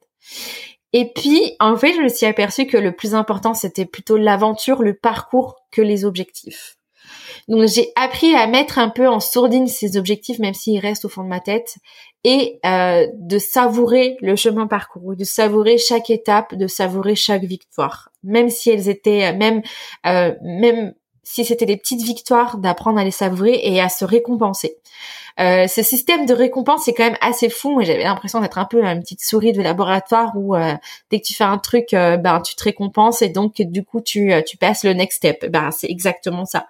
Et 0.92 1.10
puis, 1.10 1.56
en 1.58 1.74
fait, 1.74 1.94
je 1.94 2.02
me 2.02 2.08
suis 2.08 2.26
aperçue 2.26 2.66
que 2.66 2.76
le 2.76 2.92
plus 2.92 3.14
important, 3.14 3.54
c'était 3.54 3.86
plutôt 3.86 4.18
l'aventure, 4.18 4.82
le 4.82 4.92
parcours 4.92 5.56
que 5.72 5.80
les 5.80 6.04
objectifs. 6.04 6.76
Donc 7.48 7.66
j'ai 7.66 7.92
appris 7.96 8.34
à 8.34 8.46
mettre 8.46 8.78
un 8.78 8.90
peu 8.90 9.08
en 9.08 9.20
sourdine 9.20 9.68
ces 9.68 9.96
objectifs, 9.96 10.38
même 10.38 10.52
s'ils 10.52 10.80
restent 10.80 11.06
au 11.06 11.08
fond 11.08 11.24
de 11.24 11.28
ma 11.28 11.40
tête, 11.40 11.76
et 12.24 12.58
euh, 12.64 13.06
de 13.14 13.38
savourer 13.38 14.16
le 14.20 14.34
chemin 14.34 14.66
parcouru, 14.66 15.14
de 15.14 15.24
savourer 15.24 15.78
chaque 15.78 16.10
étape, 16.10 16.54
de 16.54 16.66
savourer 16.66 17.14
chaque 17.14 17.44
victoire, 17.44 18.10
même 18.22 18.48
si 18.48 18.70
elles 18.70 18.88
étaient, 18.88 19.32
même 19.34 19.62
euh, 20.06 20.34
même 20.42 20.94
si 21.22 21.44
c'était 21.44 21.66
des 21.66 21.76
petites 21.76 22.02
victoires, 22.02 22.58
d'apprendre 22.58 22.98
à 22.98 23.04
les 23.04 23.10
savourer 23.10 23.60
et 23.62 23.80
à 23.80 23.88
se 23.88 24.04
récompenser. 24.04 24.76
Euh, 25.40 25.66
ce 25.66 25.82
système 25.82 26.26
de 26.26 26.34
récompense 26.34 26.86
est 26.86 26.94
quand 26.94 27.04
même 27.04 27.18
assez 27.20 27.48
fou 27.48 27.80
j'avais 27.82 28.04
l'impression 28.04 28.40
d'être 28.40 28.56
un 28.56 28.66
peu 28.66 28.84
une 28.84 29.00
petite 29.00 29.20
souris 29.20 29.52
de 29.52 29.62
laboratoire 29.62 30.30
où 30.36 30.54
euh, 30.54 30.74
dès 31.10 31.18
que 31.18 31.26
tu 31.26 31.34
fais 31.34 31.42
un 31.42 31.58
truc, 31.58 31.92
euh, 31.92 32.16
ben 32.16 32.40
tu 32.40 32.54
te 32.54 32.62
récompenses 32.62 33.20
et 33.20 33.30
donc 33.30 33.60
du 33.60 33.84
coup 33.84 34.00
tu 34.00 34.30
tu 34.46 34.56
passes 34.56 34.84
le 34.84 34.92
next 34.92 35.18
step. 35.18 35.50
Ben 35.50 35.70
c'est 35.72 35.90
exactement 35.90 36.44
ça. 36.44 36.68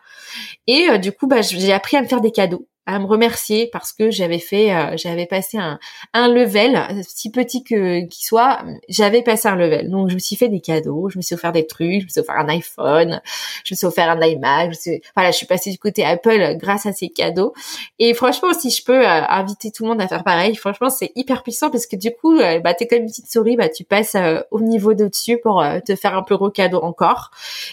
Et 0.67 0.99
du 0.99 1.13
coup, 1.13 1.27
ben, 1.27 1.43
j'ai 1.43 1.73
appris 1.73 1.97
à 1.97 2.03
me 2.03 2.07
faire 2.07 2.21
des 2.21 2.33
cadeaux 2.33 2.67
à 2.87 2.99
me 2.99 3.07
remercier 3.07 3.69
parce 3.73 3.93
que 3.93 4.11
j'avais 4.11 4.39
fait, 4.39 4.75
euh, 4.75 4.97
j'avais 4.97 5.27
passé 5.27 5.57
un, 5.57 5.79
un 6.13 6.29
level, 6.29 6.79
si 7.03 7.31
petit 7.31 7.65
que 7.65 8.01
qu'il 8.01 8.25
soit, 8.25 8.63
j'avais 8.89 9.23
passé 9.23 9.49
un 9.49 9.57
level. 9.57 9.91
Donc 9.91 10.11
je 10.11 10.15
me 10.15 10.19
suis 10.19 10.37
fait 10.37 10.49
des 10.49 10.61
cadeaux, 10.61 11.09
je 11.09 11.17
me 11.17 11.23
suis 11.23 11.35
offert 11.35 11.53
des 11.53 11.67
trucs, 11.67 12.01
je 12.01 12.05
me 12.05 12.09
suis 12.09 12.21
offert 12.21 12.37
un 12.37 12.49
iPhone, 12.49 13.23
je 13.65 13.75
me 13.75 13.77
suis 13.77 13.87
offert 13.87 14.11
un 14.11 14.21
iMac, 14.21 14.73
je 14.73 14.79
suis, 14.79 15.03
voilà, 15.15 15.31
je 15.31 15.37
suis 15.37 15.47
passée 15.47 15.71
du 15.71 15.79
côté 15.79 16.05
Apple 16.05 16.57
grâce 16.59 16.85
à 16.85 16.93
ces 16.93 17.09
cadeaux. 17.09 17.55
Et 17.99 18.13
franchement, 18.13 18.53
si 18.53 18.71
je 18.71 18.85
peux 18.85 19.07
euh, 19.07 19.23
inviter 19.29 19.71
tout 19.71 19.85
le 19.85 19.91
monde 19.91 20.03
à 20.03 20.09
faire 20.09 20.25
pareil, 20.25 20.55
franchement, 20.55 20.91
c'est 20.91 21.13
hyper 21.17 21.43
puissant 21.43 21.71
parce 21.71 21.87
que 21.87 21.97
du 21.97 22.11
coup, 22.13 22.37
euh, 22.39 22.61
bah 22.61 22.75
t'es 22.75 22.87
comme 22.87 22.99
une 22.99 23.07
petite 23.07 23.33
souris, 23.33 23.57
bah 23.57 23.71
tu 23.71 23.85
passes 23.85 24.17
au 24.51 24.61
niveau 24.61 24.93
d'au-dessus 24.93 25.39
pour 25.43 25.65
te 25.87 25.97
faire 25.97 26.17
un 26.17 26.23
plus 26.23 26.37
gros 26.37 26.51
cadeau 26.51 26.81
encore. 26.83 27.31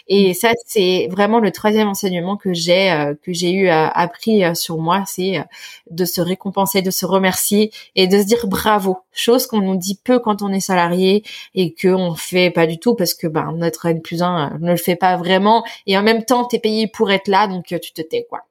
Et 0.07 0.33
ça, 0.33 0.51
c'est 0.65 1.07
vraiment 1.11 1.39
le 1.39 1.51
troisième 1.51 1.89
enseignement 1.89 2.37
que 2.37 2.53
j'ai 2.53 3.13
que 3.23 3.33
j'ai 3.33 3.51
eu 3.51 3.69
appris 3.69 4.43
sur 4.55 4.77
moi 4.77 5.00
c'est 5.07 5.37
euh, 5.37 5.43
de 5.89 6.05
se 6.05 6.21
récompenser, 6.21 6.81
de 6.81 6.91
se 6.91 7.05
remercier 7.05 7.71
et 7.95 8.07
de 8.07 8.19
se 8.19 8.25
dire 8.25 8.47
bravo. 8.47 8.99
Chose 9.11 9.47
qu'on 9.47 9.61
nous 9.61 9.77
dit 9.77 9.99
peu 10.03 10.19
quand 10.19 10.41
on 10.41 10.49
est 10.49 10.59
salarié 10.59 11.23
et 11.55 11.73
qu'on 11.73 12.15
fait 12.15 12.51
pas 12.51 12.67
du 12.67 12.79
tout 12.79 12.95
parce 12.95 13.13
que 13.13 13.27
ben 13.27 13.53
notre 13.53 13.85
N 13.85 14.01
plus 14.01 14.21
1 14.21 14.53
euh, 14.55 14.57
ne 14.59 14.71
le 14.71 14.77
fait 14.77 14.95
pas 14.95 15.17
vraiment 15.17 15.63
et 15.87 15.97
en 15.97 16.03
même 16.03 16.23
temps 16.23 16.45
t'es 16.45 16.59
payé 16.59 16.87
pour 16.87 17.11
être 17.11 17.27
là 17.27 17.47
donc 17.47 17.71
euh, 17.71 17.79
tu 17.79 17.93
te 17.93 18.01
tais 18.01 18.25
quoi. 18.29 18.41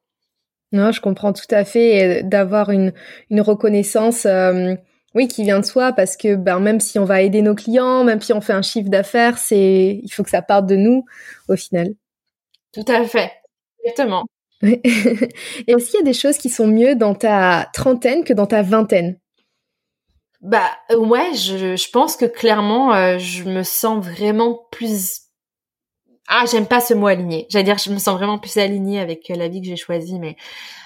Non, 0.73 0.93
je 0.93 1.01
comprends 1.01 1.33
tout 1.33 1.53
à 1.53 1.65
fait 1.65 2.23
d'avoir 2.23 2.71
une, 2.71 2.93
une 3.29 3.41
reconnaissance. 3.41 4.25
oui, 5.17 5.27
qui 5.27 5.43
vient 5.43 5.59
de 5.59 5.65
soi 5.65 5.93
parce 5.93 6.17
que 6.17 6.37
ben 6.37 6.61
même 6.61 6.79
si 6.79 7.01
on 7.01 7.05
va 7.05 7.23
aider 7.23 7.43
nos 7.43 7.57
clients, 7.57 8.05
même 8.05 8.21
si 8.21 8.33
on 8.33 8.41
fait 8.41 8.53
un 8.53 8.63
chiffre 8.63 8.89
d'affaires, 8.89 9.37
c'est 9.39 10.01
il 10.01 10.09
faut 10.13 10.23
que 10.23 10.31
ça 10.31 10.43
parte 10.43 10.67
de 10.67 10.77
nous 10.77 11.05
au 11.49 11.57
final. 11.57 11.89
Tout 12.73 12.85
à 12.87 13.05
fait. 13.05 13.33
Exactement. 13.85 14.27
Et 14.63 14.83
est-ce 15.67 15.91
qu'il 15.91 16.01
y 16.01 16.03
a 16.03 16.05
des 16.05 16.13
choses 16.13 16.37
qui 16.39 16.51
sont 16.51 16.67
mieux 16.67 16.95
dans 16.95 17.15
ta 17.15 17.69
trentaine 17.73 18.25
que 18.25 18.33
dans 18.33 18.47
ta 18.47 18.63
vingtaine 18.63 19.19
Bah 20.43 20.71
ouais, 20.95 21.33
je, 21.35 21.91
pense 21.91 22.17
que 22.17 22.27
clairement, 22.27 22.95
euh, 22.95 23.19
je 23.19 23.45
me 23.45 23.63
sens 23.63 24.05
vraiment 24.05 24.67
plus... 24.71 25.23
Ah, 26.29 26.45
j'aime 26.51 26.67
pas 26.67 26.81
ce 26.81 26.95
mot 26.95 27.09
aligné. 27.09 27.47
J'allais 27.49 27.65
dire, 27.65 27.79
je 27.79 27.91
me 27.91 27.99
sens 27.99 28.17
vraiment 28.17 28.39
plus 28.39 28.57
alignée 28.59 29.01
avec 29.01 29.29
la 29.29 29.49
vie 29.49 29.63
que 29.63 29.67
j'ai 29.67 29.77
choisie, 29.77 30.19
mais 30.21 30.37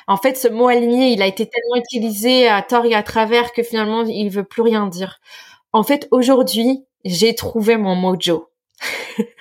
en 0.06 0.16
fait, 0.16 0.37
ce 0.37 0.48
mot 0.48 0.68
aligné, 0.68 1.12
il 1.12 1.20
a 1.20 1.26
été 1.26 1.46
tellement 1.46 1.76
utilisé 1.76 2.48
à 2.48 2.62
tort 2.62 2.87
et 2.87 2.94
à 2.94 3.02
travers 3.02 3.52
que 3.52 3.62
finalement, 3.62 4.04
il 4.04 4.30
veut 4.30 4.44
plus 4.44 4.62
rien 4.62 4.87
dire. 4.87 5.20
En 5.72 5.82
fait, 5.82 6.08
aujourd'hui, 6.12 6.84
j'ai 7.04 7.34
trouvé 7.34 7.76
mon 7.76 7.94
mojo. 7.94 8.48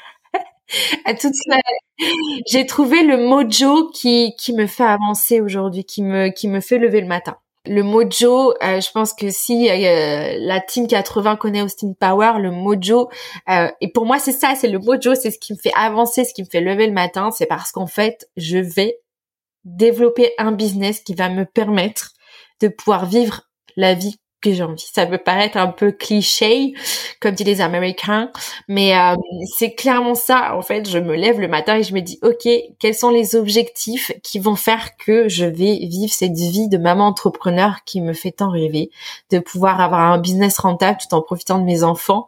à 1.06 1.14
toute 1.14 1.34
j'ai 2.48 2.66
trouvé 2.66 3.04
le 3.04 3.18
mojo 3.18 3.90
qui 3.90 4.36
qui 4.38 4.54
me 4.54 4.68
fait 4.68 4.84
avancer 4.84 5.42
aujourd'hui, 5.42 5.86
qui 5.86 6.04
me 6.04 6.30
qui 6.30 6.48
me 6.48 6.60
fait 6.60 6.78
lever 6.78 7.02
le 7.02 7.08
matin. 7.08 7.38
Le 7.66 7.82
mojo, 7.82 8.52
euh, 8.62 8.82
je 8.82 8.92
pense 8.92 9.14
que 9.14 9.30
si 9.30 9.70
euh, 9.70 10.36
la 10.38 10.60
team 10.60 10.86
80 10.86 11.38
connaît 11.38 11.62
Austin 11.62 11.94
Power, 11.98 12.34
le 12.40 12.52
mojo, 12.52 13.10
euh, 13.50 13.70
et 13.80 13.90
pour 13.90 14.06
moi 14.06 14.20
c'est 14.20 14.34
ça, 14.34 14.54
c'est 14.56 14.68
le 14.68 14.80
mojo, 14.80 15.16
c'est 15.16 15.32
ce 15.32 15.40
qui 15.40 15.54
me 15.54 15.58
fait 15.58 15.72
avancer, 15.74 16.26
ce 16.26 16.34
qui 16.34 16.44
me 16.44 16.50
fait 16.50 16.60
lever 16.60 16.88
le 16.88 16.94
matin, 16.94 17.32
c'est 17.32 17.46
parce 17.46 17.72
qu'en 17.72 17.88
fait 17.88 18.30
je 18.36 18.58
vais 18.58 18.98
développer 19.64 20.34
un 20.38 20.52
business 20.52 21.00
qui 21.00 21.14
va 21.14 21.30
me 21.30 21.46
permettre 21.46 22.12
de 22.60 22.68
pouvoir 22.68 23.06
vivre 23.06 23.44
la 23.78 23.94
vie 23.94 24.18
que 24.44 24.54
j'ai 24.54 24.64
envie. 24.64 24.86
Ça 24.94 25.06
peut 25.06 25.18
paraître 25.18 25.58
un 25.58 25.68
peu 25.68 25.92
cliché, 25.92 26.74
comme 27.20 27.34
disent 27.34 27.48
les 27.48 27.62
Américains, 27.62 28.32
mais 28.68 28.96
euh, 28.96 29.16
c'est 29.58 29.74
clairement 29.74 30.16
ça. 30.16 30.56
En 30.56 30.62
fait, 30.62 30.88
je 30.88 31.00
me 31.00 31.16
lève 31.16 31.40
le 31.40 31.48
matin 31.48 31.78
et 31.78 31.84
je 31.84 31.94
me 31.94 32.02
dis, 32.02 32.20
ok, 32.22 32.48
quels 32.80 32.96
sont 32.96 33.10
les 33.10 33.36
objectifs 33.36 34.12
qui 34.22 34.40
vont 34.40 34.56
faire 34.56 34.96
que 34.98 35.28
je 35.30 35.46
vais 35.46 35.80
vivre 35.88 36.12
cette 36.12 36.38
vie 36.38 36.68
de 36.68 36.78
maman 36.78 37.08
entrepreneur 37.08 37.84
qui 37.86 38.02
me 38.02 38.14
fait 38.14 38.32
tant 38.32 38.50
rêver, 38.50 38.90
de 39.32 39.40
pouvoir 39.40 39.82
avoir 39.82 40.12
un 40.12 40.18
business 40.18 40.58
rentable 40.60 40.98
tout 41.02 41.16
en 41.16 41.22
profitant 41.22 41.60
de 41.60 41.64
mes 41.64 41.84
enfants 41.84 42.28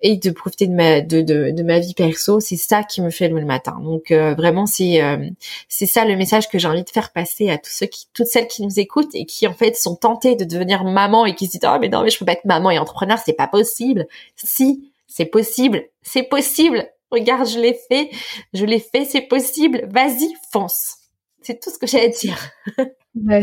et 0.00 0.16
de 0.16 0.30
profiter 0.30 0.66
de 0.66 0.74
ma 0.74 1.00
de, 1.00 1.20
de, 1.20 1.62
ma 1.62 1.78
vie 1.78 1.94
perso. 1.94 2.40
C'est 2.40 2.56
ça 2.56 2.82
qui 2.82 3.00
me 3.00 3.10
fait 3.10 3.28
lever 3.28 3.40
le 3.40 3.46
matin. 3.46 3.78
Donc 3.82 4.10
euh, 4.10 4.34
vraiment, 4.34 4.66
c'est 4.66 5.02
euh, 5.02 5.28
c'est 5.68 5.86
ça 5.86 6.04
le 6.04 6.16
message 6.16 6.48
que 6.48 6.58
j'ai 6.58 6.68
envie 6.68 6.84
de 6.84 6.90
faire 6.90 7.12
passer 7.12 7.50
à 7.50 7.58
tous 7.58 7.70
ceux 7.70 7.86
qui, 7.86 8.06
toutes 8.12 8.26
celles 8.26 8.48
qui 8.48 8.62
nous 8.62 8.80
écoutent 8.80 9.14
et 9.14 9.24
qui 9.24 9.46
en 9.46 9.54
fait 9.54 9.76
sont 9.76 9.94
tentées 9.94 10.34
de 10.34 10.44
devenir 10.44 10.84
maman 10.84 11.24
et 11.26 11.34
qui 11.34 11.48
ah 11.62 11.78
mais 11.78 11.88
non 11.88 12.02
mais 12.02 12.10
je 12.10 12.18
peux 12.18 12.24
pas 12.24 12.32
être 12.32 12.44
maman 12.44 12.70
et 12.70 12.78
entrepreneur 12.78 13.18
c'est 13.24 13.32
pas 13.34 13.48
possible. 13.48 14.06
Si 14.36 14.92
c'est 15.06 15.26
possible 15.26 15.82
c'est 16.02 16.24
possible. 16.24 16.86
Regarde 17.10 17.48
je 17.48 17.58
l'ai 17.58 17.78
fait 17.88 18.10
je 18.52 18.64
l'ai 18.64 18.80
fait 18.80 19.04
c'est 19.04 19.22
possible. 19.22 19.86
Vas-y 19.90 20.34
fonce. 20.52 20.96
C'est 21.42 21.60
tout 21.60 21.70
ce 21.70 21.78
que 21.78 21.86
j'ai 21.86 22.04
à 22.04 22.08
dire. 22.08 22.38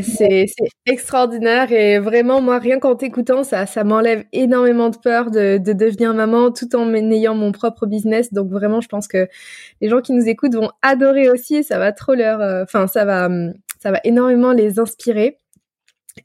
C'est 0.02 0.48
extraordinaire 0.88 1.72
et 1.72 2.00
vraiment 2.00 2.42
moi 2.42 2.58
rien 2.58 2.80
qu'en 2.80 2.96
t'écoutant 2.96 3.44
ça 3.44 3.68
ça 3.68 3.84
m'enlève 3.84 4.24
énormément 4.34 4.90
de 4.90 4.98
peur 4.98 5.30
de, 5.30 5.60
de, 5.60 5.74
devenir 5.74 6.16
maman 6.16 6.52
tout 6.52 6.76
en 6.76 6.92
ayant 6.96 7.36
mon 7.36 7.52
propre 7.52 7.86
business. 7.86 8.34
Donc 8.34 8.50
vraiment 8.50 8.82
je 8.82 8.88
pense 8.88 9.08
que 9.08 9.28
les 9.80 9.90
gens 9.90 10.02
qui 10.02 10.14
nous 10.14 10.28
écoutent 10.28 10.56
vont 10.56 10.72
adorer 10.82 11.30
aussi 11.30 11.58
et 11.58 11.64
ça 11.64 11.78
va 11.78 11.92
trop 11.92 12.16
leur 12.16 12.42
euh, 12.42 12.64
enfin 12.64 12.88
ça 12.88 13.06
va 13.06 13.30
ça 13.80 13.92
va 13.92 14.00
énormément 14.04 14.54
les 14.54 14.80
inspirer 14.80 15.38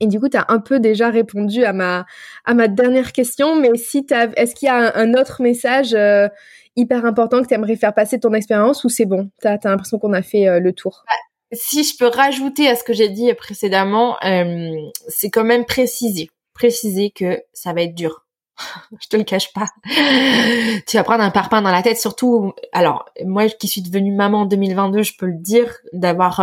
et 0.01 0.07
du 0.07 0.21
coup, 0.21 0.29
tu 0.29 0.37
as 0.37 0.47
un 0.49 0.61
peu 0.61 0.81
déjà 0.81 1.11
répondu 1.11 1.65
à 1.65 1.73
ma, 1.73 2.07
à 2.45 2.55
ma 2.55 2.69
dernière 2.69 3.13
question, 3.13 3.57
mais 3.57 3.71
si 3.77 4.07
est-ce 4.11 4.55
qu'il 4.55 4.67
y 4.67 4.71
a 4.71 4.97
un, 4.97 5.15
autre 5.15 5.43
message 5.43 5.95
euh, 5.95 6.29
hyper 6.77 7.05
important 7.05 7.43
que 7.43 7.49
tu 7.49 7.55
aimerais 7.55 7.77
faire 7.77 7.95
passer 7.95 8.17
de 8.17 8.23
ton 8.23 8.33
expérience 8.33 8.85
ou 8.85 8.89
c'est 8.89 9.07
bon? 9.07 9.31
Tu 9.41 9.49
as, 9.49 9.59
l'impression 9.65 9.99
qu'on 9.99 10.13
a 10.13 10.23
fait 10.23 10.49
euh, 10.49 10.61
le 10.61 10.73
tour 10.73 11.05
bah, 11.07 11.17
Si 11.53 11.85
je 11.85 11.97
peux 11.97 12.09
rajouter 12.09 12.69
à 12.69 12.77
ce 12.77 12.85
que 12.85 12.93
j'ai 12.93 13.09
dit 13.09 13.33
précédemment, 13.35 14.17
euh, 14.25 14.71
c'est 15.09 15.31
quand 15.31 15.45
même 15.45 15.65
préciser, 15.65 16.31
préciser 16.55 17.11
que 17.11 17.41
ça 17.53 17.73
va 17.73 17.83
être 17.83 17.95
dur. 17.95 18.23
je 19.03 19.09
te 19.09 19.17
le 19.17 19.25
cache 19.25 19.53
pas. 19.53 19.69
tu 20.87 20.97
vas 20.97 21.05
prendre 21.05 21.25
un 21.25 21.31
parpaing 21.31 21.63
dans 21.63 21.73
la 21.73 21.83
tête, 21.83 21.99
surtout. 21.99 22.53
Alors, 22.73 23.07
moi 23.25 23.49
qui 23.49 23.69
suis 23.69 23.83
devenue 23.83 24.13
maman 24.13 24.43
en 24.43 24.47
2022, 24.47 25.03
je 25.03 25.13
peux 25.19 25.27
le 25.27 25.39
dire, 25.39 25.77
d'avoir 25.93 26.37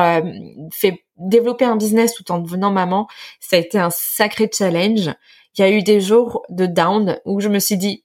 fait 0.74 1.04
développer 1.30 1.66
un 1.66 1.76
business 1.76 2.14
tout 2.14 2.32
en 2.32 2.40
devenant 2.40 2.72
maman, 2.72 3.08
ça 3.40 3.56
a 3.56 3.60
été 3.60 3.78
un 3.80 3.90
sacré 3.90 4.50
challenge. 4.52 5.12
Il 5.58 5.62
y 5.62 5.64
a 5.64 5.70
eu 5.70 5.84
des 5.84 6.02
jours 6.02 6.44
de 6.50 6.66
down 6.66 7.20
où 7.26 7.40
je 7.40 7.50
me 7.50 7.60
suis 7.60 7.78
dit, 7.78 8.04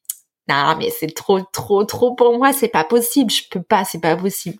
non, 0.49 0.77
mais 0.79 0.91
c'est 0.91 1.15
trop, 1.15 1.41
trop, 1.41 1.85
trop 1.85 2.15
pour 2.15 2.37
moi, 2.39 2.53
c'est 2.53 2.69
pas 2.69 2.85
possible, 2.85 3.31
je 3.31 3.43
peux 3.51 3.63
pas, 3.63 3.85
c'est 3.85 4.01
pas 4.01 4.17
possible. 4.17 4.59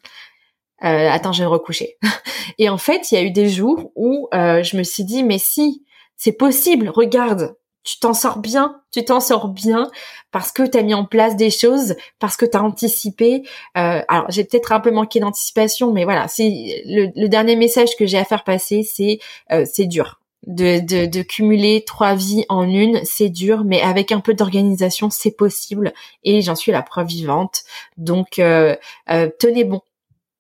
Euh, 0.85 1.11
attends, 1.11 1.33
je 1.33 1.43
vais 1.43 1.49
me 1.49 1.53
recoucher. 1.53 1.97
Et 2.59 2.69
en 2.69 2.79
fait, 2.79 3.11
il 3.11 3.15
y 3.15 3.19
a 3.19 3.23
eu 3.23 3.31
des 3.31 3.49
jours 3.49 3.93
où 3.95 4.29
euh, 4.35 4.63
je 4.63 4.77
me 4.77 4.83
suis 4.83 5.05
dit, 5.05 5.23
mais 5.23 5.39
si, 5.39 5.85
c'est 6.17 6.33
possible, 6.33 6.89
regarde, 6.89 7.57
tu 7.87 8.01
t'en 8.01 8.15
sors 8.15 8.39
bien, 8.39 8.81
tu 8.93 9.05
t'en 9.05 9.21
sors 9.21 9.49
bien 9.49 9.91
parce 10.33 10.51
que 10.51 10.65
tu 10.65 10.77
as 10.77 10.83
mis 10.83 10.93
en 10.93 11.05
place 11.05 11.37
des 11.37 11.51
choses, 11.51 11.95
parce 12.19 12.37
que 12.37 12.45
tu 12.45 12.57
as 12.57 12.63
anticipé. 12.63 13.45
Euh, 13.79 14.03
alors 14.09 14.27
j'ai 14.29 14.45
peut-être 14.45 14.73
un 14.73 14.81
peu 14.81 14.91
manqué 14.91 15.21
d'anticipation, 15.21 15.93
mais 15.93 16.05
voilà, 16.05 16.27
c'est 16.27 16.83
le, 16.85 17.29
dernier 17.29 17.55
message 17.55 17.97
que 17.97 18.05
j'ai 18.05 18.19
à 18.19 18.25
faire 18.25 18.43
passer, 18.43 18.83
c'est 18.83 19.21
euh, 19.53 19.65
c'est 19.71 19.87
dur. 19.87 20.21
De, 20.49 21.23
cumuler 21.23 21.85
trois 21.85 22.15
vies 22.15 22.45
en 22.49 22.69
une, 22.69 23.01
c'est 23.05 23.31
dur, 23.31 23.65
mais 23.65 23.81
avec 23.81 24.13
un 24.13 24.21
peu 24.21 24.35
d'organisation, 24.35 25.11
c'est 25.11 25.37
possible. 25.37 25.93
Et 26.23 26.41
j'en 26.41 26.55
suis 26.55 26.73
la 26.73 26.83
preuve 26.83 27.09
vivante. 27.09 27.63
Donc, 27.97 28.39
euh, 28.39 28.77
euh 29.11 29.29
tenez 29.39 29.65
bon, 29.65 29.81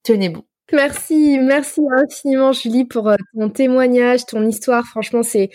tenez 0.04 0.28
bon. 0.28 0.44
Merci, 0.72 1.38
merci 1.38 1.80
infiniment 1.96 2.50
Julie 2.52 2.84
pour 2.84 3.08
euh, 3.08 3.14
ton 3.34 3.48
témoignage, 3.50 4.26
ton 4.26 4.44
histoire. 4.44 4.84
Franchement, 4.84 5.22
c'est 5.22 5.50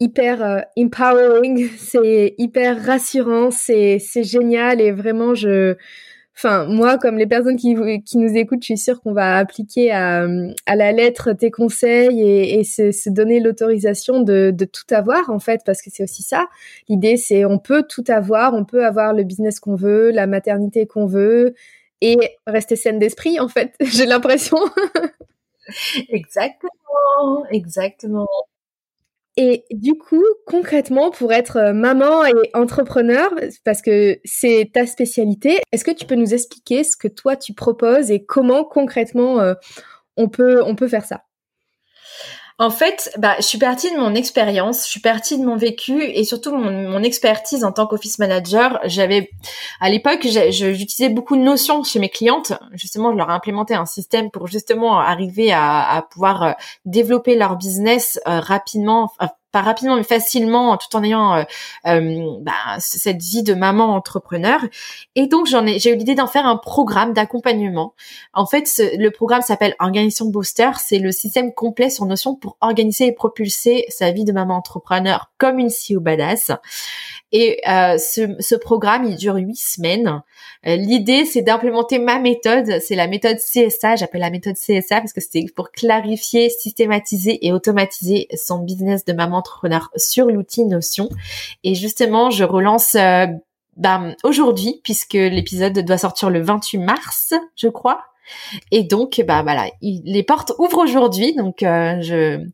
hyper 0.00 0.42
euh, 0.44 0.60
empowering, 0.76 1.70
c'est 1.78 2.34
hyper 2.36 2.84
rassurant, 2.84 3.50
c'est 3.50 3.98
c'est 3.98 4.22
génial 4.22 4.82
et 4.82 4.92
vraiment 4.92 5.34
je 5.34 5.76
enfin 6.36 6.66
moi 6.66 6.98
comme 6.98 7.16
les 7.16 7.26
personnes 7.26 7.56
qui 7.56 7.74
qui 8.04 8.18
nous 8.18 8.36
écoutent, 8.36 8.60
je 8.60 8.66
suis 8.66 8.78
sûre 8.78 9.00
qu'on 9.00 9.14
va 9.14 9.38
appliquer 9.38 9.92
à, 9.92 10.26
à 10.66 10.76
la 10.76 10.92
lettre 10.92 11.32
tes 11.32 11.50
conseils 11.50 12.20
et, 12.20 12.60
et 12.60 12.64
se, 12.64 12.92
se 12.92 13.08
donner 13.08 13.40
l'autorisation 13.40 14.20
de 14.20 14.50
de 14.54 14.64
tout 14.66 14.94
avoir 14.94 15.30
en 15.30 15.38
fait 15.38 15.62
parce 15.64 15.80
que 15.80 15.88
c'est 15.90 16.02
aussi 16.02 16.22
ça. 16.22 16.48
L'idée 16.86 17.16
c'est 17.16 17.46
on 17.46 17.58
peut 17.58 17.84
tout 17.88 18.04
avoir, 18.08 18.52
on 18.52 18.66
peut 18.66 18.84
avoir 18.84 19.14
le 19.14 19.24
business 19.24 19.58
qu'on 19.58 19.74
veut, 19.74 20.10
la 20.10 20.26
maternité 20.26 20.86
qu'on 20.86 21.06
veut, 21.06 21.54
et 22.00 22.16
rester 22.46 22.76
saine 22.76 22.98
d'esprit 22.98 23.40
en 23.40 23.48
fait 23.48 23.74
j'ai 23.80 24.06
l'impression 24.06 24.58
exactement, 26.08 27.46
exactement. 27.50 28.28
Et 29.36 29.64
du 29.70 29.94
coup, 29.94 30.24
concrètement, 30.44 31.10
pour 31.10 31.32
être 31.32 31.56
euh, 31.56 31.72
maman 31.72 32.26
et 32.26 32.50
entrepreneur, 32.52 33.30
parce 33.64 33.80
que 33.80 34.18
c'est 34.24 34.70
ta 34.74 34.86
spécialité, 34.86 35.60
est-ce 35.72 35.84
que 35.84 35.92
tu 35.92 36.04
peux 36.04 36.16
nous 36.16 36.34
expliquer 36.34 36.84
ce 36.84 36.96
que 36.96 37.08
toi 37.08 37.36
tu 37.36 37.54
proposes 37.54 38.10
et 38.10 38.24
comment 38.24 38.64
concrètement 38.64 39.40
euh, 39.40 39.54
on 40.16 40.28
peut 40.28 40.62
on 40.64 40.74
peut 40.74 40.88
faire 40.88 41.04
ça? 41.04 41.22
En 42.60 42.68
fait, 42.68 43.10
bah, 43.16 43.36
je 43.38 43.44
suis 43.44 43.56
partie 43.56 43.90
de 43.90 43.96
mon 43.98 44.14
expérience, 44.14 44.84
je 44.84 44.90
suis 44.90 45.00
partie 45.00 45.38
de 45.38 45.44
mon 45.46 45.56
vécu 45.56 46.04
et 46.04 46.24
surtout 46.24 46.54
mon, 46.54 46.90
mon 46.90 47.02
expertise 47.02 47.64
en 47.64 47.72
tant 47.72 47.86
qu'office 47.86 48.18
manager. 48.18 48.78
J'avais, 48.84 49.30
à 49.80 49.88
l'époque, 49.88 50.26
j'utilisais 50.50 51.08
beaucoup 51.08 51.36
de 51.36 51.40
notions 51.40 51.82
chez 51.84 51.98
mes 51.98 52.10
clientes. 52.10 52.52
Justement, 52.74 53.12
je 53.12 53.16
leur 53.16 53.30
ai 53.30 53.32
implémenté 53.32 53.72
un 53.74 53.86
système 53.86 54.30
pour 54.30 54.46
justement 54.46 54.98
arriver 54.98 55.50
à, 55.52 56.06
pouvoir 56.10 56.42
euh, 56.42 56.52
développer 56.84 57.34
leur 57.34 57.56
business 57.56 58.20
euh, 58.28 58.40
rapidement, 58.40 59.10
pas 59.52 59.62
rapidement 59.62 59.96
mais 59.96 60.02
facilement 60.02 60.76
tout 60.76 60.94
en 60.96 61.02
ayant 61.02 61.34
euh, 61.34 61.42
euh, 61.86 62.36
bah, 62.40 62.76
cette 62.78 63.22
vie 63.22 63.42
de 63.42 63.54
maman 63.54 63.94
entrepreneur 63.94 64.60
et 65.14 65.26
donc 65.26 65.46
j'en 65.46 65.66
ai 65.66 65.78
j'ai 65.78 65.92
eu 65.92 65.96
l'idée 65.96 66.14
d'en 66.14 66.26
faire 66.26 66.46
un 66.46 66.56
programme 66.56 67.12
d'accompagnement 67.12 67.94
en 68.32 68.46
fait 68.46 68.70
le 68.96 69.10
programme 69.10 69.42
s'appelle 69.42 69.74
Organisation 69.78 70.26
Booster 70.26 70.70
c'est 70.78 70.98
le 70.98 71.12
système 71.12 71.52
complet 71.52 71.90
sur 71.90 72.06
notion 72.06 72.34
pour 72.34 72.56
organiser 72.60 73.06
et 73.06 73.12
propulser 73.12 73.86
sa 73.88 74.10
vie 74.10 74.24
de 74.24 74.32
maman 74.32 74.56
entrepreneur 74.56 75.30
comme 75.38 75.58
une 75.58 75.70
CEO 75.70 76.00
badass 76.00 76.52
et 77.32 77.60
euh, 77.68 77.96
ce, 77.96 78.34
ce, 78.40 78.56
programme, 78.56 79.04
il 79.04 79.16
dure 79.16 79.36
huit 79.36 79.56
semaines. 79.56 80.22
Euh, 80.66 80.74
l'idée, 80.74 81.24
c'est 81.24 81.42
d'implémenter 81.42 82.00
ma 82.00 82.18
méthode. 82.18 82.80
C'est 82.84 82.96
la 82.96 83.06
méthode 83.06 83.36
CSA. 83.36 83.96
J'appelle 83.96 84.22
la 84.22 84.30
méthode 84.30 84.56
CSA 84.56 85.00
parce 85.00 85.12
que 85.12 85.20
c'était 85.20 85.46
pour 85.54 85.70
clarifier, 85.70 86.50
systématiser 86.50 87.46
et 87.46 87.52
automatiser 87.52 88.26
son 88.34 88.58
business 88.58 89.04
de 89.04 89.12
maman 89.12 89.39
entrepreneur 89.40 89.90
sur 89.96 90.26
l'outil 90.26 90.64
Notion. 90.64 91.08
Et 91.64 91.74
justement, 91.74 92.30
je 92.30 92.44
relance 92.44 92.94
euh, 92.94 93.26
ben, 93.76 94.14
aujourd'hui 94.24 94.80
puisque 94.84 95.14
l'épisode 95.14 95.78
doit 95.80 95.98
sortir 95.98 96.30
le 96.30 96.40
28 96.40 96.78
mars, 96.78 97.34
je 97.56 97.68
crois. 97.68 98.02
Et 98.70 98.84
donc, 98.84 99.20
bah 99.26 99.42
voilà, 99.42 99.66
les 99.82 100.22
portes 100.22 100.52
ouvrent 100.58 100.78
aujourd'hui. 100.78 101.34
Donc, 101.34 101.62
euh, 101.62 102.00
je 102.00 102.46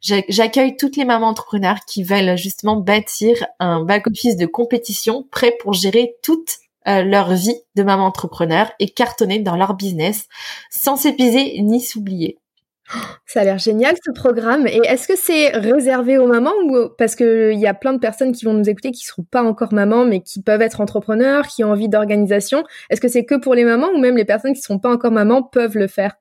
j'accueille 0.00 0.76
toutes 0.76 0.96
les 0.96 1.04
mamans 1.04 1.28
entrepreneurs 1.28 1.80
qui 1.86 2.02
veulent 2.02 2.38
justement 2.38 2.76
bâtir 2.76 3.46
un 3.58 3.82
back 3.82 4.06
office 4.06 4.36
de 4.36 4.46
compétition 4.46 5.26
prêt 5.30 5.54
pour 5.60 5.74
gérer 5.74 6.14
toute 6.22 6.58
euh, 6.86 7.02
leur 7.02 7.34
vie 7.34 7.60
de 7.74 7.82
maman 7.82 8.06
entrepreneur 8.06 8.70
et 8.78 8.88
cartonner 8.88 9.40
dans 9.40 9.56
leur 9.56 9.74
business 9.74 10.28
sans 10.70 10.96
s'épuiser 10.96 11.60
ni 11.60 11.80
s'oublier. 11.80 12.38
Ça 13.26 13.40
a 13.40 13.44
l'air 13.44 13.58
génial 13.58 13.96
ce 14.04 14.10
programme. 14.10 14.66
Et 14.66 14.80
est-ce 14.84 15.06
que 15.06 15.16
c'est 15.16 15.48
réservé 15.48 16.18
aux 16.18 16.26
mamans 16.26 16.54
ou 16.64 16.88
parce 16.96 17.14
que 17.14 17.52
il 17.52 17.58
y 17.58 17.66
a 17.66 17.74
plein 17.74 17.92
de 17.92 17.98
personnes 17.98 18.32
qui 18.32 18.44
vont 18.44 18.54
nous 18.54 18.68
écouter 18.68 18.90
qui 18.90 19.04
seront 19.04 19.24
pas 19.24 19.42
encore 19.42 19.72
mamans 19.72 20.04
mais 20.04 20.20
qui 20.20 20.42
peuvent 20.42 20.62
être 20.62 20.80
entrepreneurs, 20.80 21.46
qui 21.46 21.64
ont 21.64 21.70
envie 21.72 21.88
d'organisation. 21.88 22.64
Est-ce 22.90 23.00
que 23.00 23.08
c'est 23.08 23.24
que 23.24 23.34
pour 23.34 23.54
les 23.54 23.64
mamans 23.64 23.88
ou 23.94 23.98
même 23.98 24.16
les 24.16 24.24
personnes 24.24 24.54
qui 24.54 24.62
sont 24.62 24.78
pas 24.78 24.92
encore 24.92 25.12
mamans 25.12 25.42
peuvent 25.42 25.76
le 25.76 25.88
faire? 25.88 26.14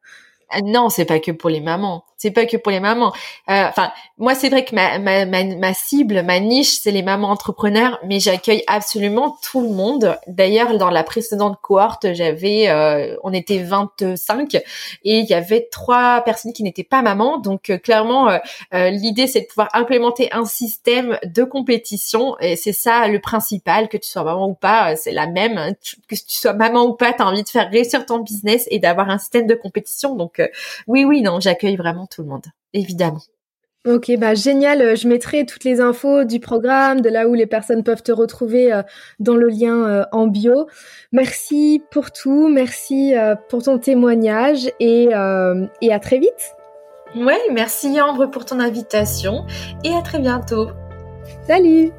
Ah 0.50 0.62
Non, 0.64 0.90
c'est 0.90 1.06
pas 1.06 1.20
que 1.20 1.32
pour 1.32 1.50
les 1.50 1.62
mamans 1.62 2.04
c'est 2.18 2.32
pas 2.32 2.46
que 2.46 2.58
pour 2.58 2.72
les 2.72 2.80
mamans. 2.80 3.14
Euh, 3.50 3.66
enfin, 3.70 3.92
moi, 4.18 4.34
c'est 4.34 4.50
vrai 4.50 4.66
que 4.66 4.74
ma, 4.74 4.98
ma, 4.98 5.26
ma, 5.26 5.74
cible, 5.74 6.24
ma 6.24 6.40
niche, 6.40 6.80
c'est 6.82 6.92
les 6.92 7.04
mamans 7.04 7.30
entrepreneurs, 7.30 8.00
mais 8.04 8.20
j'accueille 8.20 8.64
absolument 8.66 9.38
tout 9.44 9.62
le 9.62 9.70
monde. 9.70 10.18
D'ailleurs, 10.26 10.78
dans 10.78 10.90
la 10.90 11.04
précédente 11.04 11.60
cohorte, 11.62 12.14
j'avais, 12.14 12.70
euh, 12.70 13.16
on 13.24 13.34
était 13.34 13.60
25 13.60 14.56
et 14.56 14.64
il 15.04 15.26
y 15.26 15.36
avait 15.36 15.68
trois 15.72 16.22
personnes 16.22 16.54
qui 16.54 16.64
n'étaient 16.64 16.84
pas 16.84 17.04
mamans. 17.04 17.38
Donc, 17.38 17.70
euh, 17.70 17.78
clairement, 17.78 18.40
l'idée, 18.74 19.28
c'est 19.28 19.42
de 19.42 19.46
pouvoir 19.46 19.70
implémenter 19.74 20.30
un 20.32 20.46
système 20.46 21.20
de 21.24 21.44
compétition 21.44 22.36
et 22.40 22.56
c'est 22.56 22.74
ça 22.74 23.08
le 23.08 23.20
principal, 23.20 23.90
que 23.90 23.98
tu 23.98 24.10
sois 24.10 24.24
maman 24.24 24.48
ou 24.48 24.54
pas, 24.56 24.96
c'est 24.96 25.12
la 25.12 25.28
même. 25.28 25.76
Que 26.08 26.16
tu 26.16 26.36
sois 26.36 26.54
maman 26.54 26.84
ou 26.86 26.94
pas, 26.94 27.14
tu 27.14 27.22
as 27.22 27.28
envie 27.28 27.44
de 27.44 27.50
faire 27.50 27.70
réussir 27.70 28.06
ton 28.06 28.20
business 28.20 28.66
et 28.72 28.80
d'avoir 28.80 29.10
un 29.10 29.20
système 29.20 29.46
de 29.46 29.54
compétition. 29.54 30.16
Donc, 30.16 30.42
oui, 30.88 31.06
oui, 31.06 31.22
non, 31.22 31.40
j'accueille 31.40 31.76
vraiment 31.76 32.07
tout 32.08 32.24
le 32.24 32.30
monde, 32.30 32.46
évidemment. 32.74 33.22
Ok, 33.88 34.12
bah 34.18 34.34
génial. 34.34 34.82
Euh, 34.82 34.96
je 34.96 35.08
mettrai 35.08 35.46
toutes 35.46 35.64
les 35.64 35.80
infos 35.80 36.26
du 36.26 36.42
programme, 36.42 37.00
de 37.00 37.10
là 37.10 37.28
où 37.30 37.34
les 37.34 37.46
personnes 37.46 37.84
peuvent 37.84 38.04
te 38.04 38.12
retrouver 38.12 38.74
euh, 38.74 38.82
dans 39.20 39.36
le 39.36 39.48
lien 39.48 39.88
euh, 39.88 40.04
en 40.12 40.28
bio. 40.28 40.68
Merci 41.14 41.82
pour 41.90 42.12
tout, 42.12 42.50
merci 42.50 43.14
pour 43.50 43.64
ton 43.64 43.78
témoignage 43.78 44.70
et, 44.80 45.10
et 45.82 45.94
à 45.94 46.00
très 46.00 46.20
vite. 46.20 46.56
Ouais, 47.16 47.40
merci 47.54 48.00
Ambre 48.02 48.26
pour 48.26 48.44
ton 48.44 48.60
invitation 48.60 49.46
et 49.86 49.94
à 49.94 50.02
très 50.02 50.20
bientôt. 50.20 50.68
Salut 51.48 51.92